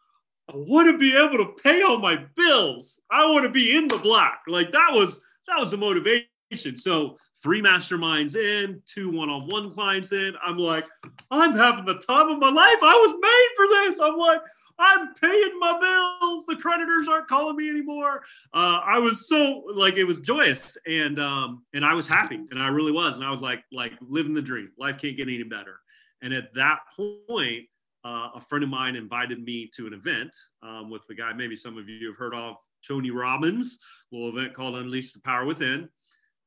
I 0.48 0.54
want 0.56 0.90
to 0.90 0.98
be 0.98 1.16
able 1.16 1.38
to 1.38 1.52
pay 1.62 1.82
all 1.82 1.98
my 1.98 2.24
bills. 2.36 3.00
I 3.10 3.30
want 3.30 3.44
to 3.44 3.50
be 3.50 3.76
in 3.76 3.88
the 3.88 3.98
black. 3.98 4.40
Like 4.48 4.72
that 4.72 4.90
was 4.92 5.20
that 5.46 5.58
was 5.60 5.70
the 5.70 5.76
motivation. 5.76 6.76
So 6.76 7.18
three 7.42 7.62
masterminds 7.62 8.34
in, 8.36 8.82
two 8.86 9.10
one-on-one 9.10 9.70
clients 9.70 10.12
in. 10.12 10.34
I'm 10.44 10.58
like, 10.58 10.84
I'm 11.30 11.54
having 11.54 11.84
the 11.84 11.94
time 11.94 12.28
of 12.28 12.38
my 12.38 12.50
life. 12.50 12.78
I 12.82 12.94
was 12.94 13.14
made 13.20 13.48
for 13.56 13.66
this. 13.66 14.00
I'm 14.00 14.16
like, 14.16 14.40
I'm 14.78 15.14
paying 15.14 15.58
my 15.58 15.78
bills. 15.78 16.44
The 16.46 16.56
creditors 16.56 17.08
aren't 17.08 17.28
calling 17.28 17.56
me 17.56 17.68
anymore. 17.68 18.22
Uh, 18.52 18.80
I 18.84 18.98
was 18.98 19.28
so 19.28 19.64
like 19.72 19.96
it 19.96 20.04
was 20.04 20.20
joyous 20.20 20.76
and 20.86 21.18
um 21.18 21.64
and 21.72 21.84
I 21.84 21.94
was 21.94 22.06
happy 22.06 22.40
and 22.50 22.62
I 22.62 22.68
really 22.68 22.92
was 22.92 23.16
and 23.16 23.24
I 23.24 23.30
was 23.30 23.40
like 23.40 23.64
like 23.72 23.92
living 24.00 24.34
the 24.34 24.42
dream. 24.42 24.70
Life 24.78 24.98
can't 24.98 25.16
get 25.16 25.28
any 25.28 25.42
better. 25.44 25.80
And 26.22 26.32
at 26.32 26.52
that 26.54 26.80
point, 26.96 27.64
uh, 28.04 28.30
a 28.34 28.40
friend 28.40 28.62
of 28.62 28.70
mine 28.70 28.96
invited 28.96 29.42
me 29.42 29.68
to 29.74 29.86
an 29.86 29.92
event 29.92 30.34
um, 30.62 30.90
with 30.90 31.02
the 31.08 31.14
guy 31.14 31.32
maybe 31.32 31.56
some 31.56 31.76
of 31.76 31.88
you 31.88 32.08
have 32.08 32.16
heard 32.16 32.34
of, 32.34 32.56
Tony 32.86 33.10
Robbins, 33.10 33.80
little 34.12 34.28
event 34.28 34.54
called 34.54 34.76
Unleash 34.76 35.12
the 35.12 35.20
Power 35.20 35.44
Within. 35.44 35.88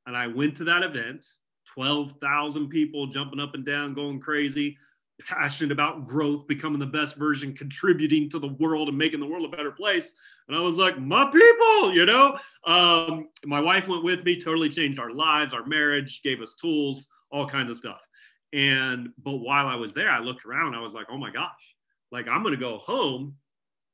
And 0.10 0.17
I 0.17 0.26
went 0.26 0.58
to 0.58 0.63
that 0.63 0.82
event, 0.82 1.24
12,000 1.67 2.67
people 2.67 3.06
jumping 3.06 3.39
up 3.39 3.54
and 3.54 3.63
down, 3.63 3.93
going 3.93 4.19
crazy, 4.19 4.76
passionate 5.28 5.72
about 5.72 6.08
growth, 6.08 6.48
becoming 6.48 6.80
the 6.80 6.88
best 6.88 7.15
version, 7.15 7.54
contributing 7.54 8.28
to 8.32 8.39
the 8.39 8.48
world 8.48 8.88
and 8.88 8.98
making 8.98 9.19
the 9.19 9.28
world 9.28 9.45
a 9.45 9.56
better 9.56 9.69
place. 9.69 10.12
And 10.48 10.58
I 10.58 10.62
was 10.62 10.78
like, 10.78 11.00
my 11.00 11.26
people, 11.26 11.93
you 11.93 12.08
know? 12.08 12.39
Um, 12.65 13.30
my 13.45 13.60
wife 13.60 13.88
went 13.88 14.04
with 14.04 14.24
me, 14.24 14.39
totally 14.39 14.69
changed 14.69 15.00
our 15.00 15.12
lives, 15.12 15.54
our 15.54 15.67
marriage, 15.67 16.24
gave 16.24 16.41
us 16.41 16.56
tools, 16.56 17.06
all 17.32 17.45
kinds 17.45 17.69
of 17.69 17.78
stuff. 17.78 18.02
And 18.52 19.10
but 19.24 19.38
while 19.38 19.67
I 19.67 19.76
was 19.76 19.93
there, 19.93 20.10
I 20.10 20.22
looked 20.22 20.43
around. 20.43 20.74
I 20.74 20.82
was 20.82 20.95
like, 20.95 21.06
oh 21.12 21.19
my 21.19 21.30
gosh, 21.30 21.76
like 22.12 22.28
I'm 22.28 22.41
gonna 22.41 22.58
go 22.58 22.80
home 22.80 23.36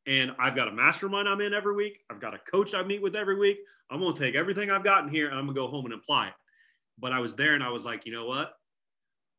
and 0.07 0.31
I've 0.39 0.55
got 0.55 0.67
a 0.67 0.71
mastermind 0.71 1.27
I'm 1.27 1.41
in 1.41 1.53
every 1.53 1.75
week. 1.75 1.99
I've 2.09 2.21
got 2.21 2.33
a 2.33 2.39
coach 2.39 2.73
I 2.73 2.83
meet 2.83 3.01
with 3.01 3.15
every 3.15 3.37
week. 3.37 3.57
I'm 3.89 3.99
gonna 3.99 4.15
take 4.15 4.35
everything 4.35 4.71
I've 4.71 4.83
gotten 4.83 5.09
here 5.09 5.29
and 5.29 5.37
I'm 5.37 5.45
gonna 5.45 5.55
go 5.55 5.67
home 5.67 5.85
and 5.85 5.93
apply 5.93 6.27
it. 6.27 6.33
But 6.97 7.11
I 7.11 7.19
was 7.19 7.35
there 7.35 7.55
and 7.55 7.63
I 7.63 7.69
was 7.69 7.85
like, 7.85 8.05
you 8.05 8.11
know 8.11 8.25
what? 8.25 8.53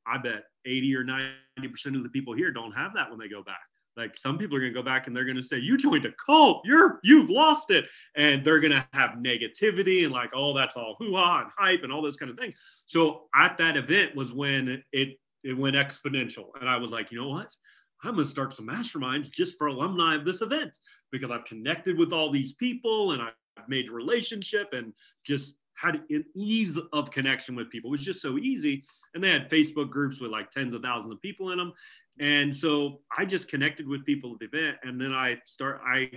I 0.07 0.19
bet 0.19 0.45
80 0.65 0.95
or 0.95 1.05
90% 1.05 1.97
of 1.97 2.03
the 2.03 2.09
people 2.09 2.35
here 2.35 2.51
don't 2.51 2.73
have 2.73 2.95
that 2.95 3.11
when 3.11 3.19
they 3.19 3.29
go 3.29 3.43
back. 3.43 3.61
Like 3.97 4.17
some 4.17 4.37
people 4.37 4.57
are 4.57 4.61
going 4.61 4.73
to 4.73 4.79
go 4.79 4.85
back 4.85 5.07
and 5.07 5.17
they're 5.17 5.25
going 5.25 5.39
to 5.39 5.43
say, 5.43 5.59
"You 5.59 5.79
joined 5.79 6.05
a 6.05 6.13
cult. 6.25 6.61
You're 6.67 7.01
you've 7.03 7.31
lost 7.31 7.71
it," 7.71 7.89
and 8.15 8.45
they're 8.45 8.61
going 8.61 8.73
to 8.73 8.87
have 8.93 9.13
negativity 9.13 10.05
and 10.05 10.13
like, 10.13 10.33
"Oh, 10.35 10.55
that's 10.55 10.77
all 10.77 10.97
hoo 10.99 11.17
ha 11.17 11.41
and 11.41 11.51
hype 11.57 11.83
and 11.83 11.91
all 11.91 12.03
those 12.03 12.17
kind 12.17 12.31
of 12.31 12.37
things." 12.37 12.55
So 12.85 13.29
at 13.35 13.57
that 13.57 13.77
event 13.77 14.15
was 14.15 14.35
when 14.35 14.83
it 14.93 15.19
it 15.45 15.57
went 15.57 15.77
exponential, 15.77 16.49
and 16.61 16.69
I 16.69 16.77
was 16.77 16.91
like, 16.91 17.11
you 17.11 17.19
know 17.19 17.29
what? 17.29 17.55
I'm 18.05 18.15
going 18.15 18.25
to 18.25 18.31
start 18.31 18.53
some 18.53 18.67
masterminds 18.67 19.31
just 19.31 19.59
for 19.59 19.69
alumni 19.69 20.15
of 20.15 20.25
this 20.25 20.43
event 20.43 20.79
because 21.11 21.31
I've 21.31 21.45
connected 21.45 21.99
with 21.99 22.13
all 22.13 22.31
these 22.31 22.53
people 22.53 23.13
and 23.13 23.23
I've 23.23 23.69
made 23.69 23.89
a 23.89 23.93
relationship 23.93 24.69
and 24.73 24.93
just 25.25 25.57
had 25.75 26.03
an 26.11 26.25
ease 26.35 26.79
of 26.93 27.11
connection 27.11 27.55
with 27.55 27.71
people. 27.71 27.91
It 27.91 27.93
was 27.93 28.05
just 28.05 28.23
so 28.23 28.39
easy. 28.39 28.83
And 29.15 29.23
they 29.23 29.31
had 29.31 29.51
Facebook 29.51 29.91
groups 29.91 30.21
with 30.21 30.31
like 30.31 30.51
tens 30.51 30.75
of 30.75 30.83
thousands 30.83 31.15
of 31.15 31.23
people 31.23 31.53
in 31.53 31.59
them. 31.59 31.73
And 32.19 32.55
so 32.55 33.01
I 33.17 33.25
just 33.25 33.49
connected 33.49 33.87
with 33.87 34.05
people 34.05 34.33
at 34.33 34.39
the 34.39 34.47
event. 34.47 34.79
And 34.83 35.01
then 35.01 35.13
I 35.13 35.37
start, 35.45 35.81
I 35.87 36.11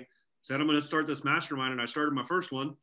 said, 0.44 0.62
I'm 0.62 0.68
going 0.68 0.80
to 0.80 0.86
start 0.86 1.08
this 1.08 1.24
mastermind. 1.24 1.74
And 1.74 1.82
I 1.82 1.86
started 1.86 2.14
my 2.14 2.26
first 2.26 2.52
one 2.52 2.76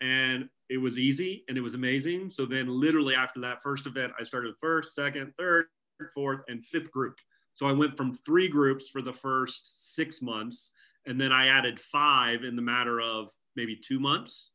and 0.00 0.48
it 0.68 0.78
was 0.78 0.98
easy 0.98 1.44
and 1.48 1.58
it 1.58 1.60
was 1.60 1.74
amazing. 1.74 2.30
So 2.30 2.46
then 2.46 2.68
literally 2.68 3.14
after 3.14 3.40
that 3.40 3.62
first 3.62 3.86
event, 3.86 4.12
I 4.18 4.24
started 4.24 4.54
first, 4.60 4.94
second, 4.94 5.32
third, 5.38 5.66
fourth, 6.14 6.40
and 6.48 6.64
fifth 6.64 6.90
group. 6.90 7.16
So 7.54 7.66
I 7.66 7.72
went 7.72 7.96
from 7.96 8.14
three 8.14 8.48
groups 8.48 8.88
for 8.88 9.02
the 9.02 9.12
first 9.12 9.94
six 9.94 10.20
months. 10.20 10.70
And 11.06 11.20
then 11.20 11.32
I 11.32 11.48
added 11.48 11.78
five 11.78 12.44
in 12.44 12.56
the 12.56 12.62
matter 12.62 13.00
of 13.00 13.30
maybe 13.56 13.76
two 13.76 14.00
months. 14.00 14.50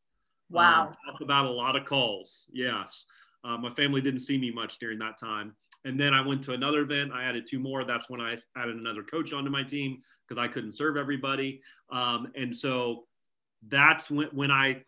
Wow. 0.49 0.87
Um, 0.87 0.95
talked 1.05 1.21
about 1.21 1.45
a 1.45 1.51
lot 1.51 1.75
of 1.75 1.85
calls. 1.85 2.45
Yes. 2.51 3.05
Uh, 3.43 3.57
my 3.57 3.69
family 3.69 4.01
didn't 4.01 4.21
see 4.21 4.37
me 4.37 4.51
much 4.51 4.79
during 4.79 4.99
that 4.99 5.17
time. 5.17 5.55
And 5.85 5.97
then 5.99 6.13
I 6.13 6.25
went 6.25 6.43
to 6.43 6.53
another 6.53 6.81
event. 6.81 7.11
I 7.13 7.23
added 7.23 7.45
two 7.47 7.59
more. 7.59 7.85
That's 7.85 8.09
when 8.09 8.19
I 8.19 8.35
added 8.57 8.75
another 8.75 9.03
coach 9.03 9.31
onto 9.31 9.49
my 9.49 9.63
team 9.63 10.01
because 10.27 10.41
I 10.41 10.47
couldn't 10.47 10.73
serve 10.73 10.97
everybody. 10.97 11.61
Um, 11.91 12.31
and 12.35 12.53
so 12.55 13.05
that's 13.67 14.09
when, 14.09 14.27
when 14.31 14.51
I 14.51 14.83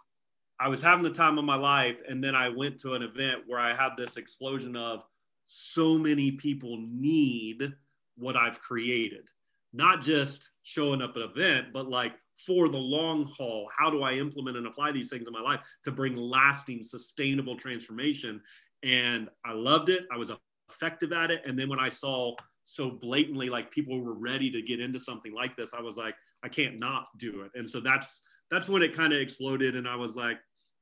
I 0.60 0.68
was 0.68 0.82
having 0.82 1.04
the 1.04 1.10
time 1.10 1.40
of 1.40 1.46
my 1.46 1.56
life. 1.56 2.02
And 2.08 2.24
then 2.24 2.36
I 2.36 2.50
went 2.50 2.80
to 2.82 2.94
an 2.94 3.02
event 3.02 3.44
where 3.48 3.60
I 3.60 3.74
had 3.74 3.92
this 3.98 4.18
explosion 4.18 4.76
of 4.76 5.04
so 5.46 5.98
many 5.98 6.32
people 6.32 6.78
need 6.88 7.74
what 8.22 8.36
I've 8.36 8.60
created. 8.60 9.28
Not 9.74 10.02
just 10.02 10.52
showing 10.64 11.02
up 11.02 11.12
at 11.16 11.24
an 11.24 11.30
event, 11.36 11.68
but 11.74 11.90
like 11.90 12.14
for 12.46 12.70
the 12.70 12.78
long 12.78 13.26
haul. 13.26 13.70
How 13.78 13.90
do 13.90 14.04
I 14.04 14.14
implement 14.14 14.58
and 14.58 14.68
apply 14.68 14.92
these 14.92 15.10
things 15.10 15.28
in 15.28 15.34
my 15.34 15.42
life 15.42 15.62
to 15.84 15.92
bring 15.92 16.16
lasting, 16.16 16.84
sustainable 16.84 17.56
transformation? 17.56 18.42
And 18.84 19.30
I 19.46 19.54
loved 19.54 19.90
it. 19.90 20.06
I 20.12 20.18
was 20.18 20.32
effective 20.70 21.12
at 21.14 21.32
it. 21.32 21.42
And 21.46 21.58
then 21.58 21.70
when 21.70 21.80
I 21.80 21.90
saw 21.90 22.36
so 22.64 22.90
blatantly 22.90 23.50
like 23.50 23.72
people 23.72 24.00
were 24.00 24.14
ready 24.14 24.50
to 24.52 24.62
get 24.62 24.80
into 24.80 25.00
something 25.00 25.34
like 25.34 25.56
this, 25.56 25.74
I 25.74 25.82
was 25.82 25.98
like, 25.98 26.16
I 26.44 26.50
can't 26.50 26.80
not 26.80 27.08
do 27.18 27.42
it. 27.42 27.52
And 27.56 27.70
so 27.70 27.80
that's 27.80 28.22
that's 28.50 28.68
when 28.68 28.82
it 28.82 28.96
kind 28.96 29.14
of 29.14 29.22
exploded. 29.22 29.76
And 29.76 29.88
I 29.88 29.96
was 29.96 30.16
like, 30.16 30.38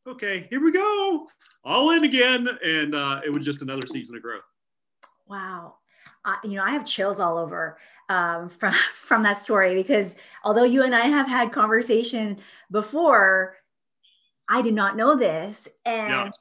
okay, 0.08 0.48
here 0.50 0.64
we 0.64 0.72
go, 0.72 1.28
all 1.64 1.92
in 1.92 2.04
again. 2.04 2.48
And 2.64 2.96
uh, 2.96 3.22
it 3.26 3.30
was 3.30 3.46
just 3.46 3.62
another 3.62 3.86
season 3.86 4.16
of 4.16 4.22
growth. 4.22 4.44
Wow. 5.28 5.76
Uh, 6.26 6.36
you 6.44 6.56
know, 6.56 6.64
I 6.64 6.72
have 6.72 6.86
chills 6.86 7.20
all 7.20 7.38
over 7.38 7.78
um, 8.10 8.50
from 8.60 8.74
from 8.94 9.24
that 9.24 9.38
story 9.38 9.76
because 9.76 10.16
although 10.44 10.64
you 10.64 10.84
and 10.84 10.96
I 10.96 11.06
have 11.08 11.28
had 11.28 11.52
conversation 11.52 12.38
before, 12.72 13.56
I 14.48 14.62
did 14.62 14.74
not 14.74 14.98
know 14.98 15.16
this, 15.16 15.68
and 15.86 16.32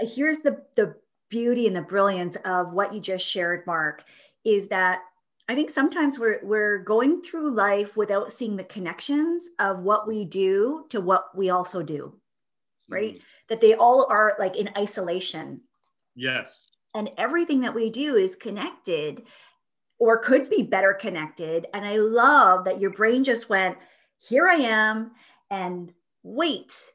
yeah. 0.00 0.06
here's 0.08 0.38
the 0.40 0.62
the 0.76 0.96
beauty 1.28 1.66
and 1.66 1.74
the 1.74 1.82
brilliance 1.82 2.36
of 2.44 2.72
what 2.72 2.92
you 2.92 3.00
just 3.00 3.26
shared, 3.26 3.66
Mark, 3.66 4.04
is 4.44 4.68
that 4.68 5.00
I 5.48 5.54
think 5.54 5.70
sometimes 5.70 6.18
we're 6.18 6.40
we're 6.42 6.78
going 6.78 7.22
through 7.22 7.54
life 7.54 7.96
without 7.96 8.32
seeing 8.32 8.56
the 8.56 8.64
connections 8.64 9.50
of 9.58 9.80
what 9.80 10.06
we 10.06 10.24
do 10.24 10.86
to 10.90 11.00
what 11.00 11.36
we 11.36 11.50
also 11.50 11.82
do, 11.82 12.14
right? 12.88 13.14
Mm. 13.14 13.20
That 13.48 13.60
they 13.60 13.74
all 13.74 14.06
are 14.08 14.36
like 14.38 14.56
in 14.56 14.70
isolation. 14.78 15.62
Yes. 16.14 16.62
And 16.94 17.10
everything 17.16 17.60
that 17.60 17.74
we 17.74 17.90
do 17.90 18.16
is 18.16 18.36
connected 18.36 19.22
or 19.98 20.18
could 20.18 20.50
be 20.50 20.62
better 20.62 20.92
connected. 20.94 21.66
And 21.72 21.84
I 21.84 21.96
love 21.96 22.64
that 22.64 22.80
your 22.80 22.90
brain 22.90 23.24
just 23.24 23.48
went, 23.48 23.78
here 24.18 24.48
I 24.48 24.56
am, 24.56 25.12
and 25.50 25.92
wait, 26.22 26.90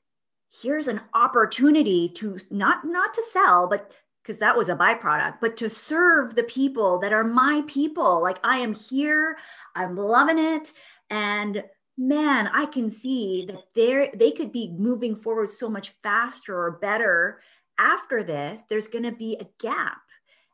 here's 0.62 0.88
an 0.88 1.01
opportunity 1.13 2.10
to 2.10 2.38
not 2.51 2.86
not 2.86 3.13
to 3.13 3.21
sell, 3.21 3.67
but 3.67 3.93
because 4.21 4.39
that 4.39 4.57
was 4.57 4.67
a 4.67 4.75
byproduct, 4.75 5.36
but 5.39 5.55
to 5.57 5.69
serve 5.69 6.36
the 6.36 6.43
people 6.43 6.99
that 6.99 7.13
are 7.13 7.23
my 7.23 7.63
people. 7.67 8.21
Like 8.21 8.39
I 8.43 8.57
am 8.57 8.73
here, 8.73 9.38
I'm 9.75 9.95
loving 9.95 10.38
it. 10.38 10.73
And 11.10 11.63
man, 11.97 12.49
I 12.53 12.65
can 12.65 12.91
see 12.91 13.45
that 13.47 13.63
they 13.73 14.12
they 14.13 14.31
could 14.31 14.51
be 14.51 14.75
moving 14.77 15.15
forward 15.15 15.49
so 15.49 15.69
much 15.69 15.93
faster 16.03 16.57
or 16.57 16.71
better 16.71 17.39
after 17.77 18.23
this. 18.23 18.61
There's 18.69 18.87
going 18.87 19.03
to 19.03 19.11
be 19.11 19.37
a 19.39 19.47
gap. 19.59 20.01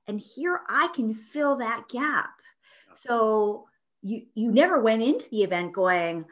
And 0.07 0.21
here 0.35 0.61
I 0.67 0.89
can 0.93 1.13
fill 1.13 1.57
that 1.57 1.87
gap. 1.89 2.31
So 2.93 3.67
you 4.01 4.23
you 4.35 4.51
never 4.51 4.79
went 4.79 5.01
into 5.01 5.29
the 5.29 5.43
event 5.43 5.73
going, 5.73 6.25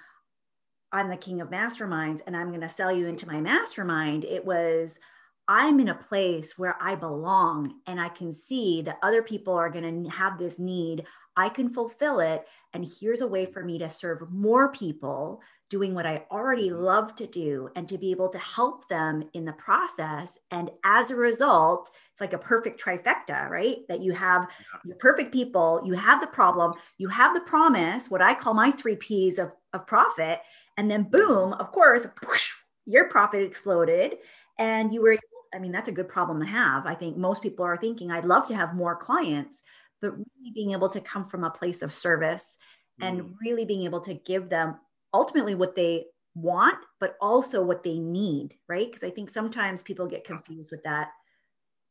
I'm 0.92 1.10
the 1.10 1.18
king 1.18 1.42
of 1.42 1.50
masterminds 1.50 2.20
and 2.28 2.36
I'm 2.36 2.50
going 2.50 2.62
to 2.62 2.70
sell 2.70 2.92
you 2.92 3.08
into 3.08 3.28
my 3.28 3.40
mastermind. 3.40 4.26
It 4.26 4.46
was 4.46 5.00
I'm 5.48 5.80
in 5.80 5.90
a 5.90 5.96
place 5.96 6.58
where 6.58 6.78
I 6.82 6.96
belong 6.96 7.76
and 7.88 8.00
I 8.00 8.10
can 8.10 8.32
see 8.32 8.82
that 8.84 9.00
other 9.02 9.22
people 9.22 9.54
are 9.54 9.70
going 9.70 10.04
to 10.04 10.10
have 10.10 10.38
this 10.38 10.60
need. 10.60 11.06
I 11.36 11.50
can 11.50 11.74
fulfill 11.74 12.20
it. 12.20 12.46
And 12.74 12.88
here's 13.00 13.22
a 13.22 13.28
way 13.28 13.46
for 13.46 13.64
me 13.64 13.78
to 13.80 13.90
serve 13.90 14.32
more 14.32 14.72
people 14.72 15.42
doing 15.72 15.96
what 15.96 16.06
I 16.06 16.26
already 16.30 16.70
mm-hmm. 16.70 16.84
love 16.84 17.16
to 17.16 17.26
do 17.26 17.70
and 17.78 17.88
to 17.88 17.98
be 17.98 18.12
able 18.12 18.28
to 18.30 18.38
help 18.38 18.90
them 18.90 19.24
in 19.34 19.46
the 19.46 19.54
process. 19.54 20.38
And 20.52 20.70
as 20.84 21.10
a 21.10 21.16
result, 21.16 21.90
it's 22.12 22.20
like 22.20 22.34
a 22.34 22.38
perfect 22.38 22.84
trifecta, 22.84 23.50
right? 23.50 23.78
That 23.88 24.02
you 24.02 24.12
have 24.12 24.48
your 24.86 24.98
perfect 24.98 25.32
people, 25.32 25.82
you 25.86 25.94
have 25.94 26.20
the 26.20 26.28
problem, 26.28 26.74
you 26.98 27.08
have 27.08 27.34
the 27.34 27.42
promise, 27.42 28.12
what 28.12 28.22
I 28.22 28.34
call 28.36 28.54
my 28.54 28.72
three 28.72 28.98
P's 28.98 29.40
of, 29.40 29.56
of 29.72 29.88
profit. 29.88 30.42
And 30.78 30.92
then, 30.92 31.04
boom, 31.04 31.54
of 31.54 31.72
course, 31.72 32.06
whoosh, 32.28 32.52
your 32.86 33.08
profit 33.08 33.42
exploded 33.42 34.18
and 34.60 34.94
you 34.94 35.02
were 35.02 35.18
I 35.54 35.60
mean, 35.60 35.74
that's 35.74 35.90
a 35.90 35.94
good 35.94 36.08
problem 36.08 36.40
to 36.40 36.46
have. 36.46 36.86
I 36.86 36.96
think 36.96 37.18
most 37.18 37.42
people 37.42 37.66
are 37.66 37.76
thinking, 37.76 38.10
I'd 38.10 38.24
love 38.24 38.48
to 38.48 38.56
have 38.56 38.74
more 38.74 38.96
clients, 38.96 39.64
but 40.02 40.12
really 40.12 40.52
being 40.56 40.72
able 40.72 40.88
to 40.90 41.02
come 41.02 41.26
from 41.26 41.44
a 41.44 41.50
place 41.50 41.82
of 41.82 41.92
service 41.92 42.58
and 43.02 43.22
Mm. 43.22 43.36
really 43.42 43.66
being 43.66 43.84
able 43.84 44.00
to 44.02 44.14
give 44.14 44.48
them 44.48 44.80
ultimately 45.14 45.56
what 45.56 45.76
they 45.76 46.06
want, 46.36 46.78
but 47.00 47.16
also 47.22 47.62
what 47.64 47.84
they 47.84 48.00
need, 48.00 48.56
right? 48.68 48.88
Because 48.92 49.04
I 49.04 49.12
think 49.12 49.30
sometimes 49.30 49.82
people 49.82 50.08
get 50.08 50.24
confused 50.24 50.72
with 50.72 50.84
that. 50.84 51.10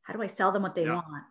How 0.03 0.15
do 0.15 0.23
I 0.23 0.27
sell 0.27 0.53
them 0.53 0.63
what 0.63 0.75
they 0.75 0.87
Yeah. 0.87 0.95
want 0.95 1.25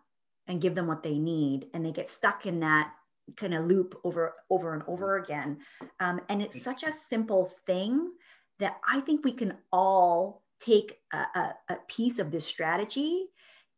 and 0.46 0.60
give 0.60 0.74
them 0.74 0.86
what 0.86 1.02
they 1.02 1.18
need? 1.18 1.66
And 1.74 1.84
they 1.84 1.92
get 1.92 2.08
stuck 2.08 2.46
in 2.46 2.60
that 2.60 2.92
kind 3.36 3.54
of 3.54 3.66
loop 3.66 4.00
over 4.04 4.34
over 4.48 4.74
and 4.74 4.82
over 4.86 5.16
again. 5.16 5.58
Um, 6.00 6.20
and 6.28 6.42
it's 6.42 6.62
such 6.62 6.82
a 6.82 6.92
simple 6.92 7.52
thing 7.66 8.12
that 8.58 8.78
I 8.88 9.00
think 9.00 9.24
we 9.24 9.32
can 9.32 9.58
all 9.72 10.44
take 10.60 10.98
a, 11.12 11.18
a, 11.18 11.54
a 11.70 11.76
piece 11.88 12.18
of 12.18 12.30
this 12.30 12.46
strategy 12.46 13.26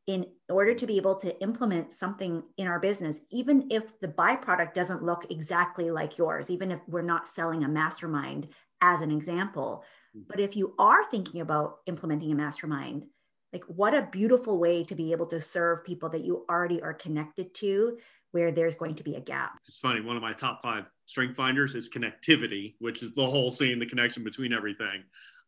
in 0.07 0.27
order 0.49 0.75
to 0.75 0.87
be 0.87 0.97
able 0.97 1.15
to 1.15 1.41
implement 1.41 1.95
something 1.95 2.43
in 2.57 2.67
our 2.67 2.81
business, 2.81 3.21
even 3.31 3.69
if 3.71 3.99
the 4.01 4.09
byproduct 4.09 4.75
doesn't 4.75 5.05
look 5.05 5.31
exactly 5.31 5.91
like 5.91 6.19
yours, 6.19 6.51
even 6.51 6.73
if 6.73 6.81
we're 6.89 7.03
not 7.03 7.29
selling 7.29 7.65
a 7.65 7.69
mastermind 7.69 8.49
as 8.81 9.01
an 9.01 9.13
example. 9.13 9.85
Mhm. 10.17 10.27
But 10.29 10.41
if 10.41 10.57
you 10.57 10.75
are 10.79 11.05
thinking 11.05 11.41
about 11.41 11.79
implementing 11.87 12.33
a 12.33 12.35
mastermind, 12.35 13.07
like 13.53 13.65
what 13.65 13.95
a 13.95 14.09
beautiful 14.11 14.59
way 14.59 14.83
to 14.85 14.95
be 14.95 15.13
able 15.13 15.27
to 15.27 15.41
serve 15.41 15.85
people 15.85 16.09
that 16.09 16.25
you 16.25 16.45
already 16.49 16.83
are 16.83 16.95
connected 16.95 17.55
to 17.57 17.99
where 18.33 18.51
there's 18.51 18.75
going 18.75 18.95
to 18.97 19.05
be 19.05 19.15
a 19.15 19.21
gap. 19.21 19.59
It's 19.69 19.79
funny. 19.79 20.01
One 20.01 20.17
of 20.17 20.23
my 20.23 20.33
top 20.33 20.63
five 20.63 20.87
strength 21.07 21.37
finders 21.37 21.75
is 21.75 21.91
connectivity, 21.91 22.75
which 22.79 23.03
is 23.03 23.13
the 23.13 23.27
whole 23.27 23.51
seeing 23.51 23.79
the 23.79 23.87
connection 23.87 24.25
between 24.25 24.53
everything. 24.53 25.05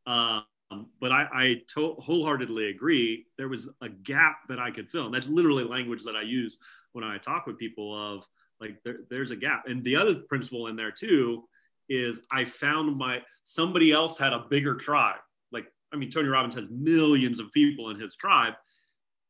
Um, 0.06 0.44
Um, 0.74 0.86
but 1.00 1.12
I, 1.12 1.28
I 1.32 1.62
to- 1.74 1.94
wholeheartedly 1.94 2.68
agree. 2.68 3.26
There 3.38 3.48
was 3.48 3.68
a 3.80 3.88
gap 3.88 4.38
that 4.48 4.58
I 4.58 4.70
could 4.70 4.90
fill, 4.90 5.06
and 5.06 5.14
that's 5.14 5.28
literally 5.28 5.64
language 5.64 6.04
that 6.04 6.16
I 6.16 6.22
use 6.22 6.58
when 6.92 7.04
I 7.04 7.18
talk 7.18 7.46
with 7.46 7.58
people. 7.58 8.14
Of 8.14 8.26
like, 8.60 8.82
there, 8.84 9.00
there's 9.10 9.30
a 9.30 9.36
gap, 9.36 9.64
and 9.66 9.84
the 9.84 9.96
other 9.96 10.14
principle 10.14 10.66
in 10.68 10.76
there 10.76 10.90
too 10.90 11.44
is 11.88 12.20
I 12.32 12.44
found 12.44 12.96
my 12.96 13.22
somebody 13.42 13.92
else 13.92 14.18
had 14.18 14.32
a 14.32 14.46
bigger 14.48 14.74
tribe. 14.74 15.20
Like, 15.52 15.66
I 15.92 15.96
mean, 15.96 16.10
Tony 16.10 16.28
Robbins 16.28 16.54
has 16.54 16.68
millions 16.70 17.40
of 17.40 17.52
people 17.52 17.90
in 17.90 18.00
his 18.00 18.16
tribe, 18.16 18.54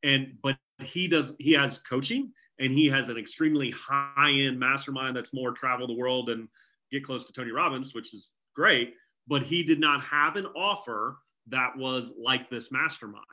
and 0.03 0.35
but 0.43 0.57
he 0.83 1.09
does 1.09 1.35
he 1.39 1.53
has 1.53 1.79
coaching 1.79 2.33
and 2.59 2.73
he 2.73 2.87
has 2.87 3.09
an 3.09 3.17
extremely 3.17 3.73
high 3.73 4.31
end 4.31 4.59
mastermind 4.59 5.17
that's 5.17 5.35
more 5.35 5.53
travel 5.53 5.87
the 5.87 5.95
world 5.95 6.31
and 6.31 6.49
get 6.91 7.05
close 7.05 7.25
to 7.27 7.33
Tony 7.33 7.51
Robbins, 7.51 7.95
which 7.95 8.15
is 8.15 8.33
great. 8.55 8.95
But 9.27 9.43
he 9.43 9.63
did 9.63 9.81
not 9.81 10.03
have 10.03 10.37
an 10.37 10.47
offer 10.47 11.19
that 11.49 11.77
was 11.77 12.13
like 12.19 12.51
this 12.51 12.71
mastermind. 12.73 13.25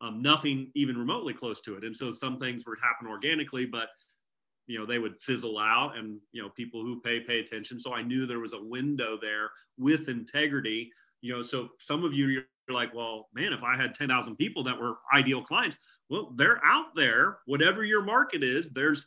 Um, 0.00 0.22
nothing 0.22 0.70
even 0.74 0.96
remotely 0.96 1.34
close 1.34 1.60
to 1.62 1.76
it. 1.76 1.84
And 1.84 1.94
so 1.94 2.10
some 2.10 2.38
things 2.38 2.64
would 2.66 2.78
happen 2.82 3.06
organically, 3.06 3.66
but 3.66 3.88
you 4.66 4.78
know 4.78 4.86
they 4.86 4.98
would 4.98 5.20
fizzle 5.20 5.58
out, 5.58 5.96
and 5.96 6.18
you 6.32 6.40
know 6.40 6.48
people 6.50 6.82
who 6.82 7.00
pay 7.00 7.20
pay 7.20 7.40
attention. 7.40 7.80
So 7.80 7.92
I 7.92 8.02
knew 8.02 8.26
there 8.26 8.38
was 8.38 8.52
a 8.52 8.62
window 8.62 9.18
there 9.20 9.50
with 9.76 10.08
integrity. 10.08 10.90
You 11.22 11.34
know, 11.34 11.42
so 11.42 11.70
some 11.78 12.04
of 12.04 12.14
you 12.14 12.26
you're 12.28 12.44
like, 12.70 12.94
well, 12.94 13.28
man, 13.34 13.52
if 13.52 13.64
I 13.64 13.76
had 13.76 13.94
ten 13.94 14.08
thousand 14.08 14.36
people 14.36 14.62
that 14.64 14.80
were 14.80 14.94
ideal 15.12 15.42
clients, 15.42 15.76
well, 16.08 16.32
they're 16.36 16.64
out 16.64 16.94
there. 16.94 17.38
Whatever 17.46 17.84
your 17.84 18.02
market 18.02 18.44
is, 18.44 18.70
there's 18.70 19.06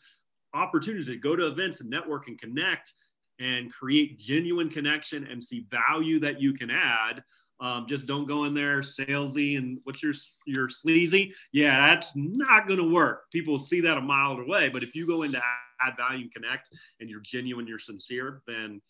opportunities 0.53 1.07
to 1.07 1.15
go 1.15 1.35
to 1.35 1.47
events 1.47 1.81
and 1.81 1.89
network 1.89 2.27
and 2.27 2.39
connect 2.39 2.93
and 3.39 3.73
create 3.73 4.19
genuine 4.19 4.69
connection 4.69 5.25
and 5.25 5.43
see 5.43 5.65
value 5.71 6.19
that 6.19 6.39
you 6.39 6.53
can 6.53 6.69
add. 6.69 7.23
Um, 7.59 7.85
just 7.87 8.07
don't 8.07 8.27
go 8.27 8.43
in 8.45 8.53
there 8.53 8.79
salesy 8.79 9.57
and 9.57 9.79
what's 9.83 10.03
your 10.03 10.13
your 10.45 10.67
sleazy. 10.67 11.33
Yeah, 11.51 11.87
that's 11.87 12.11
not 12.15 12.67
going 12.67 12.79
to 12.79 12.93
work. 12.93 13.31
People 13.31 13.57
see 13.59 13.79
that 13.81 13.97
a 13.97 14.01
mile 14.01 14.33
away. 14.33 14.69
But 14.69 14.83
if 14.83 14.95
you 14.95 15.07
go 15.07 15.23
into 15.23 15.41
add 15.81 15.97
value 15.97 16.23
and 16.23 16.33
connect, 16.33 16.69
and 16.99 17.09
you're 17.09 17.21
genuine, 17.21 17.67
you're 17.67 17.79
sincere, 17.79 18.41
then 18.47 18.81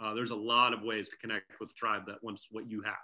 uh, 0.00 0.14
there's 0.14 0.30
a 0.30 0.36
lot 0.36 0.72
of 0.72 0.82
ways 0.82 1.08
to 1.08 1.16
connect 1.16 1.52
with 1.60 1.74
tribe 1.76 2.02
that 2.06 2.22
wants 2.22 2.46
what 2.50 2.66
you 2.66 2.82
have. 2.82 2.94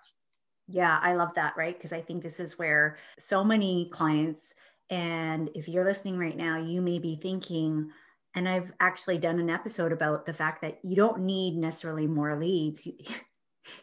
Yeah, 0.66 0.98
I 1.02 1.14
love 1.14 1.34
that, 1.34 1.56
right? 1.56 1.76
Because 1.76 1.92
I 1.92 2.00
think 2.00 2.22
this 2.22 2.40
is 2.40 2.58
where 2.58 2.98
so 3.18 3.42
many 3.42 3.88
clients, 3.90 4.54
and 4.90 5.50
if 5.54 5.68
you're 5.68 5.84
listening 5.84 6.18
right 6.18 6.36
now, 6.36 6.58
you 6.58 6.82
may 6.82 6.98
be 6.98 7.16
thinking, 7.16 7.90
and 8.34 8.48
I've 8.48 8.72
actually 8.80 9.18
done 9.18 9.38
an 9.38 9.50
episode 9.50 9.92
about 9.92 10.26
the 10.26 10.34
fact 10.34 10.62
that 10.62 10.78
you 10.82 10.94
don't 10.94 11.20
need 11.20 11.56
necessarily 11.56 12.06
more 12.06 12.38
leads. 12.38 12.86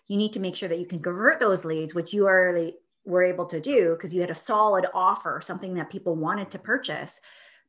You, 0.08 0.18
need 0.18 0.34
to 0.34 0.40
make 0.40 0.56
sure 0.56 0.70
that 0.70 0.80
you 0.80 0.86
can 0.86 1.02
convert 1.02 1.40
those 1.40 1.66
leads, 1.66 1.94
which 1.94 2.14
you 2.14 2.28
already 2.28 2.76
were 3.06 3.24
able 3.24 3.46
to 3.46 3.62
do 3.62 3.92
because 3.92 4.14
you 4.14 4.22
had 4.22 4.32
a 4.32 4.36
solid 4.36 4.86
offer, 4.94 5.40
something 5.42 5.74
that 5.76 5.90
people 5.90 6.16
wanted 6.16 6.52
to 6.52 6.60
purchase. 6.60 7.22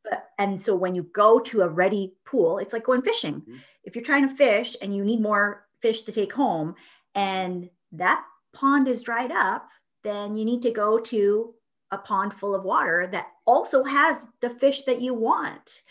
But, 0.02 0.30
and 0.38 0.60
so 0.60 0.74
when 0.74 0.94
you 0.94 1.04
go 1.12 1.38
to 1.40 1.62
a 1.62 1.68
ready 1.68 2.14
pool, 2.24 2.58
it's 2.58 2.72
like 2.72 2.84
going 2.84 3.02
fishing. 3.02 3.42
Mhm. 3.42 3.58
If 3.84 3.94
you're 3.94 4.04
trying 4.04 4.28
to 4.28 4.34
fish 4.34 4.76
and 4.80 4.94
you 4.94 5.04
need 5.04 5.20
more 5.20 5.66
fish 5.80 6.02
to 6.02 6.12
take 6.12 6.32
home, 6.32 6.74
and 7.14 7.68
that 7.92 8.24
pond 8.52 8.88
is 8.88 9.02
dried 9.02 9.32
up, 9.32 9.68
then 10.02 10.34
you 10.34 10.44
need 10.44 10.62
to 10.62 10.70
go 10.70 10.98
to 10.98 11.54
a 11.90 11.98
pond 11.98 12.34
full 12.34 12.54
of 12.54 12.64
water 12.64 13.08
that 13.12 13.28
also 13.46 13.84
has 13.84 14.28
the 14.40 14.50
fish 14.50 14.82
that 14.82 15.00
you 15.00 15.14
want. 15.14 15.82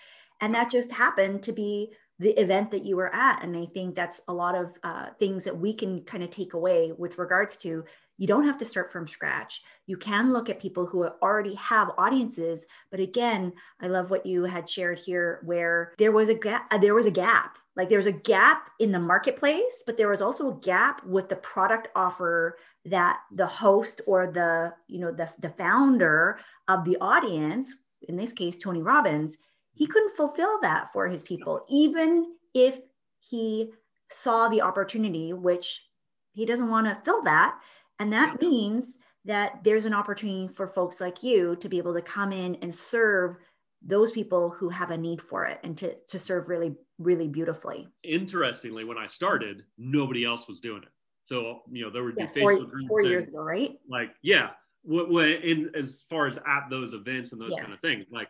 And 0.41 0.53
that 0.53 0.71
just 0.71 0.91
happened 0.91 1.43
to 1.43 1.51
be 1.51 1.93
the 2.19 2.39
event 2.39 2.71
that 2.71 2.85
you 2.85 2.95
were 2.95 3.13
at. 3.13 3.43
And 3.43 3.57
I 3.57 3.65
think 3.65 3.95
that's 3.95 4.21
a 4.27 4.33
lot 4.33 4.55
of 4.55 4.73
uh, 4.83 5.07
things 5.19 5.43
that 5.43 5.57
we 5.57 5.73
can 5.73 6.01
kind 6.03 6.23
of 6.23 6.29
take 6.31 6.53
away 6.53 6.91
with 6.97 7.17
regards 7.17 7.57
to 7.57 7.83
you 8.17 8.27
don't 8.27 8.45
have 8.45 8.57
to 8.59 8.65
start 8.65 8.91
from 8.91 9.07
scratch. 9.07 9.61
You 9.87 9.97
can 9.97 10.31
look 10.31 10.49
at 10.49 10.61
people 10.61 10.85
who 10.85 11.05
already 11.21 11.55
have 11.55 11.91
audiences. 11.97 12.65
But 12.89 13.01
again, 13.01 13.51
I 13.81 13.87
love 13.87 14.09
what 14.09 14.25
you 14.25 14.45
had 14.45 14.69
shared 14.69 14.99
here, 14.99 15.41
where 15.43 15.93
there 15.97 16.13
was 16.13 16.29
a 16.29 16.33
gap. 16.33 16.69
There 16.81 16.95
was 16.95 17.05
a 17.05 17.11
gap. 17.11 17.57
Like 17.75 17.89
there 17.89 17.99
was 17.99 18.07
a 18.07 18.13
gap 18.13 18.69
in 18.79 18.93
the 18.93 18.99
marketplace, 18.99 19.83
but 19.85 19.97
there 19.97 20.07
was 20.07 20.21
also 20.21 20.49
a 20.49 20.59
gap 20.61 21.05
with 21.05 21.27
the 21.27 21.35
product 21.35 21.89
offer 21.93 22.57
that 22.85 23.19
the 23.33 23.47
host 23.47 23.99
or 24.07 24.27
the 24.27 24.73
you 24.87 24.99
know 24.99 25.11
the 25.11 25.29
the 25.39 25.49
founder 25.49 26.39
of 26.69 26.85
the 26.85 26.97
audience, 27.01 27.75
in 28.07 28.15
this 28.15 28.31
case 28.31 28.57
Tony 28.57 28.81
Robbins, 28.81 29.37
he 29.75 29.85
couldn't 29.85 30.15
fulfill 30.15 30.59
that 30.61 30.91
for 30.91 31.07
his 31.07 31.23
people, 31.23 31.63
even 31.69 32.33
if 32.53 32.79
he 33.19 33.71
saw 34.09 34.47
the 34.47 34.61
opportunity, 34.61 35.33
which 35.33 35.87
he 36.33 36.45
doesn't 36.45 36.69
want 36.69 36.87
to 36.87 37.01
fill 37.03 37.21
that. 37.23 37.59
And 37.99 38.11
that 38.13 38.41
means 38.41 38.97
that 39.25 39.63
there's 39.63 39.85
an 39.85 39.93
opportunity 39.93 40.47
for 40.47 40.67
folks 40.67 40.99
like 40.99 41.23
you 41.23 41.55
to 41.57 41.69
be 41.69 41.77
able 41.77 41.93
to 41.93 42.01
come 42.01 42.31
in 42.31 42.55
and 42.55 42.73
serve 42.73 43.37
those 43.81 44.11
people 44.11 44.49
who 44.49 44.69
have 44.69 44.91
a 44.91 44.97
need 44.97 45.21
for 45.21 45.45
it 45.45 45.59
and 45.63 45.77
to, 45.77 45.95
to 46.07 46.17
serve 46.17 46.49
really, 46.49 46.75
really 46.97 47.27
beautifully. 47.27 47.87
Interestingly, 48.03 48.83
when 48.83 48.97
I 48.97 49.07
started, 49.07 49.63
nobody 49.77 50.25
else 50.25 50.47
was 50.47 50.59
doing 50.59 50.83
it. 50.83 50.89
So 51.25 51.61
you 51.71 51.83
know 51.83 51.89
there 51.89 52.03
would 52.03 52.15
be 52.15 52.23
Yeah, 52.23 52.27
Facebook 52.27 52.57
four, 52.57 52.65
groups 52.65 52.87
four 52.87 53.01
years 53.01 53.23
ago, 53.23 53.43
right? 53.43 53.79
like 53.89 54.11
yeah 54.21 54.51
what, 54.83 55.09
what 55.09 55.27
in 55.27 55.71
as 55.75 56.05
far 56.07 56.27
as 56.27 56.37
at 56.37 56.69
those 56.69 56.93
events 56.93 57.31
and 57.31 57.41
those 57.41 57.55
kind 57.55 57.73
of 57.73 57.79
things 57.79 58.05
like 58.11 58.29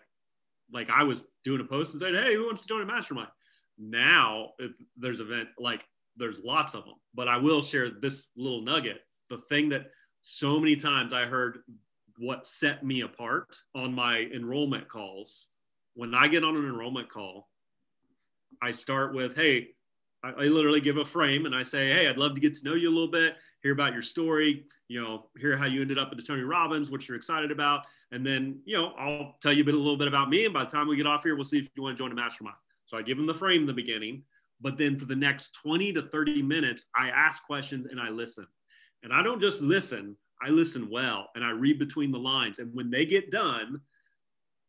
like 0.71 0.89
i 0.89 1.03
was 1.03 1.23
doing 1.43 1.61
a 1.61 1.63
post 1.63 1.93
and 1.93 2.01
said 2.01 2.15
hey 2.15 2.35
who 2.35 2.45
wants 2.45 2.61
to 2.61 2.67
join 2.67 2.81
a 2.81 2.85
mastermind? 2.85 3.29
Now 3.77 4.51
if 4.59 4.71
there's 4.97 5.19
event 5.19 5.49
like 5.59 5.85
there's 6.17 6.39
lots 6.43 6.73
of 6.73 6.85
them 6.85 6.95
but 7.13 7.27
i 7.27 7.37
will 7.37 7.61
share 7.61 7.89
this 7.89 8.27
little 8.37 8.61
nugget 8.61 9.01
the 9.29 9.39
thing 9.49 9.69
that 9.69 9.87
so 10.21 10.59
many 10.59 10.75
times 10.75 11.13
i 11.13 11.25
heard 11.25 11.59
what 12.17 12.47
set 12.47 12.83
me 12.85 13.01
apart 13.01 13.57
on 13.75 13.93
my 13.93 14.19
enrollment 14.33 14.87
calls. 14.87 15.47
When 15.95 16.15
i 16.15 16.27
get 16.27 16.43
on 16.43 16.55
an 16.55 16.65
enrollment 16.65 17.09
call 17.09 17.49
i 18.61 18.71
start 18.71 19.13
with 19.13 19.35
hey 19.35 19.74
I, 20.25 20.43
I 20.43 20.47
literally 20.47 20.81
give 20.81 20.97
a 20.97 21.05
frame 21.05 21.45
and 21.45 21.55
i 21.55 21.63
say 21.63 21.91
hey 21.91 22.07
i'd 22.07 22.17
love 22.17 22.33
to 22.35 22.41
get 22.41 22.55
to 22.55 22.65
know 22.65 22.75
you 22.75 22.89
a 22.89 22.95
little 22.95 23.11
bit 23.11 23.35
hear 23.61 23.73
about 23.73 23.93
your 23.93 24.01
story 24.01 24.65
you 24.87 25.01
know, 25.01 25.25
hear 25.37 25.57
how 25.57 25.65
you 25.65 25.81
ended 25.81 25.97
up 25.97 26.09
at 26.11 26.17
the 26.17 26.23
Tony 26.23 26.43
Robbins, 26.43 26.91
what 26.91 27.07
you're 27.07 27.17
excited 27.17 27.51
about. 27.51 27.85
And 28.11 28.25
then, 28.25 28.59
you 28.65 28.77
know, 28.77 28.93
I'll 28.97 29.35
tell 29.41 29.51
you 29.51 29.63
a 29.63 29.65
bit 29.65 29.73
a 29.73 29.77
little 29.77 29.97
bit 29.97 30.07
about 30.07 30.29
me. 30.29 30.45
And 30.45 30.53
by 30.53 30.63
the 30.63 30.69
time 30.69 30.87
we 30.87 30.95
get 30.95 31.07
off 31.07 31.23
here, 31.23 31.35
we'll 31.35 31.45
see 31.45 31.59
if 31.59 31.67
you 31.75 31.83
want 31.83 31.97
to 31.97 32.03
join 32.03 32.11
a 32.11 32.15
mastermind. 32.15 32.57
So 32.85 32.97
I 32.97 33.01
give 33.01 33.17
them 33.17 33.25
the 33.25 33.33
frame 33.33 33.61
in 33.61 33.67
the 33.67 33.73
beginning, 33.73 34.23
but 34.61 34.77
then 34.77 34.99
for 34.99 35.05
the 35.05 35.15
next 35.15 35.55
20 35.63 35.93
to 35.93 36.03
30 36.03 36.43
minutes, 36.43 36.85
I 36.95 37.09
ask 37.09 37.43
questions 37.45 37.87
and 37.89 37.99
I 37.99 38.09
listen. 38.09 38.45
And 39.01 39.11
I 39.11 39.23
don't 39.23 39.41
just 39.41 39.61
listen, 39.61 40.15
I 40.41 40.49
listen 40.49 40.89
well 40.89 41.29
and 41.35 41.43
I 41.43 41.49
read 41.49 41.79
between 41.79 42.11
the 42.11 42.19
lines. 42.19 42.59
And 42.59 42.73
when 42.75 42.91
they 42.91 43.05
get 43.05 43.31
done 43.31 43.81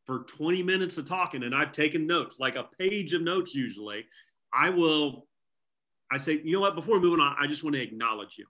for 0.06 0.20
20 0.20 0.62
minutes 0.62 0.96
of 0.96 1.06
talking, 1.06 1.42
and 1.42 1.54
I've 1.54 1.72
taken 1.72 2.06
notes, 2.06 2.40
like 2.40 2.56
a 2.56 2.68
page 2.78 3.12
of 3.12 3.20
notes 3.20 3.54
usually, 3.54 4.06
I 4.50 4.70
will, 4.70 5.25
I 6.10 6.18
say, 6.18 6.40
you 6.44 6.52
know 6.52 6.60
what, 6.60 6.74
before 6.74 7.00
moving 7.00 7.20
on, 7.20 7.36
I 7.40 7.46
just 7.46 7.64
want 7.64 7.74
to 7.74 7.82
acknowledge 7.82 8.36
you 8.38 8.46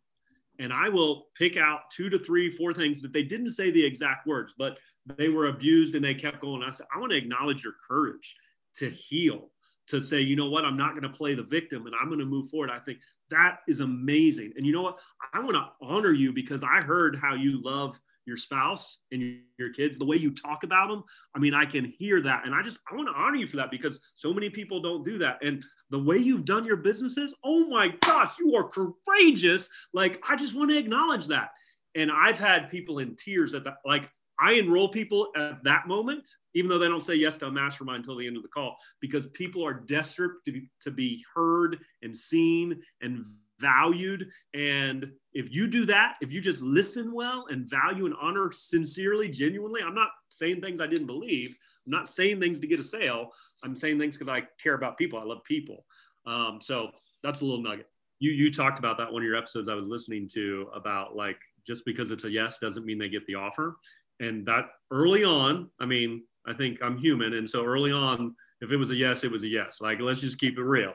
and 0.59 0.73
I 0.73 0.89
will 0.89 1.27
pick 1.37 1.57
out 1.57 1.91
two 1.91 2.09
to 2.11 2.19
three, 2.19 2.51
four 2.51 2.73
things 2.73 3.03
that 3.03 3.13
they 3.13 3.23
didn't 3.23 3.51
say 3.51 3.71
the 3.71 3.85
exact 3.85 4.27
words, 4.27 4.55
but 4.57 4.79
they 5.17 5.29
were 5.29 5.47
abused 5.47 5.95
and 5.95 6.05
they 6.05 6.15
kept 6.15 6.41
going. 6.41 6.63
I 6.63 6.71
said, 6.71 6.87
I 6.95 6.99
want 6.99 7.13
to 7.13 7.19
acknowledge 7.19 7.63
your 7.63 7.75
courage 7.87 8.37
to 8.77 8.91
heal, 8.91 9.51
to 9.89 10.01
say, 10.01 10.21
you 10.21 10.37
know 10.37 10.49
what, 10.49 10.65
I'm 10.65 10.77
not 10.77 10.91
going 10.91 11.03
to 11.03 11.09
play 11.09 11.35
the 11.35 11.43
victim 11.43 11.87
and 11.87 11.95
I'm 12.01 12.09
going 12.09 12.21
to 12.21 12.27
move 12.27 12.49
forward. 12.49 12.71
I 12.71 12.79
think 12.79 12.99
that 13.31 13.59
is 13.69 13.81
amazing. 13.81 14.53
And 14.57 14.67
you 14.67 14.73
know 14.73 14.83
what? 14.83 14.99
I 15.33 15.41
want 15.41 15.55
to 15.55 15.69
honor 15.83 16.13
you 16.13 16.33
because 16.33 16.63
I 16.63 16.81
heard 16.81 17.17
how 17.17 17.35
you 17.35 17.63
love 17.63 17.99
your 18.25 18.37
spouse 18.37 18.99
and 19.13 19.39
your 19.59 19.73
kids, 19.73 19.99
the 19.99 20.05
way 20.05 20.17
you 20.17 20.33
talk 20.33 20.65
about 20.65 20.89
them. 20.89 21.05
I 21.35 21.39
mean, 21.39 21.55
I 21.55 21.65
can 21.65 21.93
hear 21.97 22.21
that. 22.23 22.45
And 22.45 22.55
I 22.55 22.63
just, 22.63 22.81
I 22.91 22.97
want 22.97 23.09
to 23.09 23.15
honor 23.15 23.37
you 23.37 23.47
for 23.47 23.57
that 23.57 23.71
because 23.71 24.01
so 24.15 24.33
many 24.33 24.51
people 24.51 24.81
don't 24.81 25.05
do 25.05 25.19
that. 25.19 25.39
And 25.45 25.65
the 25.91 25.99
way 25.99 26.17
you've 26.17 26.45
done 26.45 26.65
your 26.65 26.77
businesses, 26.77 27.35
oh 27.45 27.67
my 27.69 27.95
gosh, 28.01 28.39
you 28.39 28.55
are 28.57 28.69
courageous. 28.69 29.69
Like, 29.93 30.23
I 30.29 30.37
just 30.37 30.57
want 30.57 30.71
to 30.71 30.79
acknowledge 30.79 31.27
that. 31.29 31.51
And 31.95 32.11
I've 32.11 32.39
had 32.39 32.71
people 32.71 32.99
in 32.99 33.17
tears 33.17 33.55
at 33.55 33.65
that, 33.65 33.77
like, 33.85 34.11
I 34.39 34.53
enroll 34.53 34.89
people 34.89 35.29
at 35.35 35.65
that 35.65 35.89
moment, 35.89 36.29
even 36.55 36.69
though 36.69 36.79
they 36.79 36.89
don't 36.89 37.03
say 37.03 37.15
yes 37.15 37.39
to 37.39 37.47
a 37.47 37.51
mastermind 37.51 37.99
until 37.99 38.17
the 38.17 38.27
end 38.27 38.37
of 38.37 38.43
the 38.43 38.51
call, 38.51 38.77
because 39.01 39.27
people 39.29 39.65
are 39.65 39.73
desperate 39.73 40.45
to 40.45 40.53
be, 40.53 40.69
to 40.83 40.91
be 40.91 41.25
heard 41.35 41.79
and 42.03 42.15
seen 42.15 42.83
and 43.01 43.25
valued. 43.59 44.29
And 44.53 45.11
if 45.33 45.55
you 45.55 45.67
do 45.67 45.87
that, 45.87 46.17
if 46.21 46.33
you 46.33 46.43
just 46.43 46.61
listen 46.61 47.15
well 47.15 47.47
and 47.49 47.71
value 47.71 48.05
and 48.05 48.15
honor 48.21 48.53
sincerely, 48.53 49.31
genuinely, 49.31 49.81
I'm 49.83 49.95
not 49.95 50.11
saying 50.29 50.61
things 50.61 50.83
I 50.83 50.87
didn't 50.87 51.07
believe. 51.07 51.57
I'm 51.87 51.93
not 51.93 52.09
saying 52.09 52.39
things 52.39 52.61
to 52.61 52.67
get 52.67 52.81
a 52.81 52.83
sale. 52.83 53.31
I'm 53.67 53.77
saying 53.77 53.99
things 53.99 54.17
because 54.17 54.33
I 54.33 54.47
care 54.63 54.75
about 54.75 54.97
people. 54.97 55.19
I 55.19 55.25
love 55.25 55.43
people. 55.45 55.85
Um, 56.27 56.61
so 56.63 56.91
that's 57.23 57.41
a 57.41 57.45
little 57.45 57.63
nugget. 57.63 57.89
You 58.19 58.31
you 58.31 58.51
talked 58.51 58.79
about 58.79 58.97
that 58.99 59.13
one 59.13 59.23
of 59.23 59.27
your 59.27 59.37
episodes 59.37 59.69
I 59.69 59.75
was 59.75 59.89
listening 59.89 60.29
to 60.35 60.69
about 60.75 61.17
like 61.17 61.39
just 61.67 61.85
because 61.85 62.11
it's 62.11 62.25
a 62.25 62.31
yes 62.31 62.59
doesn't 62.59 62.87
mean 62.87 62.99
they 62.99 63.09
get 63.09 63.27
the 63.27 63.35
offer. 63.35 63.77
And 64.21 64.47
that 64.47 64.67
early 64.91 65.25
on, 65.25 65.69
I 65.81 65.85
mean, 65.85 66.23
I 66.47 66.55
think 66.55 66.83
I'm 66.83 66.97
human, 66.97 67.35
and 67.35 67.49
so 67.49 67.65
early 67.65 67.93
on, 67.93 68.35
if 68.63 68.73
it 68.73 68.77
was 68.77 68.91
a 68.93 68.97
yes, 68.97 69.25
it 69.25 69.31
was 69.31 69.43
a 69.43 69.49
yes. 69.49 69.79
Like 69.81 70.01
let's 70.01 70.21
just 70.21 70.39
keep 70.39 70.57
it 70.57 70.63
real. 70.63 70.95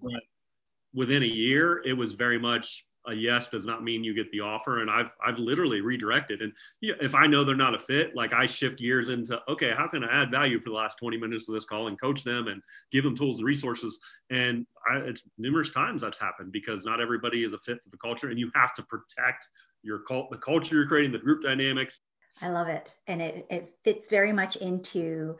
But 0.00 0.22
within 0.94 1.22
a 1.22 1.26
year, 1.26 1.82
it 1.84 1.92
was 1.92 2.14
very 2.14 2.38
much 2.38 2.86
a 3.06 3.14
yes 3.14 3.48
does 3.48 3.66
not 3.66 3.82
mean 3.82 4.04
you 4.04 4.14
get 4.14 4.30
the 4.30 4.40
offer. 4.40 4.80
And 4.80 4.90
I've, 4.90 5.10
I've 5.24 5.38
literally 5.38 5.80
redirected. 5.80 6.40
And 6.40 6.52
if 6.80 7.14
I 7.14 7.26
know 7.26 7.44
they're 7.44 7.56
not 7.56 7.74
a 7.74 7.78
fit, 7.78 8.14
like 8.14 8.32
I 8.32 8.46
shift 8.46 8.78
gears 8.78 9.08
into, 9.08 9.40
okay, 9.48 9.72
how 9.76 9.88
can 9.88 10.04
I 10.04 10.22
add 10.22 10.30
value 10.30 10.60
for 10.60 10.70
the 10.70 10.76
last 10.76 10.98
20 10.98 11.16
minutes 11.16 11.48
of 11.48 11.54
this 11.54 11.64
call 11.64 11.88
and 11.88 12.00
coach 12.00 12.22
them 12.24 12.48
and 12.48 12.62
give 12.90 13.04
them 13.04 13.16
tools 13.16 13.38
and 13.38 13.46
resources. 13.46 13.98
And 14.30 14.66
I, 14.88 14.96
it's 14.98 15.22
numerous 15.38 15.70
times 15.70 16.02
that's 16.02 16.18
happened 16.18 16.52
because 16.52 16.84
not 16.84 17.00
everybody 17.00 17.44
is 17.44 17.54
a 17.54 17.58
fit 17.58 17.78
for 17.82 17.90
the 17.90 17.98
culture 17.98 18.28
and 18.28 18.38
you 18.38 18.50
have 18.54 18.74
to 18.74 18.82
protect 18.84 19.48
your 19.82 20.00
cult, 20.00 20.30
the 20.30 20.38
culture 20.38 20.76
you're 20.76 20.86
creating, 20.86 21.12
the 21.12 21.18
group 21.18 21.42
dynamics. 21.42 22.00
I 22.40 22.48
love 22.48 22.68
it. 22.68 22.96
And 23.06 23.20
it, 23.20 23.46
it 23.50 23.74
fits 23.84 24.08
very 24.08 24.32
much 24.32 24.56
into 24.56 25.36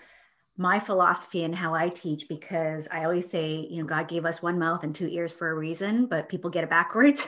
my 0.57 0.79
philosophy 0.79 1.45
and 1.45 1.55
how 1.55 1.75
I 1.75 1.89
teach 1.89 2.29
because 2.29 2.89
I 2.91 3.05
always 3.05 3.29
say, 3.29 3.67
you 3.71 3.79
know, 3.79 3.87
God 3.87 4.09
gave 4.09 4.25
us 4.25 4.43
one 4.43 4.59
mouth 4.59 4.85
and 4.85 4.95
two 4.95 5.09
ears 5.09 5.33
for 5.33 5.51
a 5.51 5.55
reason, 5.55 6.07
but 6.07 6.29
people 6.29 6.51
get 6.51 6.65
it 6.65 6.71
backwards. 6.71 7.27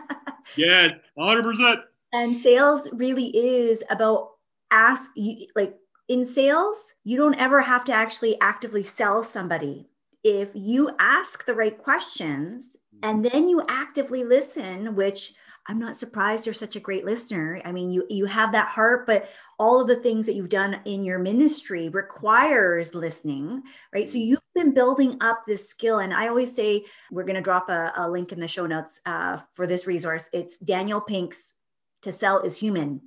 yeah, 0.56 0.90
100%. 1.18 1.82
And 2.12 2.36
sales 2.40 2.88
really 2.92 3.36
is 3.36 3.82
about 3.90 4.30
ask 4.70 5.10
you 5.16 5.46
like 5.56 5.76
in 6.08 6.24
sales, 6.24 6.94
you 7.04 7.16
don't 7.16 7.34
ever 7.34 7.60
have 7.60 7.84
to 7.86 7.92
actually 7.92 8.40
actively 8.40 8.82
sell 8.82 9.22
somebody. 9.22 9.86
If 10.24 10.50
you 10.54 10.90
ask 10.98 11.44
the 11.44 11.54
right 11.54 11.76
questions 11.76 12.76
and 13.02 13.24
then 13.24 13.48
you 13.48 13.62
actively 13.68 14.24
listen, 14.24 14.94
which 14.94 15.34
I'm 15.68 15.78
not 15.78 15.98
surprised 15.98 16.46
you're 16.46 16.54
such 16.54 16.76
a 16.76 16.80
great 16.80 17.04
listener. 17.04 17.60
I 17.62 17.72
mean, 17.72 17.90
you 17.90 18.06
you 18.08 18.24
have 18.24 18.52
that 18.52 18.68
heart, 18.68 19.06
but 19.06 19.28
all 19.58 19.80
of 19.80 19.86
the 19.86 19.96
things 19.96 20.24
that 20.24 20.34
you've 20.34 20.48
done 20.48 20.80
in 20.86 21.04
your 21.04 21.18
ministry 21.18 21.90
requires 21.90 22.94
listening, 22.94 23.62
right? 23.92 24.08
So 24.08 24.16
mm-hmm. 24.16 24.28
you've 24.28 24.40
been 24.54 24.72
building 24.72 25.18
up 25.20 25.42
this 25.46 25.68
skill, 25.68 25.98
and 25.98 26.14
I 26.14 26.28
always 26.28 26.54
say 26.54 26.86
we're 27.10 27.24
going 27.24 27.36
to 27.36 27.42
drop 27.42 27.68
a, 27.68 27.92
a, 27.96 28.08
link 28.08 28.32
in 28.32 28.40
the 28.40 28.48
show 28.48 28.66
notes 28.66 29.00
uh, 29.04 29.40
for 29.52 29.66
this 29.66 29.86
resource. 29.86 30.30
It's 30.32 30.56
Daniel 30.56 31.02
Pink's 31.02 31.54
"To 32.02 32.12
Sell 32.12 32.40
Is 32.40 32.56
Human." 32.56 33.02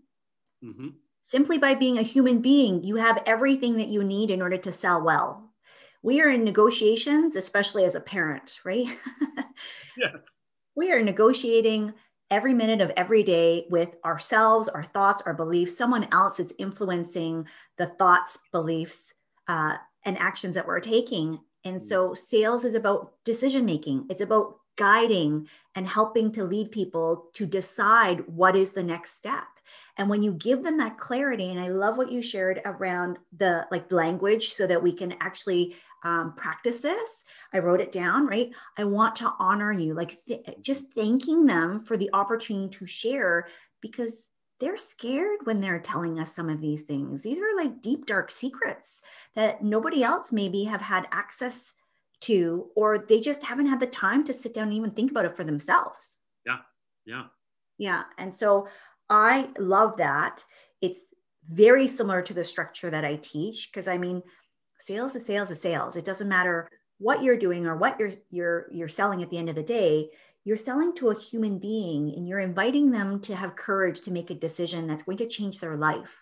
Mm-hmm. 0.63 0.89
Simply 1.25 1.57
by 1.57 1.73
being 1.73 1.97
a 1.97 2.03
human 2.03 2.41
being, 2.41 2.83
you 2.83 2.97
have 2.97 3.23
everything 3.25 3.77
that 3.77 3.87
you 3.87 4.03
need 4.03 4.29
in 4.29 4.41
order 4.41 4.57
to 4.57 4.71
sell 4.71 5.01
well. 5.01 5.49
We 6.03 6.21
are 6.21 6.29
in 6.29 6.43
negotiations, 6.43 7.35
especially 7.35 7.85
as 7.85 7.95
a 7.95 8.01
parent, 8.01 8.59
right? 8.63 8.87
yes. 9.97 10.17
We 10.75 10.91
are 10.91 11.01
negotiating 11.01 11.93
every 12.31 12.53
minute 12.53 12.81
of 12.81 12.91
every 12.97 13.21
day 13.21 13.65
with 13.69 13.95
ourselves, 14.05 14.69
our 14.69 14.83
thoughts, 14.83 15.21
our 15.25 15.33
beliefs. 15.33 15.77
Someone 15.77 16.07
else 16.11 16.39
is 16.39 16.53
influencing 16.57 17.45
the 17.77 17.87
thoughts, 17.87 18.39
beliefs, 18.51 19.13
uh, 19.47 19.75
and 20.05 20.17
actions 20.17 20.55
that 20.55 20.65
we're 20.65 20.79
taking. 20.79 21.39
And 21.65 21.79
so 21.79 22.13
sales 22.13 22.65
is 22.65 22.73
about 22.73 23.13
decision 23.25 23.65
making, 23.65 24.07
it's 24.09 24.21
about 24.21 24.55
guiding 24.77 25.47
and 25.75 25.85
helping 25.85 26.31
to 26.31 26.43
lead 26.43 26.71
people 26.71 27.29
to 27.33 27.45
decide 27.45 28.27
what 28.27 28.55
is 28.55 28.71
the 28.71 28.83
next 28.83 29.11
step. 29.11 29.43
And 29.97 30.09
when 30.09 30.23
you 30.23 30.33
give 30.33 30.63
them 30.63 30.77
that 30.77 30.97
clarity, 30.97 31.51
and 31.51 31.59
I 31.59 31.67
love 31.67 31.97
what 31.97 32.11
you 32.11 32.21
shared 32.21 32.61
around 32.65 33.19
the 33.37 33.67
like 33.71 33.91
language 33.91 34.49
so 34.49 34.65
that 34.67 34.81
we 34.81 34.93
can 34.93 35.13
actually 35.19 35.75
um, 36.03 36.33
practice 36.33 36.81
this. 36.81 37.25
I 37.53 37.59
wrote 37.59 37.81
it 37.81 37.91
down, 37.91 38.25
right? 38.25 38.51
I 38.77 38.83
want 38.83 39.15
to 39.17 39.33
honor 39.39 39.71
you, 39.71 39.93
like 39.93 40.23
th- 40.25 40.45
just 40.61 40.93
thanking 40.93 41.45
them 41.45 41.79
for 41.79 41.97
the 41.97 42.09
opportunity 42.13 42.75
to 42.77 42.85
share 42.85 43.47
because 43.81 44.29
they're 44.59 44.77
scared 44.77 45.39
when 45.43 45.59
they're 45.59 45.79
telling 45.79 46.19
us 46.19 46.35
some 46.35 46.49
of 46.49 46.61
these 46.61 46.83
things. 46.83 47.23
These 47.23 47.39
are 47.39 47.55
like 47.55 47.81
deep, 47.81 48.05
dark 48.05 48.31
secrets 48.31 49.01
that 49.35 49.63
nobody 49.63 50.03
else 50.03 50.31
maybe 50.31 50.65
have 50.65 50.81
had 50.81 51.07
access 51.11 51.73
to, 52.21 52.67
or 52.75 52.99
they 52.99 53.19
just 53.19 53.43
haven't 53.43 53.67
had 53.67 53.79
the 53.79 53.87
time 53.87 54.23
to 54.25 54.33
sit 54.33 54.53
down 54.53 54.65
and 54.65 54.73
even 54.73 54.91
think 54.91 55.11
about 55.11 55.25
it 55.25 55.35
for 55.35 55.43
themselves. 55.43 56.17
Yeah. 56.45 56.59
Yeah. 57.05 57.23
Yeah. 57.79 58.03
And 58.19 58.35
so 58.35 58.67
I 59.09 59.49
love 59.57 59.97
that. 59.97 60.45
It's 60.81 60.99
very 61.47 61.87
similar 61.87 62.21
to 62.21 62.33
the 62.33 62.43
structure 62.43 62.91
that 62.91 63.03
I 63.03 63.15
teach 63.15 63.69
because 63.71 63.87
I 63.87 63.97
mean, 63.97 64.21
sales 64.81 65.15
is 65.15 65.25
sales 65.25 65.51
is 65.51 65.61
sales. 65.61 65.95
It 65.95 66.05
doesn't 66.05 66.27
matter 66.27 66.69
what 66.97 67.23
you're 67.23 67.37
doing 67.37 67.65
or 67.65 67.75
what 67.75 67.99
you're 67.99 68.11
you're 68.29 68.67
you're 68.71 68.87
selling 68.87 69.21
at 69.23 69.29
the 69.29 69.37
end 69.37 69.49
of 69.49 69.55
the 69.55 69.63
day. 69.63 70.09
You're 70.43 70.57
selling 70.57 70.95
to 70.95 71.09
a 71.09 71.19
human 71.19 71.59
being 71.59 72.13
and 72.15 72.27
you're 72.27 72.39
inviting 72.39 72.91
them 72.91 73.19
to 73.21 73.35
have 73.35 73.55
courage 73.55 74.01
to 74.01 74.11
make 74.11 74.31
a 74.31 74.35
decision 74.35 74.87
that's 74.87 75.03
going 75.03 75.17
to 75.17 75.27
change 75.27 75.59
their 75.59 75.77
life. 75.77 76.17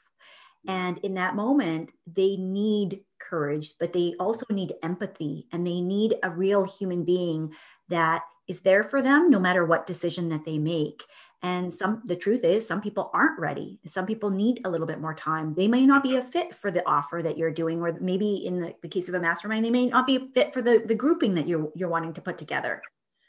Mm-hmm. 0.67 0.71
And 0.71 0.97
in 0.99 1.13
that 1.15 1.35
moment, 1.35 1.91
they 2.05 2.35
need 2.35 3.01
courage, 3.19 3.75
but 3.79 3.93
they 3.93 4.15
also 4.19 4.45
need 4.49 4.73
empathy 4.83 5.47
and 5.51 5.65
they 5.65 5.81
need 5.81 6.15
a 6.23 6.29
real 6.29 6.65
human 6.65 7.05
being 7.05 7.53
that 7.87 8.23
is 8.47 8.61
there 8.61 8.83
for 8.83 9.01
them 9.01 9.29
no 9.29 9.39
matter 9.39 9.63
what 9.65 9.87
decision 9.87 10.29
that 10.29 10.43
they 10.43 10.57
make 10.57 11.03
and 11.41 11.73
some 11.73 12.01
the 12.05 12.15
truth 12.15 12.43
is 12.43 12.67
some 12.67 12.81
people 12.81 13.09
aren't 13.13 13.39
ready. 13.39 13.79
Some 13.85 14.05
people 14.05 14.29
need 14.29 14.61
a 14.65 14.69
little 14.69 14.87
bit 14.87 14.99
more 14.99 15.13
time. 15.13 15.53
They 15.53 15.67
may 15.67 15.85
not 15.85 16.03
be 16.03 16.17
a 16.17 16.21
fit 16.21 16.53
for 16.53 16.69
the 16.69 16.85
offer 16.87 17.21
that 17.23 17.37
you're 17.37 17.51
doing 17.51 17.81
or 17.81 17.97
maybe 18.01 18.45
in 18.45 18.59
the, 18.59 18.75
the 18.81 18.89
case 18.89 19.07
of 19.07 19.15
a 19.15 19.19
mastermind 19.19 19.63
they 19.63 19.71
may 19.71 19.87
not 19.87 20.05
be 20.05 20.17
a 20.17 20.27
fit 20.33 20.53
for 20.53 20.61
the, 20.61 20.83
the 20.85 20.95
grouping 20.95 21.33
that 21.35 21.47
you're 21.47 21.71
you're 21.75 21.89
wanting 21.89 22.13
to 22.13 22.21
put 22.21 22.37
together. 22.37 22.81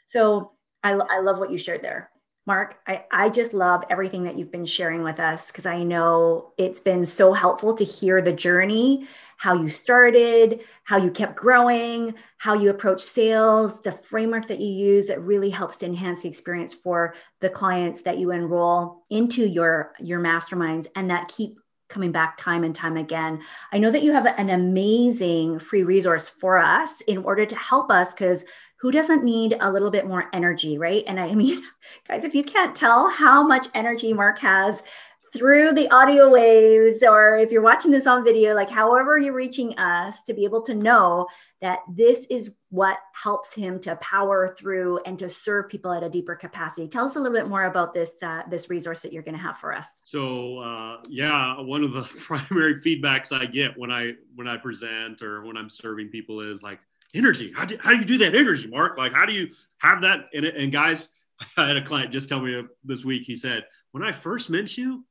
So 0.09 0.51
I, 0.83 0.93
I 0.93 1.19
love 1.21 1.39
what 1.39 1.51
you 1.51 1.57
shared 1.57 1.81
there 1.81 2.10
Mark, 2.47 2.79
I, 2.87 3.05
I 3.11 3.29
just 3.29 3.53
love 3.53 3.83
everything 3.89 4.23
that 4.23 4.35
you've 4.35 4.51
been 4.51 4.65
sharing 4.65 5.03
with 5.03 5.19
us 5.19 5.51
because 5.51 5.67
I 5.67 5.83
know 5.83 6.53
it's 6.57 6.81
been 6.81 7.05
so 7.05 7.33
helpful 7.33 7.75
to 7.75 7.83
hear 7.83 8.19
the 8.19 8.33
journey, 8.33 9.07
how 9.37 9.53
you 9.53 9.69
started, 9.69 10.61
how 10.83 10.97
you 10.97 11.11
kept 11.11 11.35
growing, 11.35 12.15
how 12.39 12.55
you 12.55 12.71
approach 12.71 13.01
sales, 13.01 13.81
the 13.83 13.91
framework 13.91 14.47
that 14.47 14.59
you 14.59 14.71
use 14.71 15.07
that 15.07 15.21
really 15.21 15.51
helps 15.51 15.77
to 15.77 15.85
enhance 15.85 16.23
the 16.23 16.29
experience 16.29 16.73
for 16.73 17.13
the 17.41 17.49
clients 17.49 18.01
that 18.01 18.17
you 18.17 18.31
enroll 18.31 19.05
into 19.11 19.47
your, 19.47 19.93
your 19.99 20.19
masterminds 20.19 20.87
and 20.95 21.11
that 21.11 21.27
keep 21.27 21.59
coming 21.89 22.11
back 22.11 22.37
time 22.37 22.63
and 22.63 22.73
time 22.73 22.97
again. 22.97 23.41
I 23.71 23.77
know 23.77 23.91
that 23.91 24.01
you 24.01 24.13
have 24.13 24.25
an 24.25 24.49
amazing 24.49 25.59
free 25.59 25.83
resource 25.83 26.27
for 26.27 26.57
us 26.57 27.01
in 27.01 27.19
order 27.19 27.45
to 27.45 27.55
help 27.55 27.91
us 27.91 28.13
because 28.13 28.45
who 28.81 28.91
doesn't 28.91 29.23
need 29.23 29.55
a 29.59 29.71
little 29.71 29.91
bit 29.91 30.07
more 30.07 30.27
energy, 30.33 30.77
right? 30.77 31.03
And 31.05 31.19
I 31.19 31.35
mean, 31.35 31.61
guys, 32.07 32.23
if 32.23 32.33
you 32.33 32.43
can't 32.43 32.75
tell 32.75 33.09
how 33.09 33.45
much 33.45 33.67
energy 33.73 34.13
Mark 34.13 34.39
has 34.39 34.81
through 35.33 35.71
the 35.71 35.89
audio 35.91 36.29
waves, 36.29 37.03
or 37.03 37.37
if 37.37 37.51
you're 37.51 37.61
watching 37.61 37.91
this 37.91 38.05
on 38.05 38.23
video, 38.25 38.53
like 38.53 38.69
however 38.69 39.17
you're 39.17 39.33
reaching 39.33 39.77
us, 39.77 40.23
to 40.23 40.33
be 40.33 40.43
able 40.43 40.61
to 40.63 40.75
know 40.75 41.25
that 41.61 41.79
this 41.87 42.25
is 42.29 42.55
what 42.69 42.97
helps 43.13 43.53
him 43.53 43.79
to 43.79 43.95
power 43.97 44.53
through 44.57 44.99
and 45.05 45.17
to 45.19 45.29
serve 45.29 45.69
people 45.69 45.93
at 45.93 46.03
a 46.03 46.09
deeper 46.09 46.35
capacity. 46.35 46.87
Tell 46.87 47.05
us 47.05 47.15
a 47.15 47.19
little 47.19 47.37
bit 47.37 47.47
more 47.47 47.65
about 47.65 47.93
this 47.93 48.15
uh, 48.21 48.41
this 48.49 48.69
resource 48.69 49.03
that 49.03 49.13
you're 49.13 49.23
going 49.23 49.37
to 49.37 49.41
have 49.41 49.57
for 49.57 49.73
us. 49.73 49.85
So 50.03 50.57
uh, 50.57 50.97
yeah, 51.07 51.61
one 51.61 51.83
of 51.83 51.93
the 51.93 52.01
primary 52.19 52.81
feedbacks 52.81 53.31
I 53.31 53.45
get 53.45 53.77
when 53.77 53.91
I 53.91 54.13
when 54.35 54.47
I 54.47 54.57
present 54.57 55.21
or 55.21 55.45
when 55.45 55.55
I'm 55.55 55.69
serving 55.69 56.09
people 56.09 56.41
is 56.41 56.61
like, 56.61 56.79
energy. 57.13 57.51
How 57.55 57.65
do, 57.65 57.77
how 57.79 57.91
do 57.91 57.97
you 57.97 58.05
do 58.05 58.17
that 58.19 58.35
energy, 58.35 58.67
Mark? 58.67 58.97
Like, 58.97 59.13
how 59.13 59.25
do 59.25 59.33
you 59.33 59.49
have 59.77 60.01
that? 60.01 60.29
And, 60.33 60.45
and 60.45 60.71
guys, 60.71 61.09
I 61.57 61.67
had 61.67 61.77
a 61.77 61.83
client 61.83 62.11
just 62.11 62.29
tell 62.29 62.39
me 62.39 62.63
this 62.83 63.03
week, 63.05 63.23
he 63.23 63.35
said, 63.35 63.65
when 63.91 64.03
I 64.03 64.11
first 64.11 64.49
met 64.49 64.77
you, 64.77 65.05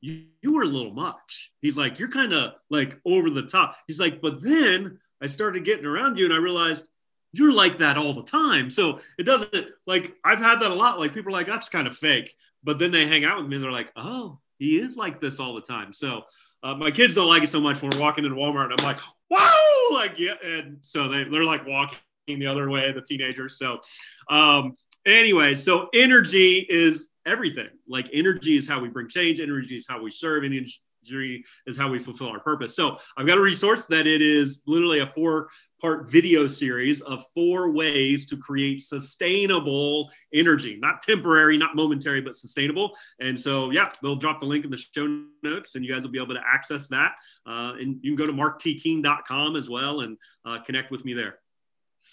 you, 0.00 0.24
you 0.40 0.52
were 0.52 0.62
a 0.62 0.66
little 0.66 0.92
much. 0.92 1.52
He's 1.60 1.76
like, 1.76 1.98
you're 1.98 2.10
kind 2.10 2.32
of 2.32 2.54
like 2.70 2.98
over 3.04 3.30
the 3.30 3.46
top. 3.46 3.76
He's 3.86 4.00
like, 4.00 4.20
but 4.20 4.42
then 4.42 4.98
I 5.22 5.28
started 5.28 5.64
getting 5.64 5.86
around 5.86 6.18
you 6.18 6.24
and 6.24 6.34
I 6.34 6.38
realized 6.38 6.88
you're 7.32 7.52
like 7.52 7.78
that 7.78 7.96
all 7.96 8.12
the 8.12 8.24
time. 8.24 8.68
So 8.68 9.00
it 9.18 9.22
doesn't 9.22 9.66
like, 9.86 10.14
I've 10.24 10.40
had 10.40 10.60
that 10.60 10.70
a 10.70 10.74
lot. 10.74 10.98
Like 10.98 11.14
people 11.14 11.30
are 11.30 11.38
like, 11.38 11.46
that's 11.46 11.68
kind 11.68 11.86
of 11.86 11.96
fake. 11.96 12.34
But 12.64 12.78
then 12.78 12.90
they 12.90 13.06
hang 13.06 13.24
out 13.24 13.38
with 13.38 13.46
me 13.46 13.56
and 13.56 13.64
they're 13.64 13.72
like, 13.72 13.92
oh, 13.96 14.38
he 14.62 14.78
is 14.78 14.96
like 14.96 15.20
this 15.20 15.40
all 15.40 15.54
the 15.54 15.60
time. 15.60 15.92
So 15.92 16.22
uh, 16.62 16.74
my 16.74 16.90
kids 16.90 17.16
don't 17.16 17.26
like 17.26 17.42
it 17.42 17.50
so 17.50 17.60
much 17.60 17.82
when 17.82 17.90
we're 17.90 18.00
walking 18.00 18.24
into 18.24 18.36
Walmart. 18.36 18.70
And 18.70 18.80
I'm 18.80 18.86
like, 18.86 19.00
wow, 19.28 19.88
like 19.92 20.18
yeah, 20.18 20.34
and 20.44 20.78
so 20.82 21.08
they 21.08 21.24
they're 21.24 21.44
like 21.44 21.66
walking 21.66 21.98
the 22.28 22.46
other 22.46 22.70
way, 22.70 22.92
the 22.92 23.02
teenagers. 23.02 23.58
So 23.58 23.80
um, 24.28 24.76
anyway, 25.04 25.54
so 25.54 25.88
energy 25.92 26.64
is 26.68 27.10
everything. 27.26 27.70
Like 27.88 28.08
energy 28.12 28.56
is 28.56 28.68
how 28.68 28.78
we 28.78 28.88
bring 28.88 29.08
change. 29.08 29.40
Energy 29.40 29.76
is 29.76 29.86
how 29.88 30.00
we 30.00 30.12
serve. 30.12 30.44
Energy 30.44 31.44
is 31.66 31.76
how 31.76 31.88
we 31.88 31.98
fulfill 31.98 32.28
our 32.28 32.38
purpose. 32.38 32.76
So 32.76 32.98
I've 33.16 33.26
got 33.26 33.38
a 33.38 33.40
resource 33.40 33.86
that 33.86 34.06
it 34.06 34.22
is 34.22 34.62
literally 34.66 35.00
a 35.00 35.06
four 35.06 35.48
part 35.82 36.10
video 36.10 36.46
series 36.46 37.00
of 37.02 37.26
four 37.34 37.72
ways 37.72 38.24
to 38.26 38.36
create 38.36 38.82
sustainable 38.82 40.10
energy, 40.32 40.78
not 40.80 41.02
temporary, 41.02 41.58
not 41.58 41.74
momentary, 41.74 42.20
but 42.20 42.36
sustainable. 42.36 42.96
And 43.20 43.38
so, 43.38 43.70
yeah, 43.70 43.88
they'll 44.02 44.16
drop 44.16 44.38
the 44.40 44.46
link 44.46 44.64
in 44.64 44.70
the 44.70 44.78
show 44.78 45.24
notes 45.42 45.74
and 45.74 45.84
you 45.84 45.92
guys 45.92 46.04
will 46.04 46.10
be 46.10 46.22
able 46.22 46.34
to 46.34 46.42
access 46.46 46.86
that. 46.88 47.16
Uh, 47.46 47.74
and 47.80 47.98
you 48.00 48.14
can 48.14 48.16
go 48.16 48.26
to 48.26 48.32
marktkeene.com 48.32 49.56
as 49.56 49.68
well 49.68 50.00
and 50.00 50.16
uh, 50.46 50.60
connect 50.60 50.92
with 50.92 51.04
me 51.04 51.12
there. 51.12 51.41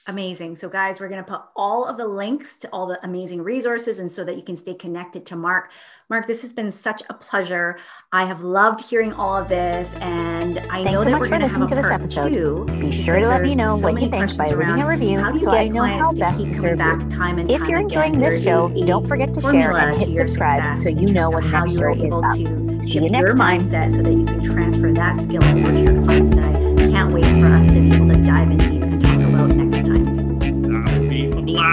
Amazing. 0.10 0.55
So, 0.55 0.68
guys, 0.68 0.99
we're 0.99 1.07
going 1.07 1.24
to 1.24 1.32
put 1.32 1.41
all 1.55 1.86
of 1.86 1.95
the 1.95 2.07
links 2.07 2.57
to 2.57 2.70
all 2.70 2.88
the 2.88 2.99
amazing 3.05 3.43
resources 3.43 3.99
and 3.99 4.12
so 4.12 4.24
that 4.24 4.38
you 4.38 4.41
can 4.41 4.57
stay 4.57 4.74
connected 4.74 5.24
to 5.28 5.36
Mark. 5.36 5.70
Mark, 6.10 6.26
this 6.26 6.41
has 6.41 6.51
been 6.51 6.72
such 6.72 7.03
a 7.12 7.14
pleasure. 7.14 7.78
I 8.12 8.26
have 8.26 8.41
loved 8.41 8.84
hearing 8.84 9.14
all 9.14 9.38
of 9.38 9.49
this. 9.49 9.93
And 9.97 10.57
I 10.72 10.84
Thanks 10.84 10.91
know 10.91 10.97
so 10.97 11.03
that 11.03 11.12
much 11.12 11.22
we're 11.22 11.28
for 11.28 11.39
listening 11.39 11.68
to 11.68 11.76
this 11.76 11.91
episode. 11.91 12.80
Be 12.80 12.91
sure 12.91 13.20
to 13.20 13.28
let 13.28 13.43
me 13.43 13.53
know 13.53 13.78
what 13.78 14.01
you 14.01 14.10
think 14.10 14.36
by 14.36 14.49
leaving 14.49 14.82
a 14.82 14.88
review 14.88 15.38
so 15.38 15.51
I 15.51 15.68
know 15.68 15.84
how 15.84 16.12
best 16.14 16.41
to 16.41 16.53
serve 16.55 16.80
you. 16.80 17.10
Time 17.12 17.38
and 17.38 17.51
if 17.51 17.60
time 17.60 17.70
you're 17.70 17.80
enjoying 17.80 18.16
again. 18.16 18.32
this 18.32 18.43
show, 18.43 18.70
don't 18.88 19.07
forget 19.07 19.32
to 19.36 19.41
share 19.41 19.78
and 19.78 19.95
hit 19.95 20.16
subscribe 20.16 20.76
so 20.78 20.89
you 20.89 21.14
know 21.14 21.30
when 21.30 21.43
the 21.43 21.51
next 21.51 21.78
show 21.78 21.93
is 21.93 22.16
up. 22.16 22.82
See 22.82 22.93
you 22.97 23.10
next 23.12 23.28
your 23.28 23.38
time. 23.38 23.62
mindset 23.62 23.91
so 23.91 24.01
that 24.01 24.12
you 24.14 24.26
can 24.26 24.43
transfer 24.43 24.91
that 24.91 25.22
skill 25.22 25.43
over 25.43 25.72
to 25.72 25.80
your 25.80 26.03
clients. 26.03 26.36
And 26.36 26.80
I 26.80 26.88
can't 26.88 27.14
wait 27.14 27.26
for 27.26 27.53
us 27.53 27.68
to 27.68 27.80
be 27.80 27.93
able 27.93 28.07
to 28.07 28.18
dive 28.26 28.49
in 28.49 28.57
deep 28.57 28.79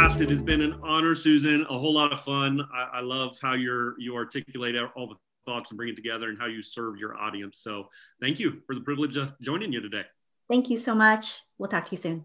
It 0.07 0.31
has 0.31 0.41
been 0.41 0.63
an 0.63 0.79
honor, 0.85 1.17
Susan. 1.17 1.67
A 1.69 1.79
whole 1.79 1.93
lot 1.93 2.13
of 2.13 2.21
fun. 2.21 2.61
I, 2.73 2.99
I 2.99 3.01
love 3.01 3.37
how 3.43 3.55
you're 3.55 3.99
you 3.99 4.15
articulate 4.15 4.77
all 4.95 5.09
the 5.09 5.17
thoughts 5.45 5.73
and 5.73 5.77
bring 5.77 5.89
it 5.89 5.97
together 5.97 6.29
and 6.29 6.39
how 6.39 6.47
you 6.47 6.63
serve 6.63 6.97
your 6.97 7.17
audience. 7.17 7.59
So 7.59 7.89
thank 8.21 8.39
you 8.39 8.63
for 8.69 8.77
the 8.77 8.83
privilege 8.83 9.17
of 9.17 9.33
joining 9.43 9.73
you 9.73 9.81
today. 9.81 10.05
Thank 10.49 10.71
you 10.71 10.77
so 10.77 10.95
much. 10.95 11.43
We'll 11.59 11.69
talk 11.69 11.87
to 11.87 11.91
you 11.91 11.97
soon. 11.97 12.15